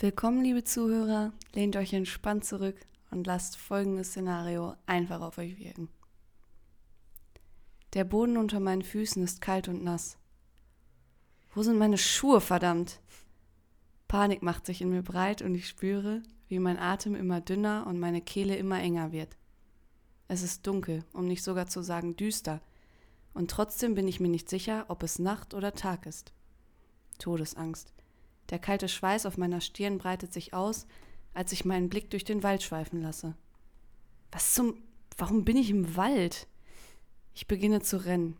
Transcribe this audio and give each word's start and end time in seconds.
Willkommen, 0.00 0.42
liebe 0.42 0.64
Zuhörer. 0.64 1.32
Lehnt 1.52 1.76
euch 1.76 1.92
entspannt 1.92 2.44
zurück 2.44 2.74
und 3.12 3.28
lasst 3.28 3.56
folgendes 3.56 4.08
Szenario 4.08 4.74
einfach 4.86 5.20
auf 5.20 5.38
euch 5.38 5.56
wirken. 5.56 5.88
Der 7.92 8.02
Boden 8.02 8.36
unter 8.36 8.58
meinen 8.58 8.82
Füßen 8.82 9.22
ist 9.22 9.40
kalt 9.40 9.68
und 9.68 9.84
nass. 9.84 10.18
Wo 11.54 11.62
sind 11.62 11.78
meine 11.78 11.96
Schuhe, 11.96 12.40
verdammt? 12.40 13.00
Panik 14.08 14.42
macht 14.42 14.66
sich 14.66 14.82
in 14.82 14.90
mir 14.90 15.02
breit 15.02 15.42
und 15.42 15.54
ich 15.54 15.68
spüre, 15.68 16.24
wie 16.48 16.58
mein 16.58 16.80
Atem 16.80 17.14
immer 17.14 17.40
dünner 17.40 17.86
und 17.86 18.00
meine 18.00 18.20
Kehle 18.20 18.56
immer 18.56 18.80
enger 18.80 19.12
wird. 19.12 19.36
Es 20.26 20.42
ist 20.42 20.66
dunkel, 20.66 21.04
um 21.12 21.26
nicht 21.26 21.44
sogar 21.44 21.68
zu 21.68 21.82
sagen 21.82 22.16
düster, 22.16 22.60
und 23.32 23.48
trotzdem 23.48 23.94
bin 23.94 24.08
ich 24.08 24.18
mir 24.18 24.28
nicht 24.28 24.48
sicher, 24.48 24.86
ob 24.88 25.04
es 25.04 25.20
Nacht 25.20 25.54
oder 25.54 25.72
Tag 25.72 26.04
ist. 26.06 26.32
Todesangst. 27.20 27.93
Der 28.50 28.58
kalte 28.58 28.88
Schweiß 28.88 29.26
auf 29.26 29.38
meiner 29.38 29.60
Stirn 29.60 29.98
breitet 29.98 30.32
sich 30.32 30.54
aus, 30.54 30.86
als 31.32 31.52
ich 31.52 31.64
meinen 31.64 31.88
Blick 31.88 32.10
durch 32.10 32.24
den 32.24 32.42
Wald 32.42 32.62
schweifen 32.62 33.02
lasse. 33.02 33.34
Was 34.30 34.54
zum. 34.54 34.74
Warum 35.16 35.44
bin 35.44 35.56
ich 35.56 35.70
im 35.70 35.96
Wald? 35.96 36.48
Ich 37.34 37.46
beginne 37.46 37.80
zu 37.82 38.04
rennen. 38.04 38.36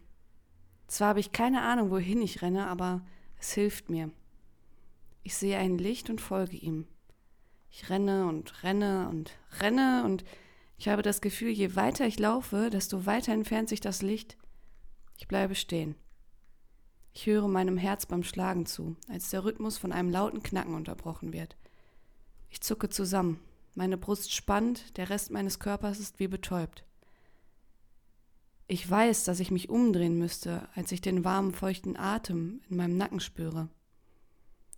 Zwar 0.88 1.08
habe 1.08 1.20
ich 1.20 1.32
keine 1.32 1.62
Ahnung, 1.62 1.90
wohin 1.90 2.20
ich 2.20 2.42
renne, 2.42 2.66
aber 2.66 3.04
es 3.38 3.52
hilft 3.52 3.90
mir. 3.90 4.10
Ich 5.22 5.36
sehe 5.36 5.58
ein 5.58 5.78
Licht 5.78 6.10
und 6.10 6.20
folge 6.20 6.56
ihm. 6.56 6.86
Ich 7.70 7.90
renne 7.90 8.26
und 8.26 8.62
renne 8.62 9.08
und 9.08 9.36
renne 9.60 10.02
und 10.04 10.24
ich 10.76 10.88
habe 10.88 11.02
das 11.02 11.20
Gefühl, 11.20 11.50
je 11.50 11.76
weiter 11.76 12.06
ich 12.06 12.18
laufe, 12.18 12.70
desto 12.70 13.06
weiter 13.06 13.32
entfernt 13.32 13.68
sich 13.68 13.80
das 13.80 14.02
Licht. 14.02 14.36
Ich 15.16 15.28
bleibe 15.28 15.54
stehen. 15.54 15.94
Ich 17.14 17.26
höre 17.26 17.46
meinem 17.46 17.78
Herz 17.78 18.06
beim 18.06 18.24
Schlagen 18.24 18.66
zu, 18.66 18.96
als 19.08 19.30
der 19.30 19.44
Rhythmus 19.44 19.78
von 19.78 19.92
einem 19.92 20.10
lauten 20.10 20.42
Knacken 20.42 20.74
unterbrochen 20.74 21.32
wird. 21.32 21.56
Ich 22.50 22.60
zucke 22.60 22.88
zusammen, 22.88 23.40
meine 23.74 23.96
Brust 23.96 24.32
spannt, 24.32 24.96
der 24.96 25.10
Rest 25.10 25.30
meines 25.30 25.60
Körpers 25.60 26.00
ist 26.00 26.18
wie 26.18 26.28
betäubt. 26.28 26.84
Ich 28.66 28.88
weiß, 28.88 29.24
dass 29.24 29.40
ich 29.40 29.50
mich 29.50 29.68
umdrehen 29.68 30.18
müsste, 30.18 30.68
als 30.74 30.90
ich 30.90 31.00
den 31.00 31.24
warmen, 31.24 31.52
feuchten 31.52 31.96
Atem 31.96 32.62
in 32.68 32.76
meinem 32.76 32.96
Nacken 32.96 33.20
spüre. 33.20 33.68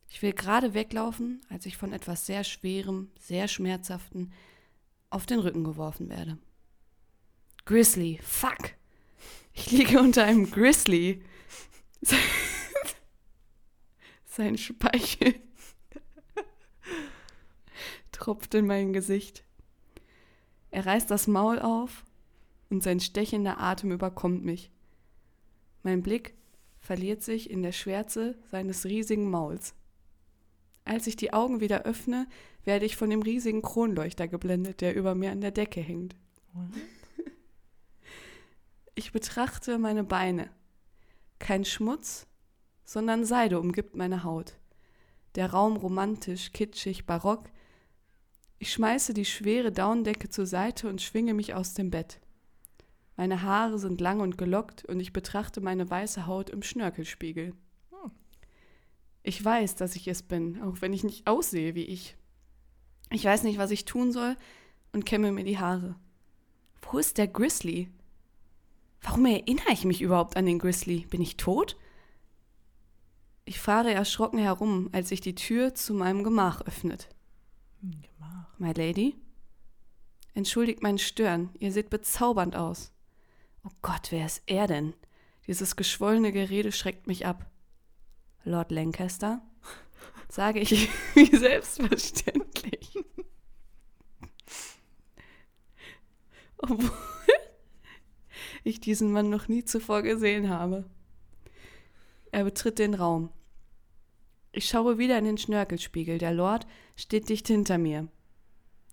Ich 0.09 0.23
will 0.23 0.33
gerade 0.33 0.75
weglaufen, 0.75 1.41
als 1.49 1.67
ich 1.67 1.77
von 1.77 1.93
etwas 1.93 2.27
sehr 2.27 2.45
Schwerem, 2.45 3.11
sehr 3.19 3.49
Schmerzhaften 3.49 4.33
auf 5.09 5.25
den 5.25 5.39
Rücken 5.39 5.65
geworfen 5.65 6.09
werde. 6.09 6.39
Grizzly, 7.65 8.21
fuck! 8.23 8.73
Ich 9.53 9.71
liege 9.71 10.01
unter 10.01 10.25
einem 10.25 10.51
Grizzly. 10.51 11.23
Sein 14.37 14.59
Speichel 14.59 15.35
tropft 18.13 18.53
in 18.55 18.67
mein 18.67 18.93
Gesicht. 18.93 19.45
Er 20.71 20.85
reißt 20.85 21.11
das 21.11 21.27
Maul 21.27 21.59
auf 21.59 22.05
und 22.69 22.83
sein 22.83 23.01
stechender 23.01 23.59
Atem 23.59 23.93
überkommt 23.93 24.45
mich. 24.45 24.71
Mein 25.83 26.03
Blick 26.03 26.35
verliert 26.79 27.23
sich 27.23 27.49
in 27.49 27.63
der 27.63 27.73
Schwärze 27.73 28.37
seines 28.51 28.85
riesigen 28.85 29.31
Mauls. 29.31 29.75
Als 30.85 31.07
ich 31.07 31.17
die 31.17 31.33
Augen 31.33 31.61
wieder 31.61 31.85
öffne, 31.85 32.29
werde 32.65 32.85
ich 32.85 32.97
von 32.97 33.09
dem 33.09 33.23
riesigen 33.23 33.63
Kronleuchter 33.63 34.29
geblendet, 34.29 34.83
der 34.83 34.95
über 34.95 35.15
mir 35.15 35.33
an 35.33 35.41
der 35.41 35.53
Decke 35.53 35.81
hängt. 35.81 36.15
Ich 38.99 39.13
betrachte 39.13 39.77
meine 39.77 40.05
Beine. 40.05 40.51
Kein 41.39 41.67
Schmutz, 41.67 42.27
sondern 42.87 43.27
Seide 43.27 43.61
umgibt 43.61 43.97
meine 43.97 44.25
Haut. 44.25 44.55
Der 45.35 45.51
Raum 45.51 45.77
romantisch, 45.77 46.53
kitschig, 46.53 47.05
barock. 47.05 47.51
Ich 48.59 48.73
schmeiße 48.73 49.13
die 49.13 49.27
schwere 49.27 49.71
Daunendecke 49.71 50.31
zur 50.31 50.47
Seite 50.47 50.89
und 50.89 51.03
schwinge 51.03 51.35
mich 51.35 51.53
aus 51.53 51.75
dem 51.75 51.91
Bett. 51.91 52.21
Meine 53.17 53.43
Haare 53.43 53.79
sind 53.79 54.01
lang 54.01 54.21
und 54.21 54.39
gelockt 54.39 54.85
und 54.87 55.01
ich 55.01 55.13
betrachte 55.13 55.61
meine 55.61 55.91
weiße 55.91 56.27
Haut 56.27 56.49
im 56.49 56.63
Schnörkelspiegel. 56.63 57.53
Ich 59.23 59.45
weiß, 59.45 59.75
dass 59.75 59.97
ich 59.97 60.07
es 60.07 60.23
bin, 60.23 60.63
auch 60.63 60.81
wenn 60.81 60.93
ich 60.93 61.03
nicht 61.03 61.27
aussehe 61.27 61.75
wie 61.75 61.85
ich. 61.85 62.17
Ich 63.11 63.25
weiß 63.25 63.43
nicht, 63.43 63.59
was 63.59 63.73
ich 63.73 63.85
tun 63.85 64.13
soll 64.13 64.37
und 64.93 65.05
kämme 65.05 65.33
mir 65.33 65.45
die 65.45 65.59
Haare. 65.59 65.97
Wo 66.83 66.99
ist 66.99 67.19
der 67.19 67.27
Grizzly? 67.27 67.91
Warum 69.01 69.27
erinnere 69.27 69.73
ich 69.73 69.85
mich 69.85 70.01
überhaupt 70.01 70.37
an 70.37 70.47
den 70.47 70.61
Grizzly? 70.61 71.07
Bin 71.11 71.21
ich 71.21 71.37
tot? 71.37 71.77
Ich 73.49 73.61
fahre 73.61 73.95
erschrocken 73.95 74.41
herum, 74.41 74.91
als 74.91 75.09
sich 75.09 75.21
die 75.21 75.37
Tür 75.37 75.73
zu 75.73 75.95
meinem 75.95 76.25
Gemach 76.25 76.63
öffnet. 76.63 77.09
Gemach. 77.81 78.59
My 78.59 78.73
Lady? 78.73 79.15
Entschuldigt 80.35 80.83
mein 80.83 80.99
Stören, 80.99 81.51
ihr 81.61 81.71
seht 81.71 81.89
bezaubernd 81.89 82.57
aus. 82.57 82.93
Oh 83.65 83.71
Gott, 83.83 84.09
wer 84.11 84.27
ist 84.27 84.43
er 84.47 84.67
denn? 84.67 84.95
Dieses 85.47 85.77
geschwollene 85.77 86.33
Gerede 86.33 86.73
schreckt 86.73 87.07
mich 87.07 87.25
ab. 87.25 87.49
Lord 88.43 88.73
Lancaster? 88.73 89.41
Sage 90.29 90.59
ich 90.59 90.89
wie 91.15 91.37
selbstverständlich. 91.37 92.99
Obwohl 96.59 96.91
ich 98.65 98.81
diesen 98.81 99.13
Mann 99.13 99.31
noch 99.31 99.47
nie 99.47 99.65
zuvor 99.65 100.03
gesehen 100.03 100.51
habe. 100.51 100.85
Er 102.37 102.45
betritt 102.45 102.79
den 102.79 102.93
Raum. 102.93 103.31
Ich 104.53 104.69
schaue 104.69 104.99
wieder 104.99 105.17
in 105.17 105.25
den 105.25 105.39
Schnörkelspiegel. 105.39 106.19
Der 106.19 106.35
Lord 106.35 106.67
steht 106.95 107.31
dicht 107.31 107.47
hinter 107.47 107.79
mir. 107.79 108.09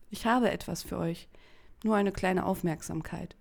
Ich 0.10 0.26
habe 0.26 0.50
etwas 0.50 0.82
für 0.82 0.98
euch. 0.98 1.28
Nur 1.84 1.98
eine 1.98 2.14
kleine 2.14 2.46
Aufmerksamkeit. 2.46 3.36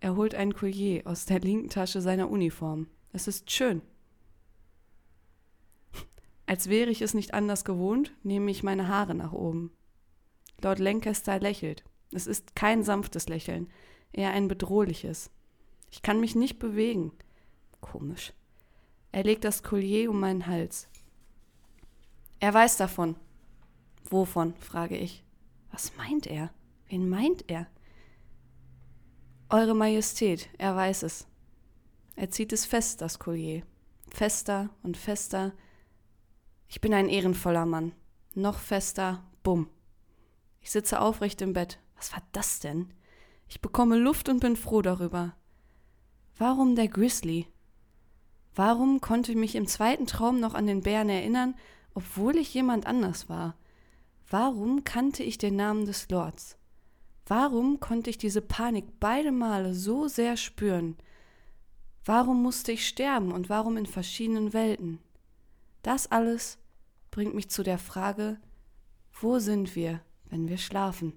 Er 0.00 0.16
holt 0.16 0.34
ein 0.34 0.54
Collier 0.54 1.02
aus 1.06 1.26
der 1.26 1.40
linken 1.40 1.68
Tasche 1.68 2.00
seiner 2.00 2.30
Uniform. 2.30 2.86
Es 3.12 3.28
ist 3.28 3.50
schön. 3.50 3.82
Als 6.46 6.70
wäre 6.70 6.88
ich 6.88 7.02
es 7.02 7.12
nicht 7.12 7.34
anders 7.34 7.66
gewohnt, 7.66 8.14
nehme 8.22 8.50
ich 8.50 8.62
meine 8.62 8.88
Haare 8.88 9.14
nach 9.14 9.32
oben. 9.32 9.72
Lord 10.62 10.78
Lancaster 10.78 11.38
lächelt. 11.38 11.84
Es 12.12 12.26
ist 12.26 12.56
kein 12.56 12.82
sanftes 12.82 13.28
Lächeln, 13.28 13.68
eher 14.10 14.30
ein 14.30 14.48
bedrohliches. 14.48 15.30
Ich 15.90 16.00
kann 16.00 16.18
mich 16.18 16.34
nicht 16.34 16.58
bewegen. 16.58 17.12
Komisch. 17.82 18.32
Er 19.12 19.24
legt 19.24 19.44
das 19.44 19.62
Collier 19.62 20.10
um 20.10 20.20
meinen 20.20 20.46
Hals. 20.46 20.88
Er 22.40 22.52
weiß 22.52 22.78
davon. 22.78 23.16
Wovon? 24.04 24.54
frage 24.56 24.96
ich. 24.96 25.22
Was 25.70 25.96
meint 25.96 26.26
er? 26.26 26.50
Wen 26.88 27.08
meint 27.08 27.48
er? 27.48 27.66
Eure 29.48 29.74
Majestät, 29.74 30.48
er 30.58 30.74
weiß 30.74 31.02
es. 31.02 31.26
Er 32.16 32.30
zieht 32.30 32.52
es 32.52 32.64
fest, 32.64 33.00
das 33.00 33.18
Collier. 33.18 33.62
Fester 34.10 34.70
und 34.82 34.96
fester. 34.96 35.52
Ich 36.68 36.80
bin 36.80 36.94
ein 36.94 37.08
ehrenvoller 37.08 37.66
Mann. 37.66 37.92
Noch 38.34 38.58
fester. 38.58 39.22
Bumm. 39.42 39.68
Ich 40.60 40.70
sitze 40.70 41.00
aufrecht 41.00 41.42
im 41.42 41.52
Bett. 41.52 41.78
Was 41.96 42.12
war 42.12 42.22
das 42.32 42.60
denn? 42.60 42.92
Ich 43.48 43.60
bekomme 43.60 43.96
Luft 43.96 44.28
und 44.28 44.40
bin 44.40 44.56
froh 44.56 44.80
darüber. 44.80 45.36
Warum 46.38 46.76
der 46.76 46.88
Grizzly? 46.88 47.46
Warum 48.54 49.00
konnte 49.00 49.32
ich 49.32 49.38
mich 49.38 49.54
im 49.54 49.66
zweiten 49.66 50.06
Traum 50.06 50.38
noch 50.40 50.54
an 50.54 50.66
den 50.66 50.82
Bären 50.82 51.08
erinnern, 51.08 51.54
obwohl 51.94 52.36
ich 52.36 52.52
jemand 52.52 52.86
anders 52.86 53.28
war? 53.28 53.56
Warum 54.28 54.84
kannte 54.84 55.22
ich 55.22 55.38
den 55.38 55.56
Namen 55.56 55.86
des 55.86 56.08
Lords? 56.10 56.56
Warum 57.26 57.80
konnte 57.80 58.10
ich 58.10 58.18
diese 58.18 58.42
Panik 58.42 58.84
beide 59.00 59.32
Male 59.32 59.74
so 59.74 60.08
sehr 60.08 60.36
spüren? 60.36 60.96
Warum 62.04 62.42
musste 62.42 62.72
ich 62.72 62.86
sterben 62.86 63.32
und 63.32 63.48
warum 63.48 63.76
in 63.76 63.86
verschiedenen 63.86 64.52
Welten? 64.52 64.98
Das 65.82 66.10
alles 66.10 66.58
bringt 67.10 67.34
mich 67.34 67.48
zu 67.48 67.62
der 67.62 67.78
Frage, 67.78 68.40
wo 69.20 69.38
sind 69.38 69.76
wir, 69.76 70.00
wenn 70.24 70.48
wir 70.48 70.58
schlafen? 70.58 71.16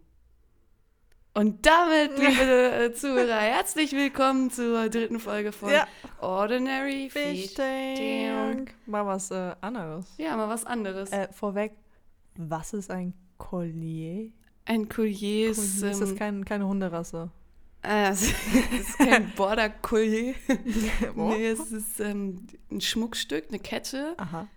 Und 1.37 1.65
damit, 1.65 2.17
liebe 2.17 2.71
äh, 2.71 2.93
Zuhörer, 2.93 3.35
herzlich 3.35 3.91
willkommen 3.91 4.51
zur 4.51 4.87
dritten 4.87 5.19
Folge 5.19 5.51
von 5.51 5.69
Ja. 5.69 5.85
Ordinary 6.21 7.09
Fish 7.09 7.49
Fish 7.49 7.53
Tank. 7.55 8.73
Mal 8.85 9.05
was 9.05 9.31
äh, 9.31 9.53
anderes. 9.59 10.05
Ja, 10.17 10.37
mal 10.37 10.47
was 10.47 10.63
anderes. 10.65 11.11
Äh, 11.11 11.27
vorweg, 11.33 11.73
was 12.37 12.71
ist 12.73 12.89
ein 12.89 13.13
Collier? 13.37 14.31
Ein 14.63 14.87
Collier 14.87 15.49
ist, 15.49 15.81
Collier 15.81 15.91
ist 15.91 16.01
das 16.01 16.11
ähm, 16.11 16.15
kein, 16.15 16.45
keine 16.45 16.67
Hunderasse. 16.67 17.29
äh, 17.83 18.11
es 18.11 18.29
ist 18.29 18.97
kein 18.97 19.29
Border 19.35 19.69
Collier. 19.69 20.35
Nee, 21.15 21.47
es 21.47 21.69
ist 21.69 21.99
ähm, 21.99 22.47
ein 22.71 22.79
Schmuckstück, 22.79 23.49
eine 23.49 23.59
Kette. 23.59 24.13
Aha. 24.15 24.47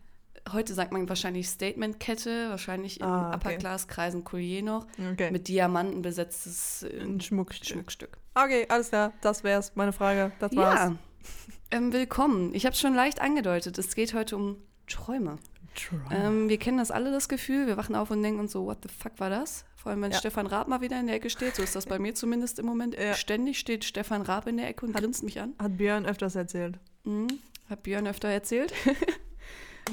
Heute 0.53 0.75
sagt 0.75 0.93
man 0.93 1.09
wahrscheinlich 1.09 1.49
Statement-Kette, 1.49 2.51
wahrscheinlich 2.51 3.01
in 3.01 3.07
Ah, 3.07 3.29
okay. 3.29 3.37
Upper-Class-Kreisen 3.37 4.25
Collier 4.25 4.63
noch. 4.63 4.87
Okay. 5.13 5.31
Mit 5.31 5.49
Diamanten 5.49 6.03
besetztes 6.03 6.83
äh, 6.85 7.21
Schmuckstück. 7.21 7.69
Schmuckstück. 7.69 8.19
Okay, 8.35 8.67
alles 8.69 8.89
klar. 8.91 9.13
Das 9.21 9.45
wär's. 9.45 9.73
Meine 9.75 9.93
Frage. 9.93 10.33
Das 10.39 10.55
war's. 10.57 10.91
Ja, 10.91 10.97
ähm, 11.71 11.93
willkommen. 11.93 12.55
Ich 12.55 12.65
habe 12.67 12.75
es 12.75 12.81
schon 12.81 12.95
leicht 12.95 13.21
angedeutet. 13.21 13.77
Es 13.79 13.95
geht 13.95 14.15
heute 14.15 14.37
um 14.37 14.57
Träume. 14.87 15.39
Traum. 15.75 16.01
Ähm, 16.11 16.49
wir 16.49 16.59
kennen 16.59 16.79
das 16.79 16.91
alle, 16.91 17.11
das 17.13 17.29
Gefühl. 17.29 17.67
Wir 17.67 17.77
wachen 17.77 17.95
auf 17.95 18.11
und 18.11 18.23
denken 18.23 18.41
uns 18.41 18.53
so, 18.53 18.65
what 18.67 18.79
the 18.83 18.89
fuck 18.89 19.13
war 19.19 19.31
das? 19.31 19.65
Vor 19.77 19.91
allem, 19.93 20.03
wenn 20.03 20.11
Ja. 20.13 20.19
Stefan 20.19 20.47
Raab 20.47 20.67
mal 20.67 20.81
wieder 20.81 20.99
in 20.99 21.07
der 21.07 21.17
Ecke 21.17 21.31
steht. 21.31 21.55
So 21.57 21.63
ist 21.63 21.77
das 21.77 21.87
bei 21.87 21.99
mir 21.99 22.15
zumindest 22.15 22.59
im 22.59 22.67
Moment. 22.67 22.97
Ja. 22.97 23.15
Ständig 23.15 23.59
steht 23.59 23.85
Stefan 23.85 24.23
Raab 24.23 24.47
in 24.49 24.57
der 24.57 24.69
Ecke 24.69 24.87
und 24.87 24.93
grinst 24.95 25.23
mich 25.23 25.41
an. 25.41 25.53
Hat 25.59 25.77
Björn 25.77 26.05
öfters 26.07 26.35
erzählt. 26.35 26.79
Mhm. 27.05 27.29
Hat 27.71 27.83
Björn 27.83 28.07
öfter 28.07 28.29
erzählt. 28.29 28.73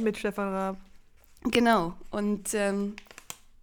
Mit 0.02 0.18
Stefan 0.18 0.50
Raab. 0.50 0.78
Genau. 1.44 1.94
Und 2.12 2.54
ähm, 2.54 2.96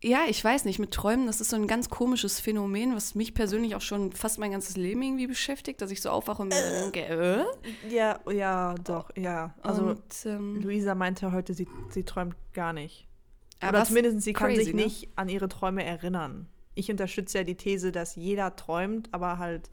ja, 0.03 0.21
ich 0.29 0.43
weiß 0.43 0.65
nicht, 0.65 0.79
mit 0.79 0.91
Träumen, 0.93 1.27
das 1.27 1.41
ist 1.41 1.51
so 1.51 1.57
ein 1.57 1.67
ganz 1.67 1.89
komisches 1.91 2.41
Phänomen, 2.41 2.95
was 2.95 3.15
mich 3.15 3.35
persönlich 3.35 3.75
auch 3.77 3.81
schon 3.81 4.13
fast 4.13 4.39
mein 4.39 4.51
ganzes 4.53 4.77
Leben 4.77 5.03
irgendwie 5.03 5.27
beschäftigt, 5.29 5.81
dass 5.81 5.91
ich 5.91 6.01
so 6.03 6.11
aufwache 6.11 6.43
und 6.43 6.49
mir 6.49 6.81
denke, 6.93 7.01
äh? 7.07 7.45
Ja, 7.89 8.19
ja, 8.31 8.75
doch, 8.85 9.11
ja. 9.17 9.55
Also 9.63 9.83
und, 9.85 10.03
ähm, 10.25 10.61
Luisa 10.63 10.95
meinte 10.95 11.31
heute, 11.33 11.55
sie, 11.55 11.69
sie 11.91 12.03
träumt 12.05 12.35
gar 12.53 12.73
nicht. 12.73 13.07
aber 13.61 13.79
Oder 13.79 13.85
zumindest 13.87 14.23
sie 14.23 14.33
kann 14.33 14.49
crazy, 14.49 14.65
sich 14.65 14.75
ne? 14.75 14.83
nicht 14.85 15.09
an 15.17 15.29
ihre 15.29 15.49
Träume 15.49 15.85
erinnern. 15.85 16.49
Ich 16.75 16.91
unterstütze 16.91 17.39
ja 17.39 17.45
die 17.45 17.55
These, 17.57 17.93
dass 17.93 18.17
jeder 18.17 18.57
träumt, 18.57 19.09
aber 19.13 19.39
halt 19.39 19.71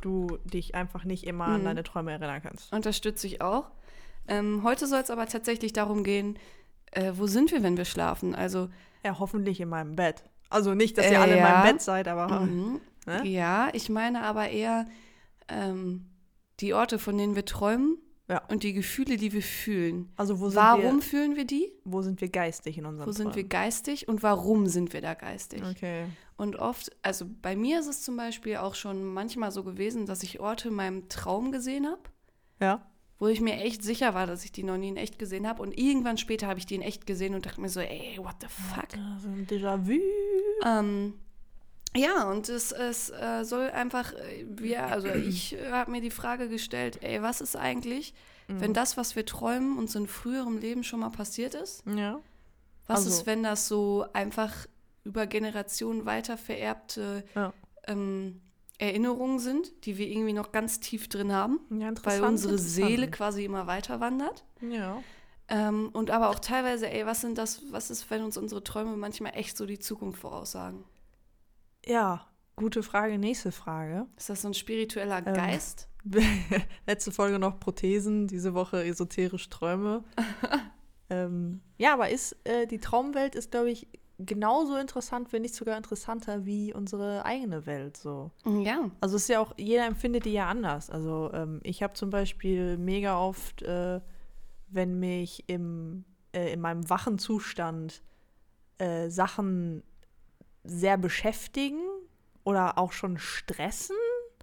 du 0.00 0.38
dich 0.44 0.74
einfach 0.74 1.04
nicht 1.04 1.24
immer 1.24 1.46
an 1.46 1.60
Mhm. 1.62 1.64
deine 1.64 1.82
Träume 1.82 2.12
erinnern 2.12 2.40
kannst. 2.42 2.72
Unterstütze 2.72 3.26
ich 3.26 3.40
auch. 3.42 3.70
Ähm, 4.30 4.62
heute 4.62 4.86
soll 4.86 5.00
es 5.00 5.10
aber 5.10 5.26
tatsächlich 5.26 5.72
darum 5.74 6.02
gehen, 6.04 6.38
äh, 6.92 7.12
wo 7.16 7.26
sind 7.26 7.52
wir, 7.52 7.62
wenn 7.62 7.76
wir 7.76 7.84
schlafen? 7.84 8.34
Also, 8.34 8.68
Ja, 9.04 9.18
hoffentlich 9.18 9.60
in 9.60 9.68
meinem 9.68 9.96
Bett. 9.96 10.24
Also 10.48 10.74
nicht, 10.74 10.96
dass 10.98 11.06
ihr 11.06 11.12
Äh, 11.12 11.16
alle 11.16 11.32
in 11.32 11.38
ja. 11.38 11.48
meinem 11.50 11.72
Bett 11.72 11.82
seid, 11.82 12.08
aber 12.08 12.40
mhm. 12.40 12.80
ne? 13.06 13.26
ja, 13.26 13.68
ich 13.72 13.88
meine 13.88 14.22
aber 14.22 14.48
eher 14.50 14.86
ähm, 15.48 16.06
die 16.60 16.74
Orte, 16.74 16.98
von 16.98 17.16
denen 17.16 17.34
wir 17.36 17.44
träumen 17.44 17.98
Ja. 18.28 18.42
und 18.48 18.62
die 18.62 18.72
Gefühle, 18.72 19.16
die 19.16 19.32
wir 19.32 19.42
fühlen. 19.42 20.12
also 20.16 20.38
wo 20.40 20.48
sind, 20.50 20.56
Warum 20.56 20.96
wir, 20.96 21.02
fühlen 21.02 21.36
wir 21.36 21.44
die? 21.44 21.72
wo 21.84 22.02
sind 22.02 22.20
wir 22.20 22.28
geistig 22.28 22.78
in 22.78 22.86
unserem 22.86 23.08
Wo 23.08 23.12
sind 23.12 23.28
wir 23.28 23.32
Träumen? 23.42 23.48
geistig 23.48 24.08
und 24.08 24.22
warum 24.22 24.66
sind 24.66 24.92
wir 24.92 25.00
da 25.00 25.14
geistig? 25.14 25.62
Okay. 25.68 26.06
Und 26.36 26.56
oft, 26.56 26.90
also 27.02 27.26
bei 27.42 27.54
mir 27.56 27.80
ist 27.80 27.86
es 27.86 28.02
zum 28.02 28.16
Beispiel 28.16 28.56
auch 28.56 28.74
schon 28.74 29.04
manchmal 29.04 29.50
so 29.52 29.62
gewesen, 29.64 30.06
dass 30.06 30.22
ich 30.22 30.40
Orte 30.40 30.68
in 30.68 30.74
meinem 30.74 31.08
Traum 31.08 31.52
gesehen 31.52 31.86
habe, 31.86 32.02
Ja. 32.60 32.86
Wo 33.20 33.28
ich 33.28 33.40
mir 33.40 33.54
echt 33.58 33.84
sicher 33.84 34.14
war, 34.14 34.26
dass 34.26 34.44
ich 34.44 34.50
die 34.50 34.64
noch 34.64 34.76
nie 34.76 34.88
in 34.88 34.96
echt 34.96 35.18
gesehen 35.18 35.46
habe. 35.46 35.62
Und 35.62 35.78
irgendwann 35.78 36.18
später 36.18 36.48
habe 36.48 36.58
ich 36.58 36.66
die 36.66 36.74
in 36.74 36.82
echt 36.82 37.06
gesehen 37.06 37.34
und 37.36 37.46
dachte 37.46 37.60
mir 37.60 37.68
so, 37.68 37.78
ey, 37.80 38.18
what 38.18 38.34
the 38.40 38.46
fuck? 38.48 38.88
Also 39.14 39.28
ein 39.28 39.46
Déjà-vu. 39.46 40.00
Ähm, 40.66 41.14
ja, 41.94 42.28
und 42.30 42.48
es, 42.48 42.72
es 42.72 43.10
äh, 43.10 43.44
soll 43.44 43.70
einfach, 43.70 44.12
äh, 44.14 44.46
wir, 44.48 44.84
also 44.86 45.08
ich 45.08 45.54
äh, 45.54 45.70
habe 45.70 45.90
mir 45.90 46.00
die 46.00 46.10
Frage 46.10 46.48
gestellt, 46.48 46.98
ey, 47.02 47.22
was 47.22 47.40
ist 47.40 47.54
eigentlich, 47.56 48.12
Mhm. 48.48 48.60
wenn 48.60 48.74
das, 48.74 48.96
was 48.96 49.14
wir 49.14 49.24
träumen, 49.26 49.78
uns 49.78 49.94
in 49.94 50.08
früherem 50.08 50.58
Leben 50.58 50.82
schon 50.82 50.98
mal 51.00 51.10
passiert 51.10 51.54
ist? 51.54 51.84
Ja. 51.86 52.18
Was 52.88 53.00
Also- 53.06 53.10
ist, 53.10 53.26
wenn 53.26 53.42
das 53.44 53.68
so 53.68 54.06
einfach 54.12 54.66
über 55.04 55.26
Generationen 55.28 56.04
weiter 56.04 56.36
vererbte 56.36 57.22
Ja. 57.36 57.52
ähm, 57.86 58.40
Erinnerungen 58.80 59.38
sind, 59.38 59.84
die 59.84 59.98
wir 59.98 60.08
irgendwie 60.08 60.32
noch 60.32 60.52
ganz 60.52 60.80
tief 60.80 61.08
drin 61.08 61.32
haben, 61.32 61.60
ja 61.70 61.92
weil 62.02 62.24
unsere 62.24 62.56
Seele 62.56 63.10
quasi 63.10 63.44
immer 63.44 63.66
weiter 63.66 64.00
wandert? 64.00 64.44
Ja. 64.60 65.02
Ähm, 65.48 65.90
und 65.92 66.10
aber 66.10 66.30
auch 66.30 66.38
teilweise, 66.38 66.90
ey, 66.90 67.04
was 67.04 67.20
sind 67.20 67.36
das, 67.36 67.60
was 67.70 67.90
ist, 67.90 68.08
wenn 68.10 68.22
uns 68.22 68.38
unsere 68.38 68.64
Träume 68.64 68.96
manchmal 68.96 69.32
echt 69.34 69.56
so 69.56 69.66
die 69.66 69.78
Zukunft 69.78 70.20
voraussagen? 70.20 70.84
Ja, 71.84 72.26
gute 72.56 72.82
Frage. 72.82 73.18
Nächste 73.18 73.52
Frage. 73.52 74.06
Ist 74.16 74.30
das 74.30 74.42
so 74.42 74.48
ein 74.48 74.54
spiritueller 74.54 75.26
Ähm, 75.26 75.34
Geist? 75.34 75.88
Letzte 76.86 77.12
Folge 77.12 77.38
noch 77.38 77.60
Prothesen, 77.60 78.28
diese 78.28 78.54
Woche 78.54 78.82
esoterisch 78.84 79.50
Träume. 79.50 80.04
ähm, 81.10 81.60
ja, 81.76 81.92
aber 81.92 82.08
ist 82.08 82.34
äh, 82.44 82.66
die 82.66 82.78
Traumwelt 82.78 83.34
ist, 83.34 83.50
glaube 83.50 83.70
ich, 83.70 83.88
genauso 84.26 84.76
interessant, 84.76 85.32
wenn 85.32 85.42
nicht 85.42 85.54
sogar 85.54 85.76
interessanter 85.76 86.44
wie 86.46 86.72
unsere 86.72 87.24
eigene 87.24 87.66
Welt. 87.66 87.96
So. 87.96 88.30
Ja. 88.44 88.90
Also 89.00 89.16
es 89.16 89.22
ist 89.22 89.28
ja 89.28 89.40
auch, 89.40 89.52
jeder 89.56 89.86
empfindet 89.86 90.24
die 90.24 90.32
ja 90.32 90.48
anders. 90.48 90.90
Also 90.90 91.30
ähm, 91.32 91.60
ich 91.62 91.82
habe 91.82 91.94
zum 91.94 92.10
Beispiel 92.10 92.78
mega 92.78 93.18
oft, 93.18 93.62
äh, 93.62 94.00
wenn 94.68 94.98
mich 94.98 95.44
im, 95.48 96.04
äh, 96.32 96.52
in 96.52 96.60
meinem 96.60 96.88
wachen 96.88 97.18
Zustand 97.18 98.02
äh, 98.78 99.08
Sachen 99.08 99.82
sehr 100.64 100.98
beschäftigen 100.98 101.80
oder 102.44 102.78
auch 102.78 102.92
schon 102.92 103.18
stressen 103.18 103.96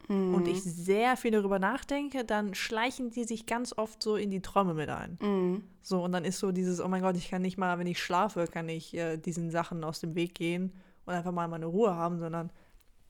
Mhm. 0.09 0.33
und 0.35 0.47
ich 0.47 0.61
sehr 0.63 1.17
viel 1.17 1.31
darüber 1.31 1.59
nachdenke, 1.59 2.23
dann 2.23 2.53
schleichen 2.55 3.09
die 3.11 3.25
sich 3.25 3.45
ganz 3.45 3.73
oft 3.77 4.01
so 4.01 4.15
in 4.15 4.31
die 4.31 4.41
Träume 4.41 4.73
mit 4.73 4.89
ein. 4.89 5.17
Mhm. 5.21 5.63
So, 5.81 6.03
und 6.03 6.11
dann 6.13 6.23
ist 6.25 6.39
so 6.39 6.51
dieses, 6.51 6.79
oh 6.81 6.87
mein 6.87 7.01
Gott, 7.01 7.17
ich 7.17 7.29
kann 7.29 7.41
nicht 7.41 7.57
mal, 7.57 7.77
wenn 7.79 7.87
ich 7.87 8.01
schlafe, 8.01 8.45
kann 8.47 8.69
ich 8.69 8.93
äh, 8.95 9.17
diesen 9.17 9.51
Sachen 9.51 9.83
aus 9.83 9.99
dem 9.99 10.15
Weg 10.15 10.33
gehen 10.35 10.73
und 11.05 11.13
einfach 11.13 11.31
mal 11.31 11.47
meine 11.47 11.65
Ruhe 11.65 11.93
haben, 11.95 12.19
sondern 12.19 12.51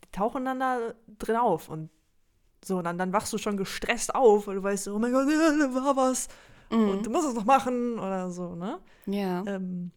die 0.04 0.12
tauchen 0.12 0.46
dann 0.46 0.60
da 0.60 0.78
drin 1.20 1.36
auf 1.36 1.70
und 1.70 1.90
so, 2.66 2.80
und 2.80 2.84
dann, 2.86 2.98
dann 2.98 3.14
wachst 3.14 3.32
du 3.34 3.38
schon 3.38 3.58
gestresst 3.58 4.14
auf, 4.16 4.48
weil 4.48 4.56
du 4.56 4.64
weißt, 4.64 4.88
oh 4.88 4.98
mein 5.00 5.12
Gott, 5.12 5.28
da 5.30 5.76
war 5.76 5.96
was 5.96 6.28
und 6.70 7.06
du 7.06 7.10
Mhm. 7.10 7.16
musst 7.16 7.28
es 7.30 7.34
noch 7.36 7.46
machen 7.46 7.98
oder 7.98 8.30
so, 8.32 8.56
ne? 8.56 8.80
Ja. 9.06 9.44
Ähm, 9.46 9.92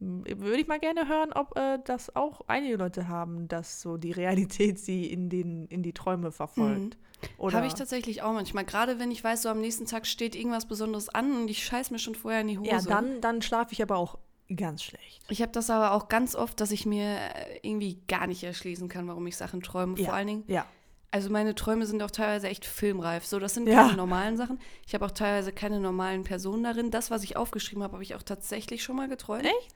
würde 0.00 0.56
ich 0.60 0.66
mal 0.66 0.78
gerne 0.80 1.08
hören, 1.08 1.32
ob 1.34 1.56
äh, 1.58 1.78
das 1.84 2.16
auch 2.16 2.40
einige 2.46 2.76
Leute 2.76 3.06
haben, 3.08 3.48
dass 3.48 3.80
so 3.82 3.96
die 3.98 4.12
Realität 4.12 4.78
sie 4.78 5.04
in, 5.06 5.28
den, 5.28 5.66
in 5.66 5.82
die 5.82 5.92
Träume 5.92 6.32
verfolgt. 6.32 6.96
Oder 7.36 7.58
Habe 7.58 7.66
ich 7.66 7.74
tatsächlich 7.74 8.22
auch 8.22 8.32
manchmal. 8.32 8.64
Gerade 8.64 8.98
wenn 8.98 9.10
ich 9.10 9.22
weiß, 9.22 9.42
so 9.42 9.50
am 9.50 9.60
nächsten 9.60 9.84
Tag 9.84 10.06
steht 10.06 10.34
irgendwas 10.34 10.66
Besonderes 10.66 11.10
an 11.10 11.32
und 11.42 11.48
ich 11.50 11.62
scheiß 11.64 11.90
mir 11.90 11.98
schon 11.98 12.14
vorher 12.14 12.40
in 12.40 12.48
die 12.48 12.58
Hose. 12.58 12.70
ja, 12.70 12.80
dann, 12.80 13.20
dann 13.20 13.42
schlafe 13.42 13.74
ich 13.74 13.82
aber 13.82 13.96
auch 13.96 14.16
ganz 14.56 14.82
schlecht. 14.82 15.22
Ich 15.28 15.42
habe 15.42 15.52
das 15.52 15.68
aber 15.68 15.92
auch 15.92 16.08
ganz 16.08 16.34
oft, 16.34 16.58
dass 16.60 16.70
ich 16.70 16.86
mir 16.86 17.04
äh, 17.18 17.58
irgendwie 17.62 18.00
gar 18.08 18.26
nicht 18.26 18.42
erschließen 18.42 18.88
kann, 18.88 19.06
warum 19.06 19.26
ich 19.26 19.36
Sachen 19.36 19.60
träume. 19.60 19.98
Ja. 19.98 20.06
Vor 20.06 20.14
allen 20.14 20.26
Dingen, 20.28 20.44
Ja. 20.46 20.64
also 21.10 21.28
meine 21.28 21.54
Träume 21.54 21.84
sind 21.84 22.02
auch 22.02 22.10
teilweise 22.10 22.48
echt 22.48 22.64
filmreif. 22.64 23.26
So, 23.26 23.38
das 23.38 23.52
sind 23.52 23.68
Ja. 23.68 23.82
keine 23.84 23.96
normalen 23.98 24.38
Sachen. 24.38 24.58
Ich 24.86 24.94
habe 24.94 25.04
auch 25.04 25.10
teilweise 25.10 25.52
keine 25.52 25.78
normalen 25.78 26.24
Personen 26.24 26.64
darin. 26.64 26.90
Das, 26.90 27.10
was 27.10 27.22
ich 27.22 27.36
aufgeschrieben 27.36 27.82
habe, 27.84 27.92
habe 27.92 28.02
ich 28.02 28.14
auch 28.14 28.22
tatsächlich 28.22 28.82
schon 28.82 28.96
mal 28.96 29.08
geträumt. 29.08 29.44
Echt? 29.44 29.74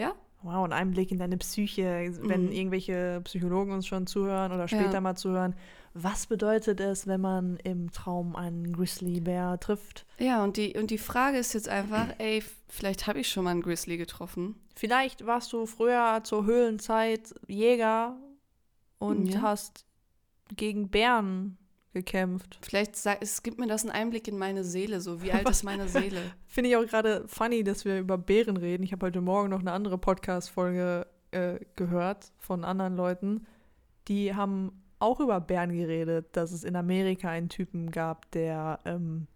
Ja. 0.00 0.14
Wow, 0.42 0.64
ein 0.64 0.72
Einblick 0.72 1.10
in 1.12 1.18
deine 1.18 1.36
Psyche, 1.36 2.10
wenn 2.22 2.46
Mhm. 2.46 2.52
irgendwelche 2.52 3.20
Psychologen 3.24 3.72
uns 3.72 3.86
schon 3.86 4.06
zuhören 4.06 4.52
oder 4.52 4.68
später 4.68 4.94
Ja. 4.94 5.00
mal 5.02 5.14
zuhören. 5.14 5.54
Was 5.92 6.26
bedeutet 6.26 6.80
es, 6.80 7.06
wenn 7.06 7.20
man 7.20 7.56
im 7.58 7.90
Traum 7.92 8.34
einen 8.36 8.72
Grizzlybär 8.72 9.60
trifft? 9.60 10.06
Ja, 10.18 10.42
und 10.42 10.56
die, 10.56 10.74
und 10.78 10.90
die 10.90 10.96
Frage 10.98 11.36
ist 11.36 11.52
jetzt 11.52 11.68
einfach, 11.68 12.06
ey, 12.18 12.42
vielleicht 12.68 13.06
habe 13.06 13.20
ich 13.20 13.28
schon 13.30 13.44
mal 13.44 13.50
einen 13.50 13.60
Grizzly 13.60 13.98
getroffen. 13.98 14.54
Vielleicht 14.74 15.26
warst 15.26 15.52
du 15.52 15.66
früher 15.66 16.20
zur 16.24 16.46
Höhlenzeit 16.46 17.34
Jäger 17.46 18.16
und 18.98 19.34
Ja. 19.34 19.42
hast 19.42 19.84
gegen 20.56 20.88
Bären 20.88 21.58
gekämpft. 21.92 22.58
Vielleicht 22.62 22.96
sag, 22.96 23.18
es 23.22 23.42
gibt 23.42 23.58
mir 23.58 23.66
das 23.66 23.82
einen 23.82 23.90
Einblick 23.90 24.28
in 24.28 24.38
meine 24.38 24.64
Seele, 24.64 25.00
so 25.00 25.22
wie 25.22 25.32
alt 25.32 25.48
ist 25.48 25.64
meine 25.64 25.88
Seele? 25.88 26.20
Finde 26.46 26.70
ich 26.70 26.76
auch 26.76 26.86
gerade 26.86 27.24
funny, 27.26 27.64
dass 27.64 27.84
wir 27.84 27.98
über 27.98 28.16
Bären 28.18 28.56
reden. 28.56 28.82
Ich 28.82 28.92
habe 28.92 29.06
heute 29.06 29.20
Morgen 29.20 29.50
noch 29.50 29.60
eine 29.60 29.72
andere 29.72 29.98
Podcast-Folge 29.98 31.06
äh, 31.32 31.58
gehört 31.76 32.32
von 32.38 32.64
anderen 32.64 32.96
Leuten. 32.96 33.46
Die 34.08 34.34
haben 34.34 34.82
auch 34.98 35.20
über 35.20 35.40
Bären 35.40 35.72
geredet, 35.72 36.28
dass 36.36 36.52
es 36.52 36.62
in 36.64 36.76
Amerika 36.76 37.28
einen 37.30 37.48
Typen 37.48 37.90
gab, 37.90 38.30
der 38.32 38.78
ähm, 38.84 39.26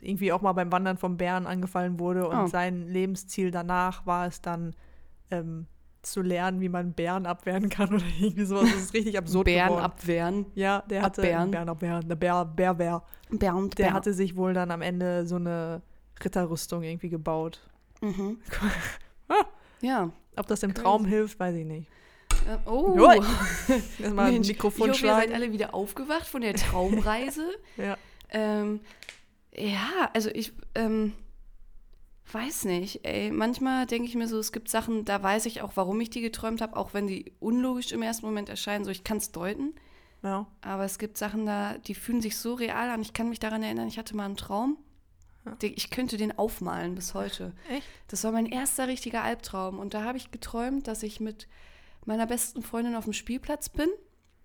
irgendwie 0.00 0.32
auch 0.32 0.42
mal 0.42 0.52
beim 0.52 0.72
Wandern 0.72 0.98
vom 0.98 1.16
Bären 1.16 1.46
angefallen 1.46 1.98
wurde 2.00 2.28
und 2.28 2.36
Oh. 2.36 2.46
sein 2.48 2.88
Lebensziel 2.88 3.50
danach 3.50 4.04
war 4.06 4.26
es 4.26 4.40
dann 4.42 4.74
ähm, 5.30 5.66
zu 6.02 6.20
lernen, 6.22 6.60
wie 6.60 6.68
man 6.68 6.92
Bären 6.92 7.26
abwehren 7.26 7.68
kann 7.68 7.94
oder 7.94 8.04
irgendwie 8.20 8.44
sowas. 8.44 8.68
Das 8.72 8.82
ist 8.82 8.94
richtig 8.94 9.16
absurd 9.18 9.44
Bären 9.46 9.68
geworden. 9.68 9.84
abwehren. 9.84 10.46
Ja, 10.54 10.82
der 10.90 11.02
hatte 11.02 11.22
Abwehren. 11.22 11.50
Bären 11.50 11.68
abwehren, 11.68 12.08
der 12.08 12.16
Bär, 12.16 12.44
Bär, 12.44 12.74
Bär. 12.74 13.02
Bären, 13.30 13.70
Der 13.70 13.76
Bären. 13.84 13.94
hatte 13.94 14.12
sich 14.12 14.36
wohl 14.36 14.52
dann 14.52 14.70
am 14.70 14.82
Ende 14.82 15.26
so 15.26 15.36
eine 15.36 15.80
Ritterrüstung 16.24 16.82
irgendwie 16.82 17.08
gebaut. 17.08 17.60
Mhm. 18.00 18.38
Ah. 19.28 19.44
Ja. 19.80 20.10
Ob 20.36 20.46
das 20.48 20.62
im 20.62 20.74
Crazy. 20.74 20.82
Traum 20.82 21.04
hilft, 21.06 21.38
weiß 21.40 21.54
ich 21.54 21.64
nicht. 21.64 21.88
Äh, 22.46 22.68
oh. 22.68 22.98
Erstmal 24.00 24.32
ein 24.32 24.40
Mikrofon 24.40 24.90
ich 24.90 24.96
hoffe, 24.96 25.06
ihr 25.06 25.12
seid 25.14 25.24
schlagen. 25.28 25.34
alle 25.34 25.52
wieder 25.52 25.74
aufgewacht 25.74 26.26
von 26.26 26.42
der 26.42 26.54
Traumreise. 26.54 27.48
Ja. 27.76 27.96
ähm, 28.30 28.80
ja, 29.54 30.10
also 30.12 30.28
ich 30.30 30.52
ähm, 30.74 31.12
weiß 32.30 32.64
nicht. 32.66 33.04
Ey, 33.04 33.30
manchmal 33.30 33.86
denke 33.86 34.08
ich 34.08 34.14
mir 34.14 34.28
so, 34.28 34.38
es 34.38 34.52
gibt 34.52 34.68
Sachen, 34.68 35.04
da 35.04 35.22
weiß 35.22 35.46
ich 35.46 35.62
auch, 35.62 35.72
warum 35.76 36.00
ich 36.00 36.10
die 36.10 36.20
geträumt 36.20 36.60
habe, 36.60 36.76
auch 36.76 36.94
wenn 36.94 37.06
die 37.06 37.32
unlogisch 37.40 37.92
im 37.92 38.02
ersten 38.02 38.26
Moment 38.26 38.48
erscheinen. 38.48 38.84
So, 38.84 38.90
ich 38.90 39.04
kann 39.04 39.16
es 39.18 39.32
deuten. 39.32 39.74
ja. 40.22 40.46
Aber 40.60 40.84
es 40.84 40.98
gibt 40.98 41.16
Sachen 41.18 41.46
da, 41.46 41.78
die 41.78 41.94
fühlen 41.94 42.20
sich 42.22 42.36
so 42.36 42.54
real 42.54 42.90
an. 42.90 43.02
Ich 43.02 43.12
kann 43.12 43.28
mich 43.28 43.40
daran 43.40 43.62
erinnern, 43.62 43.88
ich 43.88 43.98
hatte 43.98 44.16
mal 44.16 44.24
einen 44.26 44.36
Traum. 44.36 44.76
Ich 45.60 45.90
könnte 45.90 46.16
den 46.16 46.38
aufmalen 46.38 46.94
bis 46.94 47.14
heute. 47.14 47.52
Echt? 47.68 47.84
Das 48.06 48.22
war 48.22 48.30
mein 48.30 48.46
erster 48.46 48.86
richtiger 48.86 49.24
Albtraum. 49.24 49.80
Und 49.80 49.92
da 49.92 50.04
habe 50.04 50.16
ich 50.16 50.30
geträumt, 50.30 50.86
dass 50.86 51.02
ich 51.02 51.18
mit 51.18 51.48
meiner 52.04 52.26
besten 52.28 52.62
Freundin 52.62 52.94
auf 52.94 53.04
dem 53.04 53.12
Spielplatz 53.12 53.68
bin 53.68 53.88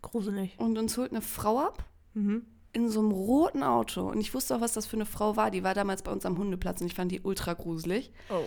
Gruselig. 0.02 0.56
und 0.58 0.76
uns 0.78 0.98
holt 0.98 1.12
eine 1.12 1.22
Frau 1.22 1.60
ab 1.60 1.86
Mhm. 2.16 2.48
In 2.78 2.90
so 2.90 3.00
einem 3.00 3.12
roten 3.12 3.64
Auto. 3.64 4.08
Und 4.08 4.20
ich 4.20 4.34
wusste 4.34 4.56
auch, 4.56 4.62
was 4.62 4.74
das 4.74 4.86
für 4.86 4.96
eine 4.98 5.06
Frau 5.06 5.36
war. 5.36 5.52
Die 5.52 5.64
war 5.64 5.74
damals 5.74 6.04
bei 6.04 6.12
uns 6.12 6.26
am 6.26 6.38
Hundeplatz 6.38 6.80
und 6.82 6.88
ich 6.88 6.94
fand 6.96 7.12
die 7.12 7.22
ultra 7.22 7.54
gruselig. 7.54 8.12
Oh. 8.30 8.44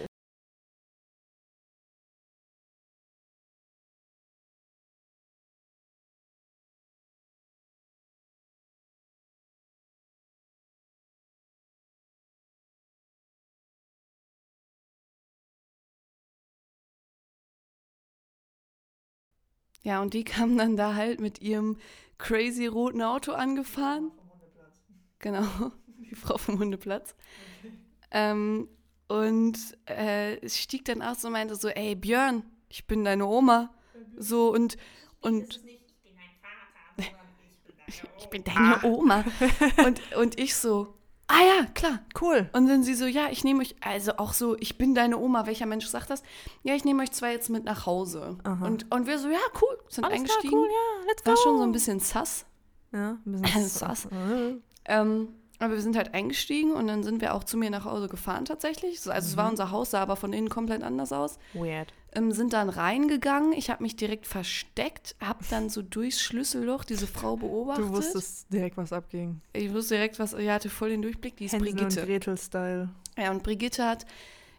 Ja, 19.83 20.01
und 20.03 20.15
die 20.15 20.25
kam 20.25 20.57
dann 20.57 20.77
da 20.77 20.95
halt 20.95 21.21
mit 21.21 21.43
ihrem 21.43 21.77
crazy 22.19 22.67
roten 22.67 23.03
Auto 23.03 23.33
angefahren. 23.33 24.11
Genau, 25.21 25.45
die 26.11 26.15
Frau 26.15 26.37
vom 26.39 26.59
Hundeplatz. 26.59 27.15
Ähm, 28.11 28.69
und 29.07 29.59
äh, 29.87 30.49
stieg 30.49 30.85
dann 30.85 31.03
aus 31.03 31.25
und 31.25 31.33
meinte 31.33 31.55
so, 31.55 31.69
ey 31.69 31.95
Björn, 31.95 32.43
ich 32.69 32.87
bin 32.87 33.05
deine 33.05 33.27
Oma. 33.27 33.71
So 34.17 34.53
und, 34.53 34.77
und 35.21 35.61
ich 38.19 38.29
bin 38.29 38.45
deine 38.45 38.81
Oma. 38.85 39.25
Und, 39.85 40.01
und 40.17 40.39
ich 40.39 40.55
so, 40.55 40.95
ah 41.27 41.41
ja, 41.41 41.67
klar. 41.75 42.01
Cool. 42.21 42.49
Und 42.53 42.69
dann 42.69 42.85
sie 42.85 42.95
so, 42.95 43.07
ja, 43.07 43.29
ich 43.31 43.43
nehme 43.43 43.63
euch, 43.63 43.75
also 43.81 44.13
auch 44.19 44.33
so, 44.33 44.57
ich 44.59 44.79
bin 44.79 44.95
deine 44.95 45.19
Oma. 45.19 45.47
Welcher 45.47 45.67
Mensch 45.67 45.87
sagt 45.87 46.11
das? 46.11 46.23
Ja, 46.63 46.75
ich 46.75 46.85
nehme 46.85 47.03
euch 47.03 47.11
zwei 47.11 47.33
jetzt 47.33 47.51
mit 47.51 47.65
nach 47.65 47.87
Hause. 47.87 48.39
Aha. 48.45 48.65
Und, 48.65 48.93
und 48.95 49.07
wir 49.07 49.19
so, 49.19 49.29
ja, 49.29 49.39
cool, 49.61 49.79
sind 49.89 50.05
Alles 50.05 50.23
klar, 50.23 50.37
eingestiegen. 50.37 50.55
cool, 50.59 50.69
ja, 50.69 51.07
let's 51.07 51.25
go. 51.25 51.31
War 51.31 51.37
schon 51.39 51.59
so 51.59 51.65
ein 51.65 51.73
bisschen 51.73 51.99
sass. 52.01 52.47
Ja, 52.93 53.19
ein 53.25 53.43
bisschen 53.43 53.69
Sass. 53.69 54.09
Äh, 54.85 55.01
Ähm, 55.01 55.29
aber 55.63 55.75
wir 55.75 55.83
sind 55.83 55.95
halt 55.95 56.15
eingestiegen 56.15 56.73
und 56.73 56.87
dann 56.87 57.03
sind 57.03 57.21
wir 57.21 57.35
auch 57.35 57.45
zu 57.45 57.59
mir 57.59 57.69
nach 57.69 57.85
Hause 57.85 58.09
gefahren 58.09 58.47
tatsächlich. 58.47 59.03
So, 59.03 59.11
Also 59.11 59.29
es 59.29 59.37
war 59.37 59.51
unser 59.51 59.71
Haus, 59.71 59.91
sah 59.91 60.01
aber 60.01 60.17
von 60.17 60.33
innen 60.33 60.49
komplett 60.49 60.83
anders 60.83 61.13
aus. 61.13 61.39
Weird. 61.53 61.93
Ähm, 62.15 62.33
sind 62.33 62.55
dann 62.55 62.71
reingegangen. 62.71 63.53
Ich 63.53 63.69
habe 63.69 63.83
mich 63.83 63.95
direkt 63.95 64.27
versteckt, 64.27 65.17
habe 65.21 65.45
dann 65.51 65.69
so 65.69 65.83
durchs 65.83 66.23
Schlüsselloch 66.23 66.85
diese 66.85 67.07
Frau 67.07 67.37
beobachtet. 67.37 67.85
Du 67.85 67.91
wusstest 67.91 68.51
direkt, 68.51 68.79
was 68.79 68.91
abging. 68.93 69.43
Ich 69.53 69.71
wusste 69.75 69.97
direkt, 69.97 70.19
was. 70.19 70.33
Ich 70.33 70.49
hatte 70.49 70.71
voll 70.71 70.89
den 70.89 71.03
Durchblick. 71.03 71.37
Die 71.37 71.45
ist 71.45 71.53
Hänsel 71.53 71.69
und 71.69 71.77
Brigitte. 71.77 72.07
Gretel-Style. 72.07 72.89
Ja, 73.19 73.31
und 73.31 73.43
Brigitte 73.43 73.85
hat. 73.87 74.07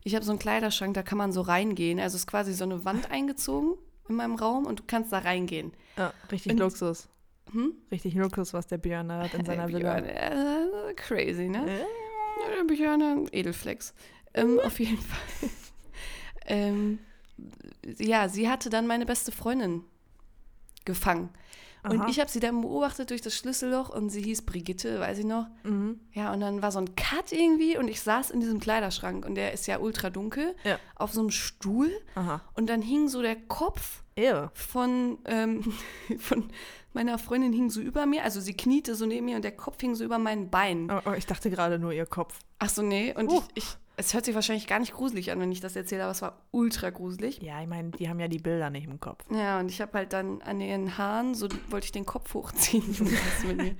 Ich 0.04 0.13
habe 0.13 0.24
so 0.24 0.32
einen 0.32 0.40
Kleiderschrank, 0.40 0.94
da 0.94 1.01
kann 1.01 1.18
man 1.18 1.32
so 1.32 1.42
reingehen. 1.42 2.00
Also 2.00 2.16
es 2.16 2.22
ist 2.22 2.28
quasi 2.28 2.54
so 2.54 2.63
eine 2.63 2.86
Wand 2.86 3.10
eingezogen 3.12 3.74
in 4.08 4.16
meinem 4.16 4.36
Raum 4.36 4.68
und 4.68 4.80
du 4.80 4.84
kannst 4.86 5.12
da 5.12 5.18
reingehen. 5.18 5.74
Ja, 5.98 6.13
richtig 6.32 6.51
Und- 6.54 6.60
Luxus. 6.60 7.08
Hm? 7.51 7.74
Richtig 7.91 8.13
Luxus, 8.15 8.53
was 8.53 8.67
der 8.67 8.77
Björn 8.77 9.12
hat 9.12 9.34
in 9.34 9.46
seiner 9.46 9.65
Äh, 9.67 9.74
Villa. 9.74 9.98
Äh, 9.98 10.93
crazy, 10.96 11.50
ne? 11.50 11.79
Äh, 11.81 11.86
der 12.58 12.63
Björn, 12.65 13.27
Edelflex. 13.31 13.93
Ähm, 14.34 14.60
auf 14.63 14.79
jeden 14.79 14.98
Fall. 14.98 15.50
ähm, 16.46 17.00
ja, 17.98 18.29
sie 18.29 18.50
hatte 18.50 18.70
dann 18.70 18.88
meine 18.88 19.05
beste 19.05 19.31
Freundin 19.31 19.84
gefangen. 20.86 21.29
Und 21.84 22.02
Aha. 22.02 22.08
ich 22.10 22.20
habe 22.20 22.30
sie 22.30 22.40
dann 22.40 22.62
beobachtet 22.62 23.10
durch 23.10 23.22
das 23.22 23.36
Schlüsselloch 23.36 23.90
und 23.90 24.10
sie 24.10 24.22
hieß 24.22 24.44
Brigitte, 24.44 25.00
weiß 25.00 25.18
ich 25.20 25.26
noch. 25.26 25.48
Mhm. 25.64 26.00
Ja, 26.14 26.32
und 26.32 26.40
dann 26.42 26.62
war 26.62 26.72
so 26.72 26.80
ein 26.80 26.96
Cut 26.96 27.32
irgendwie 27.32 27.78
und 27.78 27.88
ich 27.88 28.02
saß 28.02 28.30
in 28.32 28.40
diesem 28.40 28.60
Kleiderschrank 28.60 29.26
und 29.26 29.36
der 29.36 29.52
ist 29.54 29.66
ja 29.68 29.80
ultra 29.80 30.10
dunkel 30.12 30.56
Ja. 30.64 30.78
auf 30.96 31.12
so 31.14 31.22
einem 31.22 31.32
Stuhl 31.32 31.92
Aha. 32.16 32.42
und 32.54 32.70
dann 32.70 32.82
hing 32.82 33.08
so 33.08 33.22
der 33.22 33.36
Kopf 33.36 34.04
Ew. 34.16 34.50
von, 34.54 35.18
ähm, 35.26 35.74
von 36.20 36.50
meiner 36.94 37.18
Freundin 37.18 37.54
hing 37.54 37.70
so 37.70 37.80
über 37.82 38.06
mir, 38.06 38.24
also 38.24 38.40
sie 38.42 38.54
kniete 38.54 38.94
so 38.96 39.06
neben 39.06 39.26
mir 39.26 39.38
und 39.38 39.44
der 39.44 39.56
Kopf 39.56 39.80
hing 39.82 39.96
so 39.96 40.04
über 40.04 40.20
meinen 40.20 40.50
Beinen. 40.50 40.92
Oh, 40.92 41.00
oh, 41.06 41.14
ich 41.14 41.26
dachte 41.26 41.50
gerade 41.50 41.80
nur 41.80 41.94
ihr 41.94 42.06
Kopf. 42.06 42.38
Ach 42.60 42.70
so, 42.70 42.82
nee. 42.82 43.14
Und 43.16 43.30
Uh. 43.32 43.42
ich, 43.56 43.64
ich, 43.64 43.78
es 43.98 44.14
hört 44.14 44.26
sich 44.26 44.36
wahrscheinlich 44.36 44.68
gar 44.68 44.80
nicht 44.80 44.94
gruselig 44.94 45.32
an, 45.32 45.40
wenn 45.40 45.52
ich 45.52 45.60
das 45.60 45.76
erzähle, 45.76 46.04
aber 46.04 46.12
es 46.12 46.22
war 46.22 46.42
ultra 46.52 46.90
gruselig. 46.90 47.42
Ja, 47.42 47.62
ich 47.62 47.68
meine, 47.68 47.92
die 47.92 48.10
haben 48.10 48.20
ja 48.20 48.28
die 48.28 48.40
Bilder 48.40 48.70
nicht 48.70 48.88
im 48.88 49.00
Kopf. 49.00 49.24
Ja, 49.32 49.60
und 49.60 49.70
ich 49.70 49.82
habe 49.82 49.94
halt 49.94 50.14
dann 50.14 50.42
an 50.42 50.62
ihren 50.62 50.98
Haaren, 50.98 51.36
so 51.36 51.48
wollte 51.70 51.86
ich 51.86 51.92
den 51.92 52.06
Kopf 52.06 52.34
hochziehen, 52.34 52.84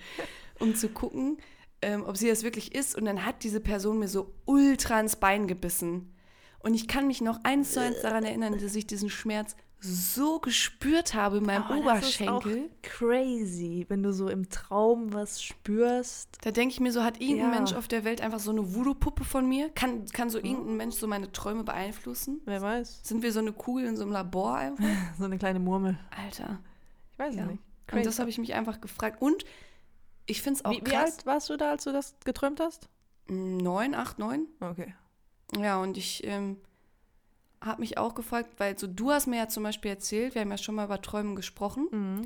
um 0.60 0.75
zu 0.75 0.89
gucken, 0.89 1.38
ähm, 1.82 2.03
ob 2.06 2.18
sie 2.18 2.27
das 2.27 2.44
wirklich 2.44 2.75
ist. 2.75 2.96
Und 2.96 3.06
dann 3.06 3.25
hat 3.25 3.44
diese 3.44 3.60
Person 3.60 4.00
mir 4.00 4.08
so 4.08 4.34
ultra 4.46 5.00
ins 5.00 5.15
Bein 5.15 5.48
gebissen. 5.48 6.13
Und 6.60 6.75
ich 6.75 6.88
kann 6.88 7.08
mich 7.08 7.22
noch 7.22 7.39
eins 7.44 7.72
zu 7.72 7.82
eins 7.82 8.01
daran 8.01 8.24
erinnern, 8.24 8.60
dass 8.60 8.75
ich 8.75 8.86
diesen 8.86 9.10
Schmerz 9.10 9.56
so 9.83 10.39
gespürt 10.39 11.15
habe 11.15 11.38
in 11.38 11.43
meinem 11.45 11.63
Oh, 11.69 11.83
das 11.83 12.07
ist 12.09 12.21
auch 12.27 12.38
Oberschenkel. 12.45 12.69
Crazy, 12.83 13.85
wenn 13.89 14.03
du 14.03 14.13
so 14.13 14.29
im 14.29 14.47
Traum 14.50 15.11
was 15.11 15.41
spürst. 15.41 16.38
Da 16.43 16.51
denke 16.51 16.71
ich 16.73 16.79
mir 16.79 16.91
so, 16.91 17.03
hat 17.03 17.19
irgendein 17.19 17.51
Ja. 17.51 17.55
Mensch 17.59 17.73
auf 17.73 17.88
der 17.88 18.03
Welt 18.03 18.21
einfach 18.21 18.39
so 18.39 18.51
eine 18.51 18.75
Voodoo-Puppe 18.75 19.23
von 19.23 19.50
mir? 19.50 19.69
Kann, 19.69 20.05
kann 20.07 20.29
so 20.29 20.38
irgendein 20.38 20.77
Mensch 20.77 20.95
so 20.95 21.07
meine 21.07 21.31
Träume 21.31 21.63
beeinflussen? 21.63 22.41
Wer 22.45 22.61
weiß. 22.61 23.00
Sind 23.03 23.23
wir 23.23 23.31
so 23.33 23.39
eine 23.39 23.53
Kugel 23.53 23.85
in 23.85 23.97
so 23.97 24.03
einem 24.03 24.11
Labor 24.11 24.55
einfach? 24.55 24.83
So 25.17 25.25
eine 25.25 25.38
kleine 25.39 25.59
Murmel. 25.59 25.97
Alter. 26.15 26.59
Ich 27.11 27.19
weiß 27.19 27.35
Ja. 27.35 27.43
es 27.43 27.50
nicht. 27.50 27.63
Und 27.91 28.05
das 28.05 28.19
habe 28.19 28.29
ich 28.29 28.38
mich 28.38 28.53
einfach 28.53 28.79
gefragt. 28.81 29.21
Und 29.21 29.43
ich 30.27 30.41
finde 30.41 30.59
es 30.59 30.65
auch 30.65 30.71
wie, 30.71 30.77
wie 30.77 30.83
krass. 30.83 31.17
alt 31.17 31.25
warst 31.25 31.50
du 31.50 31.57
da, 31.57 31.71
als 31.71 31.83
du 31.83 31.91
das 31.91 32.15
geträumt 32.23 32.59
hast? 32.59 32.88
Neun, 33.27 33.95
acht, 33.95 34.19
neun. 34.19 34.45
Okay. 34.59 34.93
Ja, 35.57 35.81
und 35.81 35.97
ich 35.97 36.23
ähm, 36.25 36.57
habe 37.62 37.82
mich 37.82 37.98
auch 37.98 38.15
gefragt, 38.15 38.50
weil 38.58 38.77
so 38.77 38.88
du 38.88 39.12
hast 39.12 39.27
mir 39.27 39.38
ja 39.38 39.48
zum 39.48 39.63
Beispiel 39.63 39.91
erzählt, 39.91 40.34
wir 40.36 40.41
haben 40.41 40.51
ja 40.51 40.58
schon 40.58 40.75
mal 40.75 40.86
über 40.86 41.01
Träumen 41.01 41.36
gesprochen, 41.36 41.88
Mhm. 41.91 42.22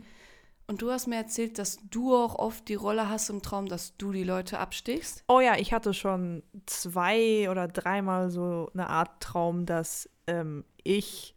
und 0.68 0.82
du 0.82 0.90
hast 0.92 1.08
mir 1.08 1.18
erzählt, 1.18 1.60
dass 1.60 1.78
du 1.92 2.16
auch 2.16 2.36
oft 2.40 2.68
die 2.70 2.76
Rolle 2.76 3.10
hast 3.10 3.30
im 3.30 3.42
Traum, 3.42 3.68
dass 3.68 3.96
du 3.98 4.12
die 4.12 4.24
Leute 4.24 4.58
abstichst. 4.60 5.24
Oh 5.28 5.40
ja, 5.40 5.56
ich 5.58 5.74
hatte 5.74 5.94
schon 5.94 6.42
zwei 6.66 7.50
oder 7.52 7.68
dreimal 7.68 8.32
so 8.32 8.70
eine 8.74 8.88
Art 8.90 9.22
Traum, 9.22 9.66
dass 9.66 10.10
ähm, 10.28 10.64
ich 10.84 11.36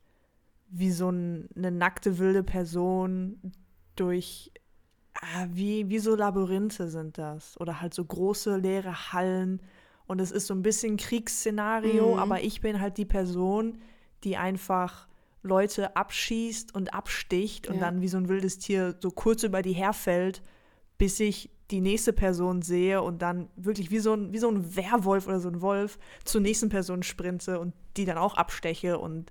wie 0.71 0.91
so 0.93 1.11
ein, 1.11 1.49
eine 1.57 1.71
nackte 1.71 2.19
wilde 2.19 2.43
Person 2.43 3.53
durch 3.97 4.53
ah, 5.15 5.47
wie, 5.51 5.89
wie 5.89 5.99
so 5.99 6.15
Labyrinthe 6.15 6.89
sind 6.89 7.19
das 7.19 7.59
oder 7.61 7.81
halt 7.81 7.93
so 7.95 8.05
große 8.05 8.57
leere 8.57 9.13
Hallen 9.13 9.61
und 10.09 10.21
es 10.21 10.33
ist 10.33 10.47
so 10.49 10.55
ein 10.55 10.63
bisschen 10.63 10.97
Kriegsszenario, 10.97 12.15
Mhm. 12.15 12.19
aber 12.19 12.43
ich 12.43 12.61
bin 12.61 12.81
halt 12.81 12.97
die 12.99 13.05
Person, 13.05 13.79
die 14.25 14.37
einfach 14.37 15.07
Leute 15.43 15.95
abschießt 15.97 16.75
und 16.75 16.93
absticht 16.93 17.69
und 17.69 17.77
Ja. 17.77 17.81
dann 17.83 18.01
wie 18.01 18.09
so 18.09 18.17
ein 18.17 18.29
wildes 18.29 18.59
Tier 18.59 18.97
so 19.01 19.11
kurz 19.11 19.45
über 19.45 19.63
die 19.63 19.73
herfällt, 19.73 20.43
bis 20.99 21.21
ich 21.21 21.51
die 21.71 21.81
nächste 21.81 22.13
Person 22.13 22.63
sehe 22.63 23.03
und 23.03 23.21
dann 23.23 23.49
wirklich 23.55 23.91
wie 23.91 23.99
so 24.01 24.15
ein, 24.15 24.33
wie 24.33 24.39
so 24.39 24.49
ein 24.51 24.75
Werwolf 24.75 25.27
oder 25.29 25.39
so 25.39 25.49
ein 25.49 25.61
Wolf 25.61 25.99
zur 26.25 26.41
nächsten 26.41 26.71
Person 26.71 27.03
sprinte 27.03 27.61
und 27.61 27.75
die 27.97 28.05
dann 28.07 28.19
auch 28.19 28.35
absteche 28.35 28.99
und 28.99 29.31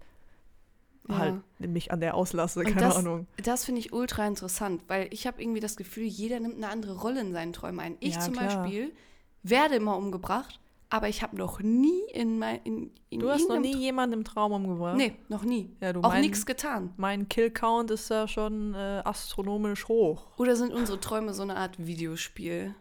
Ja. 1.10 1.18
halt 1.18 1.36
mich 1.60 1.92
an 1.92 2.00
der 2.00 2.16
auslasse, 2.16 2.64
keine 2.64 2.80
das, 2.88 2.96
Ahnung. 2.98 3.28
Das 3.44 3.66
finde 3.66 3.80
ich 3.80 3.92
ultra 3.94 4.28
interessant, 4.28 4.84
weil 4.88 5.08
ich 5.12 5.26
habe 5.26 5.42
irgendwie 5.42 5.60
das 5.62 5.76
Gefühl, 5.78 6.04
jeder 6.06 6.40
nimmt 6.40 6.56
eine 6.58 6.70
andere 6.70 6.96
Rolle 6.98 7.22
in 7.22 7.32
seinen 7.34 7.54
Träumen 7.54 7.80
ein. 7.80 7.98
Ich 8.02 8.16
Ja, 8.16 8.20
zum 8.22 8.34
klar. 8.34 8.46
Beispiel 8.64 8.94
werde 9.44 9.76
immer 9.76 9.98
umgebracht, 9.98 10.60
aber 10.90 11.10
ich 11.10 11.22
habe 11.22 11.36
noch 11.36 11.60
nie 11.60 12.02
in 12.14 12.40
mein 12.40 12.60
in, 12.64 12.92
in 13.10 13.20
Du 13.20 13.30
hast 13.30 13.50
noch 13.50 13.60
nie 13.60 13.76
jemanden 13.76 14.20
im 14.20 14.24
Traum 14.24 14.52
umgebracht? 14.54 14.98
Nee, 14.98 15.16
noch 15.28 15.44
nie. 15.44 15.76
Ja, 15.82 15.94
du 15.94 16.02
Auch 16.02 16.16
nichts 16.16 16.46
getan. 16.46 16.94
Mein 16.98 17.28
Kill-Count 17.28 17.92
ist 17.92 18.10
ja 18.10 18.28
schon 18.28 18.74
äh, 18.74 19.02
astronomisch 19.04 19.88
hoch. 19.88 20.28
Oder 20.38 20.56
sind 20.56 20.74
unsere 20.74 21.00
Träume 21.00 21.34
so 21.34 21.44
eine 21.44 21.56
Art 21.58 21.86
Videospiel? 21.86 22.74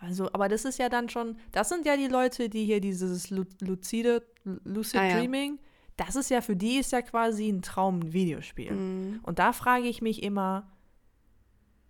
Also, 0.00 0.28
aber 0.32 0.48
das 0.48 0.64
ist 0.64 0.78
ja 0.78 0.88
dann 0.88 1.08
schon, 1.08 1.36
das 1.52 1.68
sind 1.68 1.86
ja 1.86 1.96
die 1.96 2.08
Leute, 2.08 2.48
die 2.48 2.64
hier 2.64 2.80
dieses 2.80 3.30
lu 3.30 3.44
luzide, 3.60 4.24
lucid 4.44 4.98
Ah, 4.98 5.04
ja. 5.04 5.18
Dreaming, 5.18 5.58
das 5.96 6.16
ist 6.16 6.28
ja 6.30 6.40
für 6.40 6.56
die 6.56 6.78
ist 6.78 6.90
ja 6.90 7.02
quasi 7.02 7.48
ein 7.48 7.62
Traum, 7.62 8.00
ein 8.00 8.12
Videospiel. 8.12 8.72
Mhm. 8.72 9.20
Und 9.22 9.38
da 9.38 9.52
frage 9.52 9.86
ich 9.86 10.02
mich 10.02 10.22
immer, 10.22 10.68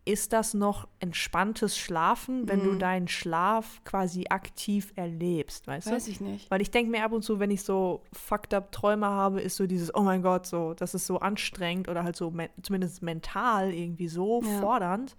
ist 0.05 0.33
das 0.33 0.53
noch 0.55 0.89
entspanntes 0.99 1.79
Schlafen, 1.79 2.49
wenn 2.49 2.65
du 2.65 2.71
Mhm. 2.73 2.79
deinen 2.81 3.09
Schlaf 3.09 3.83
quasi 3.85 4.27
aktiv 4.31 4.93
erlebst, 4.97 5.67
weißt 5.69 5.91
Weiß 5.93 6.07
du? 6.07 6.11
ich 6.11 6.21
nicht. 6.21 6.51
Weil 6.51 6.61
ich 6.61 6.73
denke 6.73 6.91
mir 6.91 7.05
ab 7.05 7.13
und 7.13 7.23
zu, 7.23 7.39
wenn 7.39 7.53
ich 7.53 7.63
so 7.63 8.03
fucked 8.13 8.53
up 8.53 8.73
Träume 8.73 9.07
habe, 9.07 9.41
ist 9.41 9.57
so 9.57 9.67
dieses, 9.69 9.95
oh 9.95 10.03
mein 10.03 10.23
Gott, 10.23 10.47
so, 10.47 10.75
das 10.75 10.95
ist 10.95 11.07
so 11.07 11.21
anstrengend 11.21 11.89
oder 11.89 12.03
halt 12.03 12.17
so 12.17 12.33
men 12.33 12.49
zumindest 12.63 13.01
mental 13.03 13.73
irgendwie 13.73 14.09
so 14.09 14.43
Ja. 14.43 14.61
fordernd, 14.61 15.17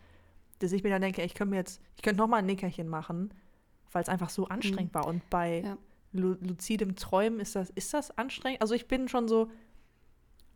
dass 0.60 0.74
ich 0.74 0.84
mir 0.84 0.90
dann 0.90 1.02
denke, 1.02 1.22
ich 1.24 1.34
könnte 1.34 1.52
mir 1.52 1.58
jetzt, 1.58 1.82
ich 1.96 2.02
könnte 2.02 2.22
nochmal 2.22 2.40
ein 2.40 2.46
Nickerchen 2.46 2.90
machen, 2.90 3.34
weil 3.94 4.02
es 4.04 4.10
einfach 4.10 4.30
so 4.30 4.48
anstrengend 4.48 4.94
war. 4.94 5.08
Und 5.08 5.30
bei 5.30 5.62
Mhm. 5.62 5.66
Ja. 5.68 5.78
lu 6.12 6.36
luzidem 6.42 6.96
Träumen 6.98 7.40
ist 7.40 7.56
das, 7.56 7.70
ist 7.70 7.94
das 7.94 8.18
anstrengend? 8.18 8.62
Also 8.62 8.76
ich 8.76 8.88
bin 8.90 9.08
schon 9.08 9.30
so 9.30 9.50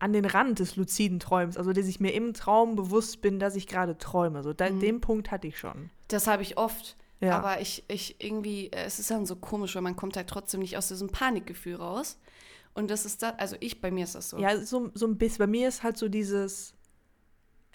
an 0.00 0.12
den 0.12 0.24
Rand 0.24 0.58
des 0.60 0.76
luziden 0.76 1.18
Träums, 1.20 1.56
also 1.56 1.72
dass 1.72 1.86
ich 1.86 1.98
mir 2.00 2.12
im 2.14 2.32
Traum 2.34 2.76
bewusst 2.76 3.20
bin, 3.20 3.38
dass 3.40 3.56
ich 3.56 3.66
gerade 3.66 3.98
träume. 3.98 4.42
So, 4.42 4.52
da, 4.52 4.70
Mhm. 4.70 4.80
den 4.80 5.00
Punkt 5.00 5.30
hatte 5.30 5.46
ich 5.48 5.58
schon. 5.58 5.90
Das 6.08 6.26
habe 6.26 6.42
ich 6.42 6.56
oft. 6.56 6.96
Ja. 7.20 7.36
Aber 7.36 7.60
ich, 7.60 7.84
ich 7.88 8.22
irgendwie, 8.22 8.68
äh, 8.68 8.84
es 8.84 9.00
ist 9.00 9.10
dann 9.10 9.26
so 9.26 9.34
komisch, 9.34 9.74
weil 9.74 9.82
man 9.82 9.96
kommt 9.96 10.16
halt 10.16 10.28
trotzdem 10.28 10.60
nicht 10.60 10.76
aus 10.78 10.86
diesem 10.88 11.08
Panikgefühl 11.08 11.74
raus. 11.74 12.16
Und 12.74 12.90
das 12.92 13.04
ist 13.04 13.22
das, 13.24 13.34
also 13.38 13.56
ich, 13.58 13.80
bei 13.80 13.90
mir 13.90 14.04
ist 14.04 14.14
das 14.14 14.30
so. 14.30 14.38
Ja, 14.38 14.56
so, 14.60 14.90
so 14.94 15.06
ein 15.08 15.18
bisschen. 15.18 15.38
Bei 15.38 15.46
mir 15.48 15.66
ist 15.66 15.82
halt 15.82 15.96
so 15.98 16.08
dieses, 16.08 16.74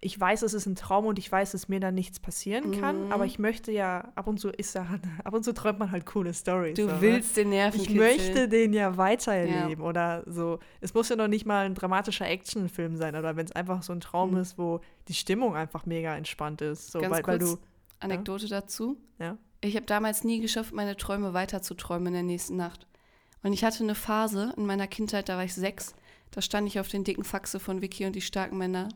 ich 0.03 0.19
weiß, 0.19 0.41
es 0.43 0.53
ist 0.53 0.65
ein 0.65 0.75
Traum 0.75 1.05
und 1.05 1.17
ich 1.17 1.31
weiß, 1.31 1.51
dass 1.53 1.69
mir 1.69 1.79
da 1.79 1.91
nichts 1.91 2.19
passieren 2.19 2.79
kann, 2.79 3.05
Mhm. 3.05 3.12
aber 3.12 3.25
ich 3.25 3.39
möchte 3.39 3.72
ja, 3.72 4.12
ab 4.15 4.27
und 4.27 4.39
zu 4.39 4.50
ist 4.50 4.75
ja, 4.75 4.86
ab 5.24 5.33
und 5.33 5.43
zu 5.43 5.53
träumt 5.53 5.79
man 5.79 5.91
halt 5.91 6.05
coole 6.05 6.33
Stories. 6.33 6.75
Du 6.75 6.86
ne? 6.88 6.98
willst 7.01 7.38
den 7.38 7.50
Nerven 7.50 7.79
Ich 7.81 7.89
möchte 7.89 8.48
den 8.48 8.74
ja 8.74 8.98
weitererleben 8.98 9.83
oder 9.83 10.24
so. 10.25 10.60
Es 10.81 10.93
muss 10.93 11.10
ja 11.10 11.15
noch 11.15 11.27
nicht 11.27 11.45
mal 11.45 11.65
ein 11.65 11.75
dramatischer 11.75 12.27
Actionfilm 12.27 12.98
sein 12.98 13.15
oder 13.15 13.36
wenn 13.36 13.45
es 13.45 13.51
einfach 13.53 13.81
so 13.83 13.93
ein 13.93 14.00
Traum 14.01 14.31
Mhm. 14.31 14.38
ist, 14.38 14.57
wo 14.57 14.81
die 15.07 15.13
Stimmung 15.13 15.55
einfach 15.55 15.86
mega 15.86 16.15
entspannt 16.15 16.62
ist. 16.62 16.91
So, 16.91 17.00
Ganz 17.00 17.13
weil, 17.15 17.25
weil 17.27 17.39
kurz, 17.39 17.51
du, 17.53 17.60
Anekdote 18.00 18.48
dazu. 18.48 18.98
Ja. 19.19 19.38
Ich 19.62 19.75
habe 19.77 19.86
damals 19.86 20.24
nie 20.25 20.41
geschafft, 20.41 20.74
meine 20.74 20.98
Träume 20.98 21.33
weiterzuträumen 21.33 22.07
in 22.07 22.13
der 22.13 22.24
nächsten 22.24 22.57
Nacht. 22.57 22.86
Und 23.43 23.53
ich 23.53 23.63
hatte 23.63 23.83
eine 23.83 23.95
Phase 23.95 24.53
in 24.57 24.65
meiner 24.65 24.88
Kindheit, 24.88 25.29
da 25.29 25.38
war 25.38 25.43
ich 25.45 25.53
sechs, 25.53 25.95
da 26.31 26.41
stand 26.41 26.67
ich 26.67 26.79
auf 26.79 26.88
den 26.89 27.03
dicken 27.03 27.24
Faxe 27.24 27.60
von 27.60 27.81
Vicky 27.81 28.05
und 28.05 28.15
die 28.15 28.22
starken 28.22 28.57
Männer. 28.57 28.89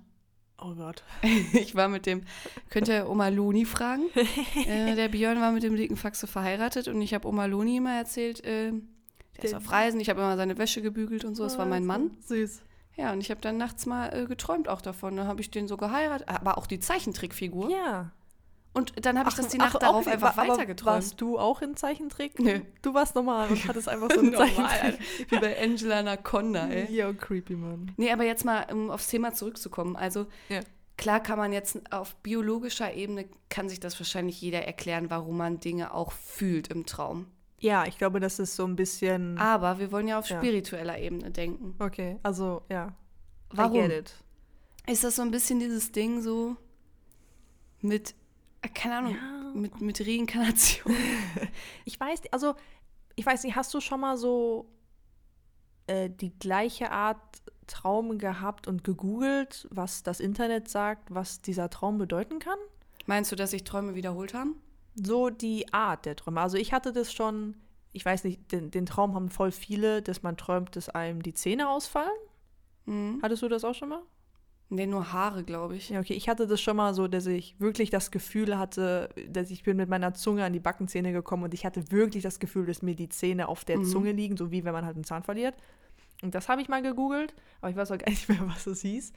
Oh 0.62 0.74
Gott. 0.76 1.04
Ich 1.54 1.76
war 1.76 1.88
mit 1.88 2.06
dem, 2.06 2.24
könnt 2.70 2.88
ihr 2.88 3.10
Oma 3.10 3.30
Loni 3.30 3.66
fragen? 3.66 4.04
äh, 4.68 4.96
der 4.96 5.10
Björn 5.10 5.42
war 5.42 5.52
mit 5.52 5.64
dem 5.64 5.76
dicken 5.76 5.98
Faxe 5.98 6.28
verheiratet 6.28 6.88
und 6.88 7.02
ich 7.02 7.14
habe 7.14 7.28
Oma 7.28 7.46
Loni 7.46 7.78
immer 7.78 7.96
erzählt, 7.96 8.44
äh, 8.44 8.72
der 9.38 9.44
ist 9.44 9.54
auf 9.54 9.72
Reisen, 9.72 10.00
ich 10.00 10.10
habe 10.10 10.22
immer 10.22 10.36
seine 10.36 10.58
Wäsche 10.58 10.82
gebügelt 10.82 11.24
und 11.24 11.36
so, 11.36 11.44
das 11.44 11.58
war 11.58 11.66
mein 11.66 11.86
Mann. 11.86 12.12
Süß. 12.26 12.62
Ja, 12.98 13.14
und 13.14 13.22
ich 13.22 13.30
habe 13.30 13.40
dann 13.40 13.58
nachts 13.58 13.86
mal 13.86 14.10
äh, 14.10 14.26
geträumt 14.26 14.68
auch 14.68 14.82
davon. 14.82 15.16
Dann 15.16 15.28
habe 15.28 15.40
ich 15.40 15.52
den 15.52 15.68
so 15.68 15.78
geheiratet, 15.78 16.28
aber 16.28 16.58
auch 16.58 16.66
die 16.66 16.80
Zeichentrickfigur. 16.80 17.70
Ja. 17.70 18.12
Und 18.74 19.06
dann 19.06 19.18
habe 19.18 19.30
ich 19.30 19.36
das 19.36 19.48
die 19.48 19.60
ach, 19.60 19.66
Nacht 19.74 19.76
auch 19.78 19.80
darauf 19.80 20.06
nicht. 20.06 20.14
einfach 20.14 20.38
Wa- 20.38 20.42
aber 20.44 20.54
weitergeträumt. 20.54 20.96
Warst 20.96 21.20
du 21.22 21.40
auch 21.40 21.62
in 21.64 21.76
Zeichentrick? 21.76 22.40
Nö. 22.40 22.60
Du 22.84 22.94
warst 22.94 23.16
normal 23.16 23.50
und 23.50 23.68
hattest 23.68 23.90
einfach 23.90 24.10
so 24.14 24.22
Normal, 24.22 24.48
Zeichentrick. 24.50 25.32
Wie 25.32 25.40
bei 25.40 25.62
Angela 25.64 26.00
Anaconda, 26.00 26.68
ey. 26.68 26.94
Ja, 26.94 27.12
creepy, 27.12 27.56
Mann. 27.56 27.92
Nee, 27.98 28.12
aber 28.12 28.24
jetzt 28.24 28.46
mal, 28.46 28.68
um 28.72 28.92
aufs 28.92 29.08
Thema 29.08 29.34
zurückzukommen. 29.34 29.96
Also, 29.96 30.28
Ja. 30.50 30.60
klar 30.96 31.20
kann 31.22 31.40
man 31.40 31.54
jetzt 31.54 31.92
auf 31.92 32.16
biologischer 32.18 32.94
Ebene, 32.94 33.26
kann 33.50 33.68
sich 33.68 33.80
das 33.80 34.00
wahrscheinlich 34.00 34.40
jeder 34.42 34.64
erklären, 34.66 35.10
warum 35.10 35.38
man 35.38 35.60
Dinge 35.60 35.92
auch 35.94 36.12
fühlt 36.12 36.68
im 36.68 36.86
Traum. 36.86 37.26
Ja, 37.60 37.86
ich 37.88 37.98
glaube, 37.98 38.20
das 38.20 38.38
ist 38.38 38.56
so 38.56 38.66
ein 38.66 38.76
bisschen. 38.76 39.40
Aber 39.40 39.80
wir 39.80 39.92
wollen 39.92 40.08
ja 40.08 40.20
auf 40.20 40.30
Ja. 40.30 40.38
spiritueller 40.38 41.00
Ebene 41.00 41.32
denken. 41.32 41.74
Okay, 41.80 42.20
also 42.22 42.62
ja. 42.70 42.94
Warum? 43.50 43.76
I 43.78 43.88
get 43.88 43.92
it. 43.92 44.14
Ist 44.86 45.04
das 45.04 45.16
so 45.16 45.24
ein 45.24 45.32
bisschen 45.32 45.60
dieses 45.60 45.92
Ding 45.92 46.22
so 46.22 46.56
mit, 47.82 48.14
keine 48.74 48.98
Ahnung, 48.98 49.16
Ja. 49.16 49.52
mit, 49.54 49.82
mit 49.82 50.02
Reinkarnation? 50.02 50.94
Ich 51.86 52.00
weiß, 52.00 52.22
also, 52.32 52.56
ich 53.16 53.26
weiß 53.26 53.44
nicht, 53.44 53.56
hast 53.56 53.74
du 53.74 53.80
schon 53.82 54.00
mal 54.02 54.18
so 54.18 54.70
äh, 55.88 56.10
die 56.10 56.38
gleiche 56.38 56.92
Art 56.92 57.42
Traum 57.68 58.18
gehabt 58.18 58.68
und 58.68 58.84
gegoogelt, 58.84 59.68
was 59.72 60.04
das 60.04 60.20
Internet 60.20 60.70
sagt, 60.70 61.14
was 61.14 61.42
dieser 61.42 61.70
Traum 61.70 61.98
bedeuten 61.98 62.40
kann? 62.40 62.58
Meinst 63.06 63.32
du, 63.32 63.36
dass 63.36 63.52
sich 63.52 63.64
Träume 63.64 63.96
wiederholt 63.96 64.34
haben? 64.34 64.56
So 64.96 65.30
die 65.30 65.72
Art 65.74 66.06
der 66.06 66.16
Träume. 66.16 66.42
Also 66.42 66.58
ich 66.58 66.74
hatte 66.74 66.92
das 66.94 67.14
schon, 67.14 67.56
ich 67.94 68.04
weiß 68.06 68.24
nicht, 68.24 68.52
den, 68.52 68.72
den 68.72 68.86
Traum 68.86 69.16
haben 69.16 69.30
voll 69.30 69.52
viele, 69.52 70.02
dass 70.02 70.24
man 70.24 70.38
träumt, 70.38 70.76
dass 70.76 70.90
einem 70.90 71.22
die 71.22 71.34
Zähne 71.34 71.70
ausfallen. 71.70 72.10
Mhm. 72.86 73.20
Hattest 73.22 73.42
du 73.44 73.50
das 73.50 73.64
auch 73.64 73.76
schon 73.76 73.90
mal? 73.90 74.02
Nee, 74.70 74.86
nur 74.86 75.14
Haare, 75.14 75.44
glaube 75.44 75.78
ich. 75.78 75.90
Ja, 75.90 76.00
okay. 76.02 76.14
Ich 76.14 76.28
hatte 76.28 76.46
das 76.46 76.60
schon 76.60 76.76
mal 76.76 76.94
so, 76.94 77.08
dass 77.08 77.26
ich 77.26 77.56
wirklich 77.60 77.90
das 77.90 78.12
Gefühl 78.12 78.58
hatte, 78.58 79.10
dass 79.30 79.50
ich 79.50 79.64
bin 79.64 79.78
mit 79.78 79.88
meiner 79.90 80.14
Zunge 80.14 80.44
an 80.44 80.52
die 80.52 80.60
Backenzähne 80.60 81.14
gekommen 81.14 81.44
und 81.44 81.54
ich 81.54 81.66
hatte 81.66 81.90
wirklich 81.92 82.24
das 82.24 82.40
Gefühl, 82.40 82.66
dass 82.66 82.82
mir 82.82 82.96
die 82.96 83.08
Zähne 83.08 83.48
auf 83.48 83.64
der 83.64 83.78
Mhm. 83.78 83.86
Zunge 83.86 84.12
liegen, 84.12 84.36
so 84.36 84.52
wie 84.52 84.66
wenn 84.66 84.74
man 84.74 84.86
halt 84.86 84.96
einen 84.96 85.06
Zahn 85.06 85.24
verliert. 85.24 85.56
Und 86.22 86.36
das 86.36 86.50
habe 86.50 86.62
ich 86.62 86.68
mal 86.68 86.82
gegoogelt, 86.82 87.34
aber 87.62 87.70
ich 87.70 87.78
weiß 87.78 87.92
auch 87.92 87.98
gar 87.98 88.10
nicht 88.10 88.28
mehr, 88.30 88.42
was 88.48 88.68
es 88.68 88.82
hieß. 88.82 89.14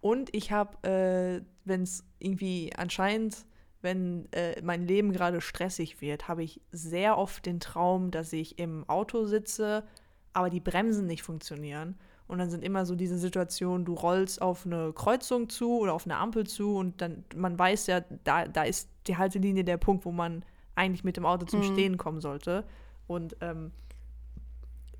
Und 0.00 0.34
ich 0.34 0.52
habe, 0.52 0.88
äh, 0.88 1.44
wenn 1.64 1.82
es 1.82 2.04
irgendwie 2.18 2.72
anscheinend, 2.76 3.44
wenn 3.82 4.32
äh, 4.32 4.60
mein 4.62 4.86
Leben 4.86 5.12
gerade 5.12 5.42
stressig 5.42 6.00
wird, 6.00 6.28
habe 6.28 6.42
ich 6.42 6.62
sehr 6.72 7.18
oft 7.18 7.44
den 7.44 7.60
Traum, 7.60 8.10
dass 8.10 8.32
ich 8.32 8.58
im 8.58 8.88
Auto 8.88 9.26
sitze, 9.26 9.84
aber 10.32 10.48
die 10.48 10.60
Bremsen 10.60 11.06
nicht 11.06 11.22
funktionieren. 11.22 11.98
Und 12.26 12.38
dann 12.38 12.48
sind 12.48 12.64
immer 12.64 12.86
so 12.86 12.94
diese 12.94 13.18
Situationen, 13.18 13.84
du 13.84 13.94
rollst 13.94 14.40
auf 14.40 14.64
eine 14.64 14.92
Kreuzung 14.94 15.48
zu 15.50 15.78
oder 15.78 15.92
auf 15.92 16.06
eine 16.06 16.16
Ampel 16.16 16.46
zu 16.46 16.76
und 16.76 17.00
dann, 17.02 17.24
man 17.34 17.58
weiß 17.58 17.86
ja, 17.86 18.00
da, 18.24 18.48
da 18.48 18.62
ist 18.62 18.88
die 19.06 19.18
Haltelinie 19.18 19.62
der 19.62 19.76
Punkt, 19.76 20.06
wo 20.06 20.12
man 20.12 20.42
eigentlich 20.74 21.04
mit 21.04 21.16
dem 21.16 21.26
Auto 21.26 21.44
zum 21.44 21.60
Mhm. 21.60 21.72
Stehen 21.72 21.98
kommen 21.98 22.20
sollte. 22.20 22.64
Und 23.06 23.36
ähm, 23.40 23.72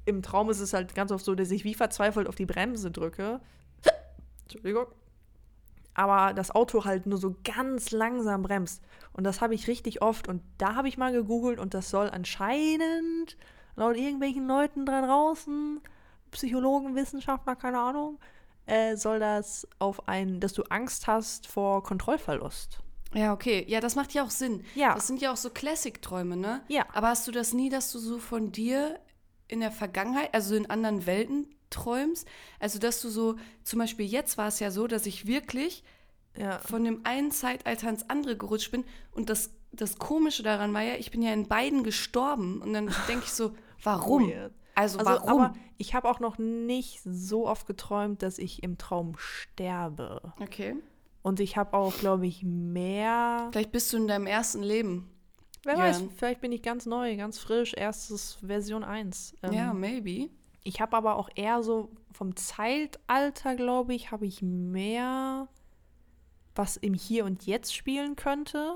im 0.05 0.23
Traum 0.23 0.51
ist 0.51 0.61
es 0.61 0.75
halt 0.75 0.95
ganz 0.95 1.11
oft 1.13 1.25
so, 1.25 1.35
dass 1.35 1.51
ich 1.51 1.65
wie 1.65 1.75
verzweifelt 1.75 2.29
auf 2.29 2.35
die 2.35 2.47
Bremse 2.47 2.91
drücke. 2.91 3.41
Entschuldigung. 4.43 4.87
Aber 5.95 6.35
das 6.35 6.51
Auto 6.51 6.85
halt 6.85 7.07
nur 7.07 7.19
so 7.19 7.37
ganz 7.45 7.91
langsam 7.93 8.43
bremst. 8.43 8.83
Und 9.13 9.25
das 9.25 9.41
habe 9.41 9.55
ich 9.55 9.69
richtig 9.69 10.03
oft. 10.03 10.29
Und 10.29 10.43
da 10.59 10.75
habe 10.75 10.89
ich 10.89 10.99
mal 10.99 11.13
gegoogelt 11.13 11.59
und 11.59 11.73
das 11.73 11.89
soll 11.89 12.11
anscheinend 12.11 13.37
laut 13.77 13.97
irgendwelchen 13.97 14.47
Leuten 14.47 14.87
da 14.87 15.07
draußen, 15.07 15.81
Psychologen, 16.35 16.95
Wissenschaftler, 16.95 17.57
keine 17.57 17.79
Ahnung, 17.81 18.19
äh, 18.67 18.97
soll 18.97 19.19
das 19.19 19.67
auf 19.79 20.09
ein, 20.09 20.41
dass 20.41 20.53
du 20.53 20.63
Angst 20.65 21.07
hast 21.07 21.47
vor 21.47 21.83
Kontrollverlust. 21.83 22.81
Ja, 23.15 23.33
okay. 23.33 23.65
Ja, 23.69 23.81
das 23.81 23.95
macht 23.95 24.13
ja 24.13 24.25
auch 24.25 24.31
Sinn. 24.31 24.65
Ja. 24.75 24.95
Das 24.95 25.07
sind 25.07 25.21
ja 25.21 25.33
auch 25.33 25.37
so 25.37 25.49
Classic-Träume, 25.51 26.37
ne? 26.37 26.63
Ja. 26.69 26.85
Aber 26.93 27.09
hast 27.09 27.27
du 27.29 27.33
das 27.33 27.53
nie, 27.53 27.69
dass 27.71 27.93
du 27.93 27.99
so 27.99 28.19
von 28.19 28.51
dir 28.53 28.99
in 29.47 29.61
der 29.61 29.71
Vergangenheit, 29.71 30.35
also 30.35 30.57
in 30.57 30.69
anderen 30.69 31.07
Welten 31.07 31.55
träumst? 31.71 32.27
Also, 32.59 32.79
dass 32.81 33.01
du 33.01 33.09
so, 33.09 33.37
zum 33.63 33.79
Beispiel 33.79 34.07
jetzt 34.07 34.37
war 34.37 34.49
es 34.49 34.59
ja 34.59 34.71
so, 34.73 34.87
dass 34.89 35.07
ich 35.07 35.27
wirklich 35.27 35.85
Ja. 36.37 36.59
von 36.59 36.83
dem 36.83 37.03
einen 37.05 37.31
Zeitalter 37.31 37.89
ins 37.89 38.11
andere 38.11 38.37
gerutscht 38.37 38.73
bin. 38.73 38.85
Und 39.13 39.31
das, 39.31 39.51
das 39.71 39.99
Komische 39.99 40.43
daran 40.43 40.75
war 40.75 40.83
ja, 40.83 40.95
ich 40.95 41.13
bin 41.13 41.23
ja 41.23 41.33
in 41.33 41.47
beiden 41.47 41.85
gestorben. 41.85 42.61
Und 42.63 42.73
dann 42.73 42.93
denke 43.07 43.27
ich 43.27 43.33
so, 43.33 43.55
warum? 43.83 44.29
Weird. 44.29 44.53
Also, 44.75 44.99
Also, 44.99 45.11
warum? 45.11 45.41
aber 45.43 45.53
ich 45.79 45.95
habe 45.95 46.09
auch 46.09 46.21
noch 46.21 46.39
nicht 46.39 47.01
so 47.05 47.47
oft 47.49 47.67
geträumt, 47.67 48.23
dass 48.23 48.39
ich 48.39 48.63
im 48.63 48.79
Traum 48.79 49.15
sterbe. 49.19 50.33
okay. 50.41 50.77
Und 51.23 51.41
ich 51.41 51.57
habe 51.57 51.75
auch, 51.75 51.97
glaube 51.97 52.27
ich, 52.27 52.43
mehr. 52.43 53.49
Vielleicht 53.53 53.73
bist 53.73 53.91
du 53.93 53.97
in 53.97 54.09
deinem 54.09 54.27
ersten 54.27 54.63
Leben. 54.63 55.11
Wer 55.63 55.79
Ja. 55.79 55.85
weiß, 55.85 56.03
vielleicht 56.17 56.43
bin 56.43 56.53
ich 56.53 56.61
ganz 56.63 56.85
neu, 56.85 57.17
ganz 57.17 57.39
frisch, 57.39 57.73
erstes 57.73 58.35
Version 58.47 58.85
1. 58.85 59.35
Ähm, 59.43 59.53
ja, 59.55 59.73
maybe. 59.73 60.29
Ich 60.65 60.83
habe 60.83 60.95
aber 60.97 61.17
auch 61.17 61.31
eher 61.35 61.63
so 61.63 61.91
vom 62.13 62.37
Zeitalter, 62.37 63.55
glaube 63.57 63.95
ich, 63.95 64.11
habe 64.11 64.27
ich 64.27 64.43
mehr, 64.43 65.49
was 66.55 66.77
im 66.77 66.93
Hier 66.93 67.25
und 67.25 67.47
Jetzt 67.47 67.75
spielen 67.75 68.17
könnte. 68.17 68.75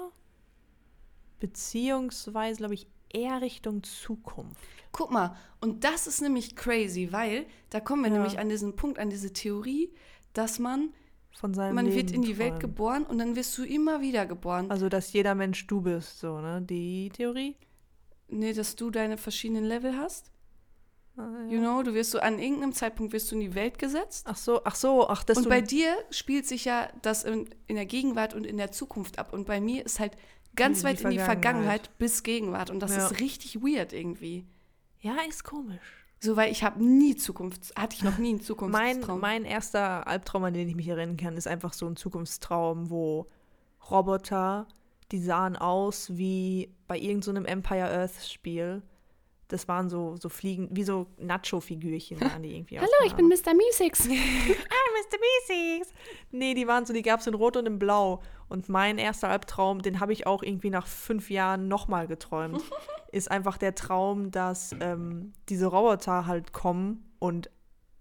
Beziehungsweise, 1.40 2.58
glaube 2.58 2.74
ich, 2.74 2.86
eher 3.12 3.40
Richtung 3.42 3.82
Zukunft. 3.82 4.56
Guck 4.92 5.10
mal, 5.10 5.36
und 5.60 5.84
das 5.84 6.06
ist 6.06 6.20
nämlich 6.22 6.56
crazy, 6.56 7.08
weil 7.12 7.46
da 7.70 7.80
kommen 7.80 8.02
wir 8.02 8.10
Ja. 8.10 8.16
nämlich 8.18 8.38
an 8.38 8.48
diesen 8.48 8.74
Punkt, 8.76 8.98
an 8.98 9.10
diese 9.10 9.32
Theorie, 9.32 9.92
dass 10.32 10.58
man, 10.58 10.90
Von 11.38 11.54
seinem 11.54 11.74
man 11.74 11.86
Leben 11.86 11.96
wird 11.96 12.10
in 12.10 12.22
die 12.22 12.38
Welt 12.38 12.50
träumt. 12.52 12.60
geboren 12.60 13.04
und 13.04 13.18
dann 13.18 13.36
wirst 13.36 13.56
du 13.58 13.64
immer 13.64 14.00
wieder 14.00 14.26
geboren. 14.26 14.70
Also, 14.70 14.88
dass 14.88 15.12
jeder 15.12 15.34
Mensch 15.34 15.66
du 15.66 15.80
bist, 15.82 16.20
so, 16.20 16.40
ne? 16.40 16.62
Die 16.62 17.10
Theorie? 17.10 17.56
nee, 18.30 18.52
dass 18.52 18.76
du 18.76 18.90
deine 18.90 19.16
verschiedenen 19.16 19.64
Level 19.64 19.96
hast. 19.96 20.30
Ah, 21.16 21.22
ja. 21.46 21.52
You 21.52 21.58
know, 21.60 21.82
du 21.82 21.94
wirst 21.94 22.10
so 22.12 22.20
an 22.20 22.38
irgendeinem 22.38 22.72
Zeitpunkt 22.72 23.12
wirst 23.12 23.30
du 23.30 23.34
in 23.36 23.40
die 23.40 23.54
Welt 23.54 23.78
gesetzt. 23.78 24.26
Ach 24.28 24.36
so, 24.36 24.60
ach 24.64 24.74
so, 24.76 25.08
ach, 25.08 25.24
dass 25.24 25.38
und 25.38 25.48
bei 25.48 25.60
dir 25.62 25.96
spielt 26.10 26.46
sich 26.46 26.64
ja 26.66 26.88
das 27.02 27.24
in, 27.24 27.48
in 27.66 27.74
der 27.76 27.86
Gegenwart 27.86 28.34
und 28.34 28.44
in 28.44 28.56
der 28.58 28.70
Zukunft 28.70 29.18
ab. 29.18 29.32
Und 29.32 29.46
bei 29.46 29.60
mir 29.60 29.84
ist 29.84 29.98
halt 29.98 30.16
ganz 30.54 30.78
Die- 30.80 30.84
weit 30.84 31.00
die 31.00 31.04
in 31.04 31.10
die 31.10 31.16
Vergangenheit. 31.18 31.42
Vergangenheit 31.86 31.98
bis 31.98 32.22
Gegenwart. 32.22 32.70
Und 32.70 32.80
das 32.80 32.94
Ja. 32.96 33.06
ist 33.06 33.18
richtig 33.20 33.56
weird 33.62 33.92
irgendwie. 33.92 34.44
Ja, 35.00 35.16
ist 35.28 35.44
komisch. 35.44 35.80
So, 36.20 36.36
weil 36.36 36.50
ich 36.50 36.64
habe 36.64 36.82
nie 36.84 37.14
Zukunft, 37.14 37.72
hatte 37.76 37.94
ich 37.96 38.02
noch 38.02 38.18
nie 38.18 38.30
einen 38.30 38.38
Mein, 38.38 38.44
Zukunftstraum. 38.44 39.20
mein 39.20 39.44
erster 39.44 40.06
Albtraum, 40.06 40.44
an 40.44 40.54
den 40.54 40.68
ich 40.68 40.74
mich 40.74 40.88
erinnern 40.88 41.16
kann, 41.16 41.36
ist 41.36 41.46
einfach 41.46 41.72
so 41.72 41.86
ein 41.86 41.94
Zukunftstraum, 41.94 42.90
wo 42.90 43.26
Roboter, 43.88 44.66
die 45.12 45.20
sahen 45.20 45.56
aus 45.56 46.16
wie 46.16 46.74
bei 46.88 46.98
irgendeinem 46.98 47.44
so 47.44 47.48
Empire 47.48 47.90
Earth 47.90 48.26
Spiel. 48.28 48.82
Das 49.46 49.66
waren 49.68 49.88
so, 49.88 50.16
so 50.16 50.28
Fliegen, 50.28 50.68
wie 50.72 50.82
so 50.82 51.06
Nacho-Figürchen 51.18 52.20
waren 52.20 52.42
die 52.42 52.54
irgendwie. 52.54 52.78
Hallo, 52.80 52.88
ich 53.06 53.14
bin 53.14 53.28
Mr. 53.28 53.54
Meeseeks. 53.54 54.06
Ah, 54.08 54.10
Mr. 54.10 55.18
Meeseeks. 55.20 55.94
Nee, 56.32 56.54
die 56.54 56.66
waren 56.66 56.84
so, 56.84 56.92
die 56.92 57.02
gab 57.02 57.20
es 57.20 57.26
in 57.28 57.34
Rot 57.34 57.56
und 57.56 57.66
in 57.66 57.78
Blau. 57.78 58.20
Und 58.48 58.68
mein 58.68 58.98
erster 58.98 59.28
Albtraum, 59.28 59.82
den 59.82 60.00
habe 60.00 60.12
ich 60.12 60.26
auch 60.26 60.42
irgendwie 60.42 60.70
nach 60.70 60.86
fünf 60.86 61.30
Jahren 61.30 61.68
nochmal 61.68 62.06
geträumt, 62.06 62.62
ist 63.12 63.30
einfach 63.30 63.58
der 63.58 63.74
Traum, 63.74 64.30
dass 64.30 64.74
ähm, 64.80 65.32
diese 65.48 65.66
Roboter 65.66 66.26
halt 66.26 66.52
kommen 66.52 67.04
und 67.18 67.50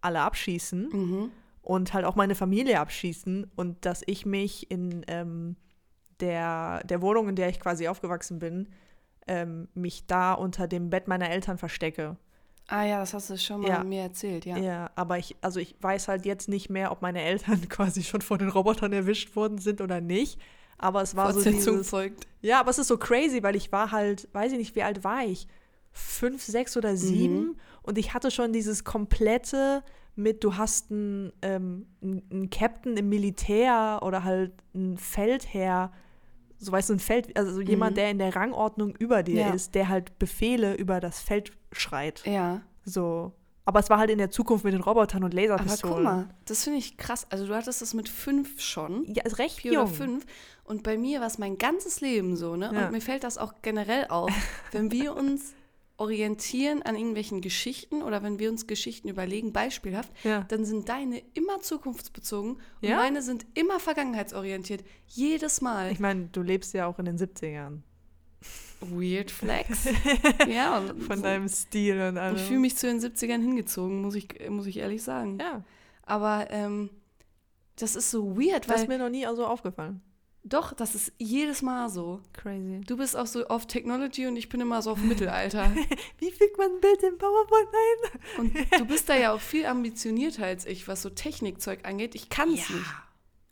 alle 0.01 0.21
abschießen 0.21 0.89
mhm. 0.89 1.31
und 1.61 1.93
halt 1.93 2.05
auch 2.05 2.15
meine 2.15 2.35
Familie 2.35 2.79
abschießen 2.79 3.51
und 3.55 3.85
dass 3.85 4.03
ich 4.05 4.25
mich 4.25 4.71
in 4.71 5.03
ähm, 5.07 5.57
der, 6.19 6.83
der 6.85 7.01
Wohnung, 7.01 7.29
in 7.29 7.35
der 7.35 7.49
ich 7.49 7.59
quasi 7.59 7.87
aufgewachsen 7.87 8.39
bin, 8.39 8.69
ähm, 9.27 9.67
mich 9.73 10.07
da 10.07 10.33
unter 10.33 10.67
dem 10.67 10.89
Bett 10.89 11.07
meiner 11.07 11.29
Eltern 11.29 11.57
verstecke. 11.57 12.17
Ah 12.67 12.83
ja, 12.83 12.99
das 12.99 13.13
hast 13.13 13.29
du 13.29 13.37
schon 13.37 13.61
mal 13.61 13.69
Ja. 13.69 13.83
mir 13.83 14.01
erzählt, 14.01 14.45
ja. 14.45 14.57
Ja, 14.57 14.91
aber 14.95 15.17
ich, 15.17 15.35
also 15.41 15.59
ich 15.59 15.75
weiß 15.79 16.09
halt 16.09 16.25
jetzt 16.25 16.49
nicht 16.49 16.69
mehr, 16.69 16.91
ob 16.91 17.01
meine 17.01 17.21
Eltern 17.21 17.61
quasi 17.69 18.03
schon 18.03 18.21
von 18.21 18.39
den 18.39 18.49
Robotern 18.49 18.91
erwischt 18.91 19.35
worden 19.35 19.57
sind 19.57 19.79
oder 19.81 20.01
nicht. 20.01 20.39
Aber 20.77 21.01
es 21.01 21.15
war 21.15 21.33
so 21.33 21.41
dieses, 21.49 21.89
folgt. 21.89 22.27
Ja, 22.41 22.59
aber 22.59 22.69
es 22.69 22.77
ist 22.77 22.87
so 22.87 22.97
crazy, 22.97 23.41
weil 23.41 23.55
ich 23.55 23.71
war 23.71 23.91
halt, 23.91 24.27
weiß 24.33 24.51
ich 24.51 24.57
nicht, 24.59 24.75
wie 24.75 24.83
alt 24.83 25.03
war 25.03 25.25
ich? 25.25 25.47
Fünf, 25.91 26.43
sechs 26.43 26.77
oder 26.77 26.95
sieben. 26.97 27.57
Und 27.81 27.97
ich 27.97 28.13
hatte 28.13 28.29
schon 28.29 28.53
dieses 28.53 28.83
komplette 28.83 29.81
mit, 30.15 30.43
du 30.43 30.55
hast 30.57 30.91
einen, 30.91 31.31
ähm, 31.41 31.87
einen 32.01 32.49
Captain 32.51 32.95
im 32.97 33.09
Militär 33.09 33.99
oder 34.03 34.23
halt 34.23 34.51
einen 34.75 34.97
Feldherr, 34.97 35.91
so 36.59 36.71
weißt 36.71 36.89
du, 36.89 36.93
ein 36.93 36.99
Feld, 36.99 37.35
also 37.37 37.53
so 37.53 37.61
jemand, 37.61 37.93
Mhm. 37.93 37.95
der 37.95 38.11
in 38.11 38.17
der 38.19 38.35
Rangordnung 38.35 38.95
über 38.97 39.23
dir 39.23 39.41
Ja. 39.47 39.53
ist, 39.53 39.73
der 39.73 39.89
halt 39.89 40.19
Befehle 40.19 40.75
über 40.75 40.99
das 40.99 41.21
Feld 41.21 41.51
schreit. 41.71 42.23
Ja. 42.25 42.61
So. 42.85 43.33
Aber 43.65 43.79
es 43.81 43.89
war 43.89 43.97
halt 43.97 44.09
in 44.09 44.17
der 44.17 44.31
Zukunft 44.31 44.63
mit 44.63 44.73
den 44.73 44.81
Robotern 44.81 45.23
und 45.25 45.33
Aber 45.33 45.41
Laserpistolen. 45.41 45.95
guck 45.95 46.03
mal, 46.03 46.29
das 46.45 46.63
finde 46.63 46.79
ich 46.79 46.95
krass. 46.95 47.27
Also 47.29 47.45
du 47.47 47.53
hattest 47.55 47.81
das 47.81 47.93
mit 47.93 48.07
fünf 48.07 48.61
schon. 48.61 49.03
Ja, 49.13 49.23
ist 49.25 49.39
recht 49.39 49.59
Vier 49.59 49.73
jung. 49.73 49.83
oder 49.83 49.91
fünf. 49.93 50.25
Und 50.63 50.83
bei 50.83 50.97
mir 50.97 51.19
war 51.19 51.27
es 51.27 51.37
mein 51.37 51.57
ganzes 51.57 51.99
Leben 51.99 52.37
so, 52.37 52.55
ne? 52.55 52.71
Ja. 52.73 52.85
Und 52.85 52.91
mir 52.93 53.01
fällt 53.01 53.23
das 53.25 53.37
auch 53.37 53.55
generell 53.61 54.07
auf. 54.07 54.31
wenn 54.71 54.91
wir 54.91 55.15
uns 55.17 55.53
orientieren 55.97 56.83
an 56.83 56.95
irgendwelchen 56.95 57.41
Geschichten 57.41 58.03
oder 58.03 58.21
wenn 58.23 58.39
wir 58.39 58.49
uns 58.51 58.67
Geschichten 58.67 59.09
überlegen, 59.09 59.51
beispielhaft, 59.51 60.11
Ja. 60.23 60.43
dann 60.47 60.63
sind 60.63 60.87
deine 60.89 61.21
immer 61.33 61.59
zukunftsbezogen 61.59 62.51
und 62.53 62.87
Ja? 62.87 62.97
meine 62.97 63.21
sind 63.21 63.45
immer 63.55 63.79
vergangenheitsorientiert. 63.79 64.83
Jedes 65.07 65.59
Mal. 65.59 65.91
Ich 65.91 65.99
meine, 65.99 66.27
du 66.31 66.41
lebst 66.41 66.73
ja 66.73 66.85
auch 66.85 66.99
in 66.99 67.05
den 67.05 67.17
70ern. 67.17 67.79
Weird 68.81 69.31
Flex. 69.31 69.85
ja, 70.47 70.81
Von 71.07 71.17
so. 71.17 71.23
deinem 71.23 71.47
Stil 71.49 71.99
und 72.01 72.17
allem. 72.17 72.35
Ich 72.35 72.43
fühle 72.43 72.59
mich 72.59 72.75
zu 72.77 72.87
den 72.87 72.99
70ern 72.99 73.41
hingezogen, 73.41 74.01
muss 74.01 74.15
ich, 74.15 74.27
muss 74.49 74.65
ich 74.67 74.77
ehrlich 74.77 75.01
sagen. 75.03 75.39
Ja, 75.39 75.63
Aber 76.03 76.47
ähm, 76.51 76.89
das 77.77 77.95
ist 77.95 78.11
so 78.11 78.37
weird, 78.37 78.65
das 78.65 78.69
weil 78.75 78.81
ist 78.83 78.87
mir 78.87 78.97
noch 78.97 79.09
nie 79.09 79.25
so 79.35 79.45
aufgefallen. 79.45 80.01
doch, 80.43 80.73
das 80.73 80.95
ist 80.95 81.11
jedes 81.17 81.61
Mal 81.61 81.89
so. 81.89 82.21
Crazy. 82.33 82.81
Du 82.87 82.97
bist 82.97 83.15
auch 83.17 83.27
so 83.27 83.47
auf 83.47 83.65
Technology 83.67 84.27
und 84.27 84.37
ich 84.37 84.47
bin 84.49 84.61
immer 84.61 84.81
so 84.81 84.91
auf 84.91 84.99
Mittelalter. 85.03 85.71
Wie 86.19 86.31
fügt 86.31 86.57
man 86.57 86.71
ein 86.71 86.79
Bild 86.79 87.03
in 87.03 87.17
PowerPoint 87.17 87.67
ein? 87.73 88.39
Und 88.39 88.79
du 88.79 88.85
bist 88.85 89.09
da 89.09 89.15
ja 89.15 89.33
auch 89.33 89.41
viel 89.41 89.65
ambitionierter 89.65 90.45
als 90.45 90.65
ich, 90.65 90.87
was 90.87 91.01
so 91.01 91.09
Technikzeug 91.09 91.79
angeht. 91.87 92.15
Ich 92.15 92.29
kann 92.29 92.49
es 92.49 92.69
nicht. 92.69 92.85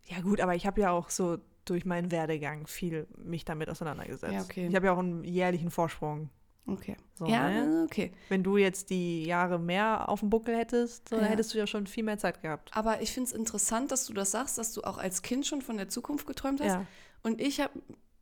Ja 0.07 0.21
gut, 0.21 0.39
aber 0.39 0.53
ich 0.55 0.65
habe 0.67 0.81
ja 0.81 0.91
auch 0.91 1.09
so 1.09 1.38
durch 1.65 1.86
meinen 1.86 2.12
Werdegang 2.12 2.67
viel 2.67 3.08
mich 3.17 3.45
damit 3.45 3.69
auseinandergesetzt. 3.69 4.34
Ja, 4.34 4.41
okay. 4.41 4.67
Ich 4.67 4.75
habe 4.75 4.88
ja 4.88 4.93
auch 4.93 4.99
einen 4.99 5.23
jährlichen 5.23 5.71
Vorsprung. 5.71 6.30
Okay. 6.67 6.95
So, 7.13 7.28
ja, 7.28 7.49
ne? 7.49 7.84
okay. 7.86 8.12
Wenn 8.30 8.43
du 8.43 8.58
jetzt 8.58 8.89
die 8.89 9.23
Jahre 9.25 9.60
mehr 9.60 10.10
auf 10.10 10.21
dem 10.21 10.30
Buckel 10.32 10.58
hättest, 10.58 11.10
so, 11.10 11.15
dann 11.15 11.25
Ja. 11.25 11.32
hättest 11.32 11.54
du 11.54 11.58
ja 11.60 11.67
schon 11.67 11.86
viel 11.86 12.04
mehr 12.04 12.17
Zeit 12.17 12.41
gehabt. 12.41 12.71
Aber 12.73 13.01
ich 13.01 13.12
finde 13.12 13.30
es 13.30 13.36
interessant, 13.36 13.91
dass 13.91 14.08
du 14.08 14.13
das 14.13 14.32
sagst, 14.32 14.58
dass 14.58 14.73
du 14.73 14.82
auch 14.82 14.97
als 14.97 15.21
Kind 15.21 15.45
schon 15.45 15.62
von 15.62 15.78
der 15.78 15.89
Zukunft 15.89 16.25
geträumt 16.25 16.62
hast. 16.62 16.67
Ja. 16.67 16.86
Und 17.21 17.39
ich 17.39 17.60
habe 17.60 17.73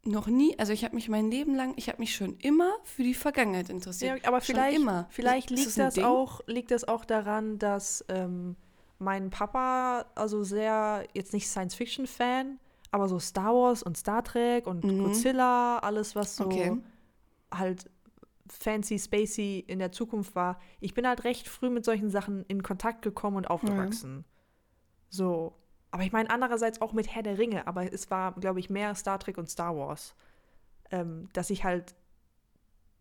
noch 0.06 0.28
nie, 0.28 0.58
also 0.60 0.74
ich 0.74 0.84
habe 0.84 0.96
mich 0.96 1.08
mein 1.08 1.32
Leben 1.32 1.56
lang, 1.56 1.74
ich 1.78 1.88
habe 1.88 2.00
mich 2.00 2.14
schon 2.16 2.36
immer 2.40 2.72
für 2.84 3.04
die 3.04 3.14
Vergangenheit 3.14 3.70
ja, 3.70 3.74
interessiert. 3.74 4.28
aber 4.28 4.42
Schon 4.42 4.56
vielleicht, 4.56 4.78
immer. 4.78 5.08
vielleicht 5.10 5.50
liegt 5.50 5.66
das 5.78 5.96
das, 5.96 6.00
auch, 6.00 6.42
liegt 6.46 6.72
das 6.72 6.86
auch 6.86 7.06
daran, 7.06 7.58
dass 7.58 8.04
ähm, 8.10 8.58
mein 9.00 9.30
Papa 9.30 10.06
also 10.16 10.44
sehr, 10.44 11.06
jetzt 11.14 11.32
nicht 11.32 11.48
Science-Fiction-Fan, 11.48 12.60
aber 12.94 13.10
so 13.10 13.20
Star 13.20 13.54
Wars 13.54 13.84
und 13.84 13.98
Star 13.98 14.24
Trek 14.24 14.68
und 14.68 14.84
Mhm. 14.88 15.00
Godzilla, 15.00 15.80
alles 15.80 16.16
was 16.16 16.38
so 16.38 16.46
Okay. 16.46 16.78
halt 17.54 17.90
fancy, 18.50 19.00
spacey 19.00 19.60
in 19.68 19.80
der 19.80 19.92
Zukunft 19.92 20.36
war. 20.36 20.60
Ich 20.82 20.94
bin 20.94 21.08
halt 21.08 21.24
recht 21.24 21.48
früh 21.50 21.70
mit 21.70 21.86
solchen 21.86 22.10
Sachen 22.10 22.46
in 22.48 22.64
Kontakt 22.64 23.02
gekommen 23.04 23.38
und 23.38 23.50
aufgewachsen. 23.50 24.26
So. 25.10 25.56
Aber 25.92 26.04
ich 26.04 26.12
meine 26.12 26.30
andererseits 26.30 26.82
auch 26.82 26.94
mit 26.94 27.14
Herr 27.14 27.24
der 27.24 27.38
Ringe, 27.38 27.68
aber 27.68 27.92
es 27.94 28.10
war, 28.12 28.34
glaube 28.34 28.60
ich, 28.60 28.70
mehr 28.70 28.96
Star 28.96 29.20
Trek 29.20 29.38
und 29.38 29.50
Star 29.50 29.76
Wars. 29.78 30.16
Ähm, 30.92 31.30
dass 31.34 31.50
ich 31.50 31.64
halt 31.64 31.96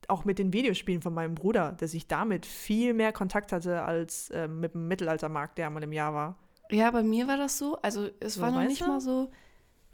auch 0.08 0.24
mit 0.24 0.38
den 0.38 0.52
Videospielen 0.52 1.02
von 1.02 1.14
meinem 1.14 1.34
Bruder, 1.34 1.72
dass 1.72 1.94
ich 1.94 2.06
damit 2.08 2.44
viel 2.46 2.92
mehr 2.94 3.12
Kontakt 3.12 3.52
hatte 3.52 3.82
als 3.84 4.30
ähm, 4.34 4.60
mit 4.60 4.74
dem 4.74 4.88
Mittelaltermarkt, 4.88 5.58
der 5.58 5.66
einmal 5.68 5.82
im 5.84 5.92
Jahr 5.92 6.12
war. 6.14 6.36
Ja, 6.70 6.90
bei 6.90 7.02
mir 7.02 7.26
war 7.28 7.36
das 7.36 7.58
so. 7.58 7.76
Also 7.82 8.08
es 8.20 8.34
So, 8.36 8.42
war 8.42 8.50
noch 8.50 8.64
nicht 8.64 8.80
du? 8.80 8.86
mal 8.86 9.00
so. 9.00 9.30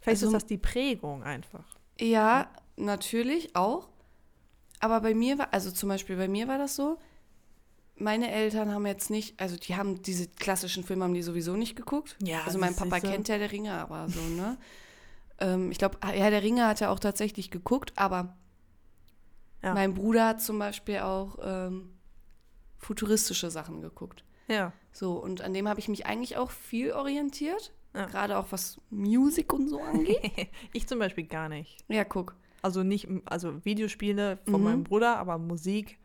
Vielleicht 0.01 0.23
Also- 0.23 0.27
ist 0.29 0.33
das 0.33 0.47
die 0.47 0.59
Prägung 0.59 1.23
einfach. 1.23 1.65
Ja, 2.01 2.51
natürlich 2.77 3.55
auch. 3.57 3.89
Aber 4.81 5.01
bei 5.01 5.15
mir 5.15 5.39
war, 5.39 5.53
also 5.53 5.71
zum 5.73 5.89
Beispiel 5.89 6.17
bei 6.17 6.29
mir 6.29 6.47
war 6.47 6.59
das 6.59 6.77
so, 6.77 6.99
meine 7.97 8.31
Eltern 8.31 8.73
haben 8.73 8.87
jetzt 8.87 9.11
nicht, 9.11 9.41
also 9.41 9.57
die 9.57 9.75
haben 9.75 10.01
diese 10.03 10.29
klassischen 10.29 10.85
Filme 10.85 11.03
haben 11.05 11.15
die 11.15 11.23
sowieso 11.23 11.57
nicht 11.57 11.75
geguckt. 11.75 12.17
Ja, 12.23 12.43
Also 12.45 12.59
mein 12.59 12.77
Papa 12.77 13.01
so. 13.01 13.09
kennt 13.09 13.27
ja 13.27 13.39
der 13.39 13.51
Ringe, 13.51 13.73
aber 13.73 14.09
so, 14.09 14.21
ne? 14.21 14.57
ähm, 15.41 15.73
ich 15.73 15.79
glaube, 15.79 15.99
ja, 16.05 16.31
der 16.31 16.43
Ringe 16.45 16.65
hat 16.67 16.81
er 16.81 16.93
auch 16.93 17.01
tatsächlich 17.01 17.51
geguckt, 17.51 17.93
aber 17.97 18.37
Ja. 19.65 19.75
mein 19.75 19.95
Bruder 19.95 20.29
hat 20.29 20.41
zum 20.41 20.61
Beispiel 20.61 21.01
auch 21.01 21.37
ähm, 21.43 21.91
futuristische 22.77 23.51
Sachen 23.51 23.81
geguckt. 23.81 24.23
Ja. 24.47 24.73
So, 24.93 25.15
und 25.21 25.41
an 25.41 25.53
dem 25.53 25.69
habe 25.69 25.81
ich 25.81 25.89
mich 25.89 26.07
eigentlich 26.07 26.37
auch 26.37 26.53
viel 26.53 26.93
orientiert. 26.93 27.73
Ja. 27.95 28.07
Gerade 28.07 28.39
auch 28.39 28.47
was 28.51 28.81
Musik 28.91 29.53
und 29.53 29.69
so 29.69 29.81
angeht. 29.81 30.19
ich 30.73 30.87
zum 30.87 30.99
Beispiel 30.99 31.25
gar 31.25 31.49
nicht. 31.49 31.77
ja, 31.89 32.05
guck. 32.05 32.35
Also 32.61 32.83
nicht, 32.83 33.07
also 33.25 33.65
Videospiele 33.65 34.39
von 34.45 34.61
Mhm. 34.61 34.65
meinem 34.65 34.85
Bruder, 34.85 35.17
aber 35.19 35.39
Musik. 35.39 35.99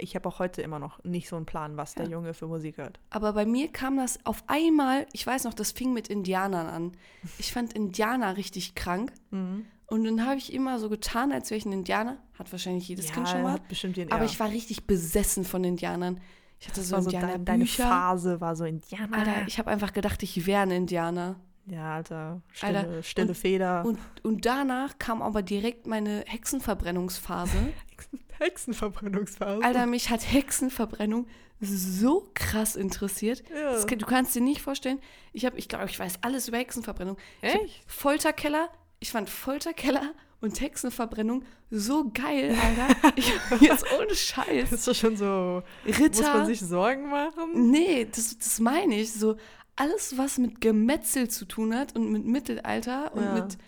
Ich 0.00 0.14
habe 0.14 0.28
auch 0.28 0.38
heute 0.38 0.62
immer 0.62 0.78
noch 0.78 1.02
nicht 1.02 1.28
so 1.28 1.34
einen 1.34 1.46
Plan, 1.46 1.76
was 1.76 1.94
der 1.94 2.04
Ja. 2.04 2.12
Junge 2.12 2.34
für 2.34 2.46
Musik 2.46 2.76
hört. 2.78 3.00
Aber 3.10 3.32
bei 3.32 3.46
mir 3.46 3.68
kam 3.72 3.96
das 3.96 4.24
auf 4.24 4.44
einmal, 4.46 5.06
ich 5.12 5.26
weiß 5.26 5.44
noch, 5.44 5.54
das 5.54 5.72
fing 5.72 5.92
mit 5.92 6.08
Indianern 6.08 6.66
an. 6.68 6.92
Ich 7.38 7.52
fand 7.52 7.72
Indianer 7.72 8.36
richtig 8.36 8.74
krank. 8.76 9.12
Mhm. 9.30 9.64
Und 9.86 10.04
dann 10.04 10.24
habe 10.26 10.36
ich 10.36 10.52
immer 10.52 10.78
so 10.78 10.88
getan, 10.90 11.32
als 11.32 11.50
wäre 11.50 11.58
ich 11.58 11.64
ein 11.64 11.72
Indianer. 11.72 12.18
Hat 12.38 12.52
wahrscheinlich 12.52 12.86
jedes 12.86 13.10
Kind 13.10 13.26
schon 13.28 13.42
mal. 13.42 13.58
bestimmt 13.68 13.96
den, 13.96 14.12
Aber 14.12 14.24
ja. 14.24 14.30
ich 14.30 14.38
war 14.38 14.50
richtig 14.50 14.86
besessen 14.86 15.44
von 15.44 15.64
Indianern. 15.64 16.20
Ich 16.60 16.66
hatte 16.68 16.80
das 16.80 16.88
so 16.88 16.96
war 16.96 17.02
so 17.02 17.10
dein, 17.10 17.20
deine 17.22 17.34
Indianerbücher. 17.34 17.82
Phase 17.84 18.40
war 18.40 18.56
so 18.56 18.64
Indianer. 18.64 19.16
Alter, 19.16 19.46
ich 19.46 19.58
habe 19.58 19.70
einfach 19.70 19.92
gedacht, 19.92 20.22
ich 20.22 20.46
wäre 20.46 20.62
ein 20.62 20.70
Indianer. 20.72 21.36
ja, 21.66 21.94
Alter, 21.96 22.42
stille, 22.52 22.78
Alter, 22.80 23.02
stille 23.02 23.28
und- 23.28 23.34
Feder. 23.36 23.84
Und, 23.84 23.98
und 24.22 24.44
danach 24.46 24.98
kam 24.98 25.22
aber 25.22 25.42
direkt 25.42 25.86
meine 25.86 26.24
Hexenverbrennungsphase. 26.26 27.56
Hexenverbrennungsphase. 28.38 29.64
Alter, 29.64 29.86
mich 29.86 30.10
hat 30.10 30.32
Hexenverbrennung 30.32 31.26
so 31.60 32.28
krass 32.34 32.76
interessiert. 32.76 33.42
Ja. 33.52 33.72
Das, 33.72 33.86
du 33.86 34.06
kannst 34.06 34.34
dir 34.34 34.42
nicht 34.42 34.62
vorstellen. 34.62 35.00
Ich 35.32 35.44
habe, 35.44 35.58
ich 35.58 35.68
glaube, 35.68 35.86
ich 35.86 35.98
weiß 35.98 36.18
alles 36.22 36.48
über 36.48 36.58
Hexenverbrennung. 36.58 37.16
Echt? 37.40 37.82
Folterkeller. 37.86 38.68
Ich 39.00 39.10
fand 39.10 39.28
Folterkeller 39.30 40.12
und 40.40 40.60
Hexenverbrennung 40.60 41.42
so 41.70 42.10
geil, 42.12 42.56
Alter. 42.62 43.12
ich, 43.16 43.32
jetzt 43.60 43.84
ohne 43.98 44.14
Scheiß. 44.14 44.72
ist 44.72 44.86
das 44.86 44.96
schon 44.96 45.16
so, 45.16 45.62
muss 45.84 45.98
man 45.98 46.02
Ritter. 46.06 46.46
sich 46.46 46.60
Sorgen 46.60 47.10
machen? 47.10 47.70
Nee, 47.70 48.06
das, 48.10 48.38
das 48.38 48.60
meine 48.60 48.94
ich. 48.96 49.12
So 49.12 49.36
alles, 49.76 50.16
was 50.18 50.38
mit 50.38 50.60
Gemetzel 50.60 51.28
zu 51.28 51.44
tun 51.44 51.74
hat 51.74 51.94
und 51.96 52.10
mit 52.10 52.24
Mittelalter 52.24 53.12
und 53.14 53.22
Ja. 53.22 53.34
mit 53.34 53.58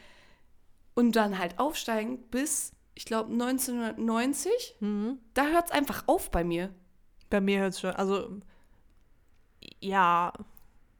und 0.94 1.16
dann 1.16 1.38
halt 1.38 1.58
aufsteigen 1.58 2.18
bis, 2.30 2.72
ich 2.94 3.04
glaube, 3.04 3.32
1990. 3.32 4.76
Mhm. 4.80 5.18
Da 5.34 5.46
hört 5.46 5.66
es 5.66 5.70
einfach 5.70 6.04
auf 6.06 6.30
bei 6.30 6.44
mir. 6.44 6.74
Bei 7.30 7.40
mir 7.40 7.60
hört 7.60 7.74
es 7.74 7.80
schon, 7.80 7.90
also 7.92 8.40
ja, 9.80 10.32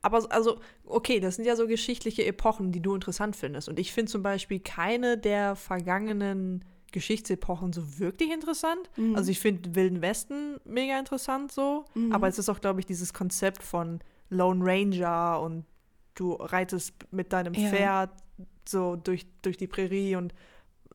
aber 0.03 0.27
also, 0.31 0.59
okay, 0.85 1.21
das 1.21 1.37
sind 1.37 1.45
ja 1.45 1.57
so 1.57 1.67
geschichtliche 1.67 2.25
Epochen, 2.25 2.73
die 2.73 2.81
du 2.81 2.95
interessant 2.95 3.37
findest. 3.37 3.69
Und 3.69 3.79
ich 3.79 3.93
finde 3.93 4.11
zum 4.11 4.23
Beispiel 4.23 4.61
keine 4.61 5.19
der 5.19 5.57
vergangenen 5.57 6.65
Geschichtsepochen 6.93 7.73
so 7.73 7.99
wirklich 8.01 8.31
interessant. 8.33 8.91
Mhm. 8.97 9.15
Also 9.15 9.31
ich 9.31 9.39
finde 9.39 9.75
Wilden 9.75 10.03
Westen 10.03 10.59
mega 10.65 10.99
interessant 10.99 11.53
so, 11.53 11.85
Mhm. 11.95 12.13
aber 12.13 12.29
es 12.29 12.39
ist 12.39 12.49
auch, 12.49 12.61
glaube 12.61 12.81
ich, 12.81 12.87
dieses 12.87 13.13
Konzept 13.15 13.63
von 13.63 14.01
Lone 14.29 14.65
Ranger 14.65 15.41
und 15.41 15.65
du 16.15 16.33
reitest 16.33 16.95
mit 17.13 17.33
deinem 17.33 17.55
Ja. 17.55 17.69
Pferd 17.69 18.11
so 18.69 18.97
durch, 18.97 19.27
durch 19.43 19.57
die 19.57 19.67
Prärie 19.69 20.17
und 20.17 20.35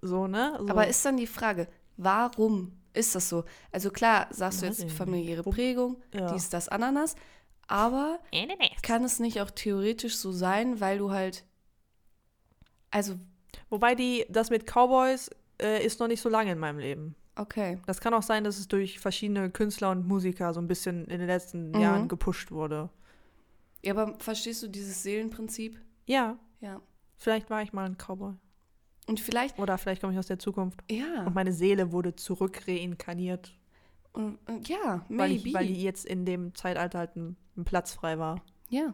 so, 0.01 0.27
ne? 0.27 0.55
So. 0.59 0.67
Aber 0.69 0.87
ist 0.87 1.03
dann 1.05 1.17
die 1.17 1.27
Frage, 1.27 1.67
warum 1.97 2.73
ist 2.93 3.15
das 3.15 3.29
so? 3.29 3.43
Also 3.71 3.89
klar, 3.89 4.27
sagst 4.31 4.61
du 4.61 4.65
Weiß 4.67 4.69
jetzt 4.71 4.79
ich 4.79 4.85
nicht. 4.85 4.97
familiäre 4.97 5.43
Prägung, 5.43 5.97
Ja. 6.13 6.31
dies, 6.33 6.49
das, 6.49 6.67
Ananas, 6.69 7.15
aber 7.67 8.19
kann 8.81 9.03
es 9.03 9.19
nicht 9.19 9.41
auch 9.41 9.51
theoretisch 9.51 10.15
so 10.17 10.31
sein, 10.31 10.79
weil 10.79 10.97
du 10.97 11.11
halt, 11.11 11.45
also, 12.91 13.15
Wobei 13.69 13.95
die, 13.95 14.25
das 14.29 14.49
mit 14.49 14.65
Cowboys 14.65 15.29
äh, 15.61 15.83
ist 15.85 15.99
noch 15.99 16.07
nicht 16.07 16.21
so 16.21 16.29
lange 16.29 16.51
in 16.51 16.59
meinem 16.59 16.77
Leben. 16.79 17.15
okay, 17.35 17.79
Das 17.85 17.99
kann 18.01 18.13
auch 18.13 18.21
sein, 18.21 18.43
dass 18.43 18.59
es 18.59 18.67
durch 18.67 18.99
verschiedene 18.99 19.49
Künstler 19.49 19.91
und 19.91 20.07
Musiker 20.07 20.53
so 20.53 20.59
ein 20.61 20.67
bisschen 20.67 21.05
in 21.05 21.19
den 21.19 21.27
letzten 21.27 21.71
Mhm. 21.71 21.79
Jahren 21.79 22.07
gepusht 22.07 22.51
wurde. 22.51 22.89
ja, 23.83 23.93
aber 23.95 24.17
verstehst 24.19 24.61
du 24.63 24.67
dieses 24.67 25.03
Seelenprinzip? 25.03 25.79
Ja, 26.05 26.37
Ja. 26.59 26.81
vielleicht 27.17 27.49
war 27.49 27.61
ich 27.63 27.71
mal 27.73 27.85
ein 27.85 27.97
Cowboy. 27.97 28.33
Und 29.07 29.19
vielleicht, 29.19 29.57
Oder 29.59 29.77
vielleicht 29.77 30.01
komme 30.01 30.13
ich 30.13 30.19
aus 30.19 30.27
der 30.27 30.39
Zukunft. 30.39 30.83
ja, 30.89 31.25
Und 31.25 31.33
meine 31.35 31.53
Seele 31.53 31.91
wurde 31.91 32.15
zurück 32.15 32.63
reinkarniert. 32.67 33.53
Und, 34.13 34.37
und 34.47 34.67
ja, 34.67 35.05
Weil, 35.09 35.29
maybe. 35.29 35.47
ich, 35.49 35.53
weil 35.53 35.67
die 35.67 35.81
jetzt 35.83 36.05
in 36.05 36.25
dem 36.25 36.53
Zeitalter 36.55 36.99
halt 36.99 37.15
ein, 37.15 37.37
ein 37.57 37.65
Platz 37.65 37.93
frei 37.93 38.19
war. 38.19 38.41
Ja, 38.69 38.93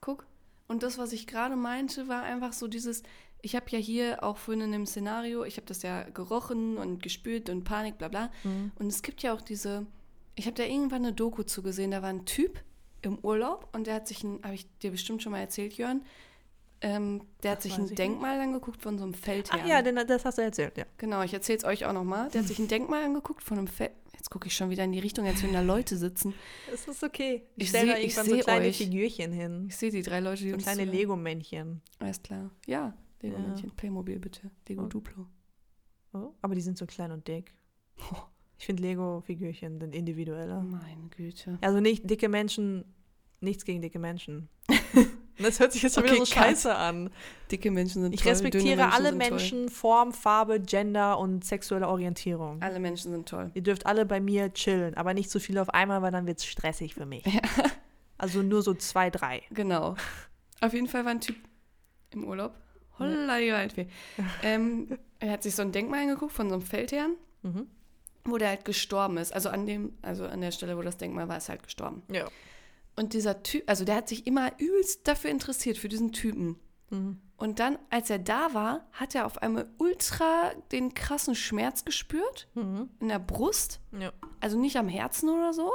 guck. 0.00 0.26
Und 0.66 0.82
das, 0.82 0.98
was 0.98 1.12
ich 1.12 1.26
gerade 1.26 1.56
meinte, 1.56 2.08
war 2.08 2.22
einfach 2.22 2.52
so 2.52 2.68
dieses, 2.68 3.02
ich 3.42 3.54
habe 3.54 3.66
ja 3.68 3.78
hier 3.78 4.22
auch 4.24 4.38
vorhin 4.38 4.64
in 4.64 4.72
dem 4.72 4.86
Szenario, 4.86 5.44
ich 5.44 5.56
habe 5.56 5.66
das 5.66 5.82
ja 5.82 6.04
gerochen 6.04 6.78
und 6.78 7.02
gespürt 7.02 7.50
und 7.50 7.64
Panik, 7.64 7.98
bla 7.98 8.08
bla. 8.08 8.30
Und 8.78 8.86
es 8.86 9.02
gibt 9.02 9.22
ja 9.22 9.34
auch 9.34 9.42
diese, 9.42 9.86
ich 10.34 10.46
habe 10.46 10.56
da 10.56 10.62
irgendwann 10.64 11.04
eine 11.04 11.12
Doku 11.12 11.42
zugesehen, 11.42 11.90
da 11.90 12.00
war 12.02 12.08
ein 12.08 12.24
Typ 12.24 12.60
im 13.02 13.18
Urlaub 13.18 13.68
und 13.72 13.86
der 13.86 13.94
hat 13.94 14.08
sich 14.08 14.24
ein, 14.24 14.40
habe 14.42 14.54
ich 14.54 14.66
dir 14.78 14.90
bestimmt 14.90 15.22
schon 15.22 15.32
mal 15.32 15.40
erzählt, 15.40 15.74
Jörn, 15.74 16.02
ähm, 16.80 17.22
der 17.42 17.52
hat 17.52 17.58
Das 17.58 17.64
sich 17.64 17.72
weiß 17.72 17.78
ein 17.78 17.84
ich 17.84 17.90
nicht. 17.90 17.98
Denkmal 17.98 18.40
angeguckt 18.40 18.82
von 18.82 18.98
so 18.98 19.04
einem 19.04 19.14
Feldherrn. 19.14 19.60
Ach 19.62 19.66
ja, 19.68 19.82
das 19.82 20.24
hast 20.24 20.38
du 20.38 20.42
erzählt, 20.42 20.76
ja. 20.76 20.84
Genau, 20.98 21.22
ich 21.22 21.32
erzähle 21.34 21.58
es 21.58 21.64
euch 21.64 21.84
auch 21.84 21.92
nochmal. 21.92 22.30
Der 22.30 22.40
hat 22.40 22.48
sich 22.48 22.58
ein 22.58 22.68
Denkmal 22.68 23.04
angeguckt 23.04 23.42
von 23.42 23.58
einem 23.58 23.68
Feld. 23.68 23.92
Jetzt 24.16 24.30
gucke 24.30 24.46
ich 24.48 24.56
schon 24.56 24.70
wieder 24.70 24.84
in 24.84 24.92
die 24.92 24.98
Richtung, 25.00 25.26
als 25.26 25.42
wenn 25.42 25.52
da 25.52 25.60
Leute 25.60 25.96
sitzen. 25.96 26.32
Es 26.72 26.86
ist 26.88 27.02
okay. 27.04 27.42
Ich 27.56 27.68
stell 27.68 27.86
da 27.86 27.94
seh- 27.96 27.98
ich 28.02 28.16
irgendwann 28.16 28.38
so 28.38 28.44
kleine 28.44 28.66
euch. 28.66 28.76
Figürchen 28.78 29.32
hin. 29.32 29.66
Ich 29.68 29.76
sehe 29.76 29.90
die 29.90 30.02
drei 30.02 30.20
Leute, 30.20 30.42
die 30.42 30.48
So 30.50 30.54
uns 30.54 30.62
kleine. 30.64 30.84
Lego-Männchen. 30.84 31.82
Alles 31.98 32.22
klar. 32.22 32.50
Ja, 32.66 32.96
Lego 33.20 33.36
Ja. 33.36 33.54
Playmobil 33.76 34.18
bitte. 34.18 34.50
Lego 34.68 34.84
Oh. 34.84 34.86
Duplo. 34.86 35.26
Oh, 36.12 36.32
aber 36.42 36.54
die 36.54 36.60
sind 36.60 36.78
so 36.78 36.86
klein 36.86 37.10
und 37.12 37.26
dick. 37.28 37.52
Oh. 38.12 38.16
Ich 38.58 38.66
finde 38.66 38.82
Lego-Figürchen 38.82 39.80
sind 39.80 39.94
individueller. 39.94 40.62
Meine 40.62 41.08
Güte. 41.10 41.58
Also 41.60 41.80
nicht 41.80 42.08
dicke 42.08 42.28
Menschen, 42.28 42.84
nichts 43.40 43.64
gegen 43.64 43.82
dicke 43.82 43.98
Menschen. 43.98 44.48
das 45.38 45.60
hört 45.60 45.72
sich 45.72 45.82
jetzt 45.82 45.94
schon 45.94 46.04
Okay, 46.04 46.14
wieder 46.14 46.26
so 46.26 46.34
cut. 46.34 46.44
scheiße 46.44 46.74
an. 46.74 47.10
Dicke 47.50 47.70
Menschen 47.70 48.02
sind 48.02 48.12
Ich 48.14 48.22
toll. 48.22 48.30
respektiere 48.32 48.64
dünne 48.76 48.92
alle 48.92 49.10
sind 49.10 49.20
toll. 49.20 49.30
Menschen, 49.30 49.68
Form, 49.68 50.12
Farbe, 50.12 50.60
Gender 50.60 51.18
und 51.18 51.44
sexuelle 51.44 51.88
Orientierung. 51.88 52.62
Alle 52.62 52.80
Menschen 52.80 53.10
sind 53.12 53.28
toll. 53.28 53.50
Ihr 53.54 53.62
dürft 53.62 53.86
alle 53.86 54.06
bei 54.06 54.20
mir 54.20 54.52
chillen, 54.54 54.96
aber 54.96 55.14
nicht 55.14 55.30
so 55.30 55.38
viele 55.38 55.60
auf 55.62 55.70
einmal, 55.70 56.02
weil 56.02 56.12
dann 56.12 56.26
wird 56.26 56.38
es 56.38 56.44
stressig 56.46 56.94
für 56.94 57.06
mich. 57.06 57.24
Ja. 57.26 57.40
Also 58.16 58.42
nur 58.42 58.62
so 58.62 58.74
zwei, 58.74 59.10
drei. 59.10 59.42
Genau. 59.50 59.96
Auf 60.60 60.72
jeden 60.72 60.86
Fall 60.86 61.04
war 61.04 61.10
ein 61.10 61.20
Typ 61.20 61.34
im 62.10 62.24
Urlaub. 62.24 62.54
Holla 62.98 63.38
die 63.40 63.50
Waldfee. 63.52 63.88
Ähm, 64.44 64.98
er 65.18 65.32
hat 65.32 65.42
sich 65.42 65.54
so 65.56 65.62
ein 65.62 65.72
Denkmal 65.72 66.02
angeguckt 66.02 66.32
von 66.32 66.48
so 66.48 66.54
einem 66.54 66.62
Feldherrn, 66.62 67.16
Mhm. 67.42 67.66
wo 68.24 68.38
der 68.38 68.48
halt 68.50 68.64
gestorben 68.64 69.16
ist. 69.18 69.34
Also 69.34 69.48
an 69.48 69.66
dem, 69.66 69.94
also 70.00 70.26
an 70.26 70.40
der 70.40 70.52
Stelle, 70.52 70.78
wo 70.78 70.82
das 70.82 70.96
Denkmal 70.96 71.28
war, 71.28 71.38
ist 71.38 71.48
er 71.48 71.54
halt 71.54 71.64
gestorben. 71.64 72.02
Ja. 72.08 72.28
Und 72.96 73.12
dieser 73.12 73.42
Typ, 73.42 73.64
also 73.68 73.84
der 73.84 73.96
hat 73.96 74.08
sich 74.08 74.26
immer 74.26 74.52
übelst 74.60 75.06
dafür 75.08 75.30
interessiert, 75.30 75.78
für 75.78 75.88
diesen 75.88 76.12
Typen. 76.12 76.56
Mhm. 76.90 77.20
Und 77.36 77.58
dann, 77.58 77.78
als 77.90 78.08
er 78.10 78.20
da 78.20 78.54
war, 78.54 78.86
hat 78.92 79.14
er 79.16 79.26
auf 79.26 79.42
einmal 79.42 79.68
ultra 79.78 80.52
den 80.70 80.94
krassen 80.94 81.34
Schmerz 81.34 81.84
gespürt 81.84 82.46
Mhm. 82.54 82.88
in 83.00 83.08
der 83.08 83.18
Brust. 83.18 83.80
Ja. 83.98 84.12
Also 84.40 84.58
nicht 84.58 84.76
am 84.76 84.88
Herzen 84.88 85.28
oder 85.28 85.52
so, 85.52 85.70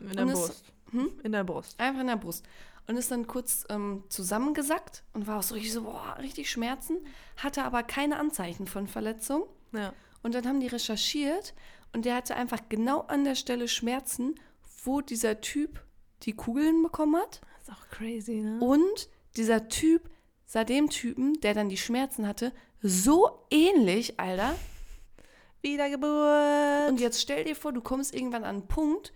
In 0.00 0.10
der 0.16 0.26
Und 0.26 0.32
Brust. 0.32 0.64
hm? 0.90 1.20
In 1.22 1.30
der 1.32 1.44
Brust. 1.44 1.78
einfach 1.78 2.00
in 2.00 2.08
der 2.08 2.16
Brust. 2.16 2.44
Und 2.88 2.96
ist 2.96 3.10
dann 3.12 3.26
kurz 3.28 3.64
ähm, 3.70 4.02
zusammengesackt 4.08 5.04
und 5.14 5.26
war 5.28 5.38
auch 5.38 5.42
so 5.44 5.54
richtig 5.54 5.72
so, 5.72 5.84
boah, 5.84 6.16
richtig 6.20 6.50
Schmerzen, 6.50 6.98
hatte 7.36 7.62
aber 7.62 7.82
keine 7.84 8.18
Anzeichen 8.18 8.66
von 8.66 8.88
Verletzung. 8.88 9.44
Ja. 9.72 9.92
Und 10.22 10.34
dann 10.34 10.46
haben 10.48 10.58
die 10.60 10.66
recherchiert 10.66 11.54
und 11.92 12.04
der 12.04 12.16
hatte 12.16 12.34
einfach 12.34 12.60
genau 12.68 13.02
an 13.02 13.24
der 13.24 13.36
Stelle 13.36 13.68
Schmerzen, 13.68 14.34
wo 14.84 15.00
dieser 15.00 15.40
Typ 15.40 15.80
die 16.24 16.32
Kugeln 16.34 16.82
bekommen 16.82 17.16
hat. 17.16 17.40
Das 17.58 17.68
ist 17.68 17.74
auch 17.82 17.88
crazy, 17.90 18.36
ne? 18.40 18.58
Und 18.60 19.08
dieser 19.36 19.68
Typ 19.68 20.08
sah 20.46 20.64
dem 20.64 20.90
Typen, 20.90 21.40
der 21.40 21.54
dann 21.54 21.68
die 21.68 21.76
Schmerzen 21.76 22.26
hatte, 22.26 22.52
so 22.80 23.46
ähnlich, 23.50 24.18
Alter. 24.20 24.54
Wiedergeburt. 25.62 26.90
Und 26.90 27.00
jetzt 27.00 27.20
stell 27.20 27.44
dir 27.44 27.56
vor, 27.56 27.72
du 27.72 27.80
kommst 27.80 28.14
irgendwann 28.14 28.44
an 28.44 28.56
einen 28.56 28.66
Punkt 28.68 29.12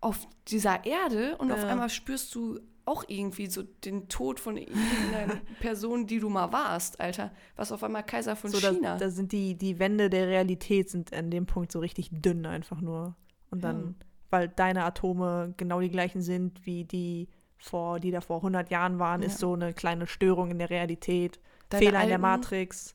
auf 0.00 0.28
dieser 0.48 0.84
Erde 0.84 1.36
und 1.38 1.50
auf 1.50 1.60
Ja. 1.62 1.68
einmal 1.68 1.88
spürst 1.88 2.34
du 2.34 2.60
auch 2.84 3.04
irgendwie 3.08 3.46
so 3.46 3.62
den 3.62 4.08
Tod 4.10 4.38
von 4.38 4.58
irgendeiner 4.58 5.40
Person, 5.60 6.06
die 6.06 6.18
du 6.20 6.28
mal 6.28 6.52
warst, 6.52 7.00
Alter. 7.00 7.32
Was 7.56 7.72
auf 7.72 7.82
einmal 7.82 8.04
Kaiser 8.04 8.36
von 8.36 8.50
so, 8.50 8.60
da, 8.60 8.72
China. 8.72 8.98
da 8.98 9.08
sind 9.08 9.32
die, 9.32 9.54
die 9.54 9.78
Wände 9.78 10.10
der 10.10 10.28
Realität 10.28 10.90
sind 10.90 11.14
an 11.14 11.30
dem 11.30 11.46
Punkt 11.46 11.72
so 11.72 11.78
richtig 11.78 12.10
dünn 12.12 12.44
einfach 12.44 12.82
nur. 12.82 13.16
Und 13.50 13.64
dann, 13.64 13.96
Ja. 13.98 14.06
Weil 14.34 14.48
deine 14.48 14.84
Atome 14.84 15.54
genau 15.56 15.80
die 15.80 15.90
gleichen 15.90 16.20
sind 16.22 16.66
wie 16.66 16.84
die 16.84 17.28
vor, 17.58 18.00
die 18.00 18.10
da 18.10 18.20
vor 18.20 18.38
100 18.42 18.68
Jahren 18.70 18.98
waren, 18.98 19.22
Ja. 19.22 19.28
ist 19.28 19.38
so 19.38 19.54
eine 19.54 19.72
kleine 19.72 20.06
Störung 20.06 20.50
in 20.50 20.58
der 20.58 20.70
Realität. 20.70 21.40
Deine 21.70 21.84
Fehler 21.86 22.02
in 22.02 22.08
der 22.08 22.16
alten- 22.16 22.22
Matrix. 22.42 22.94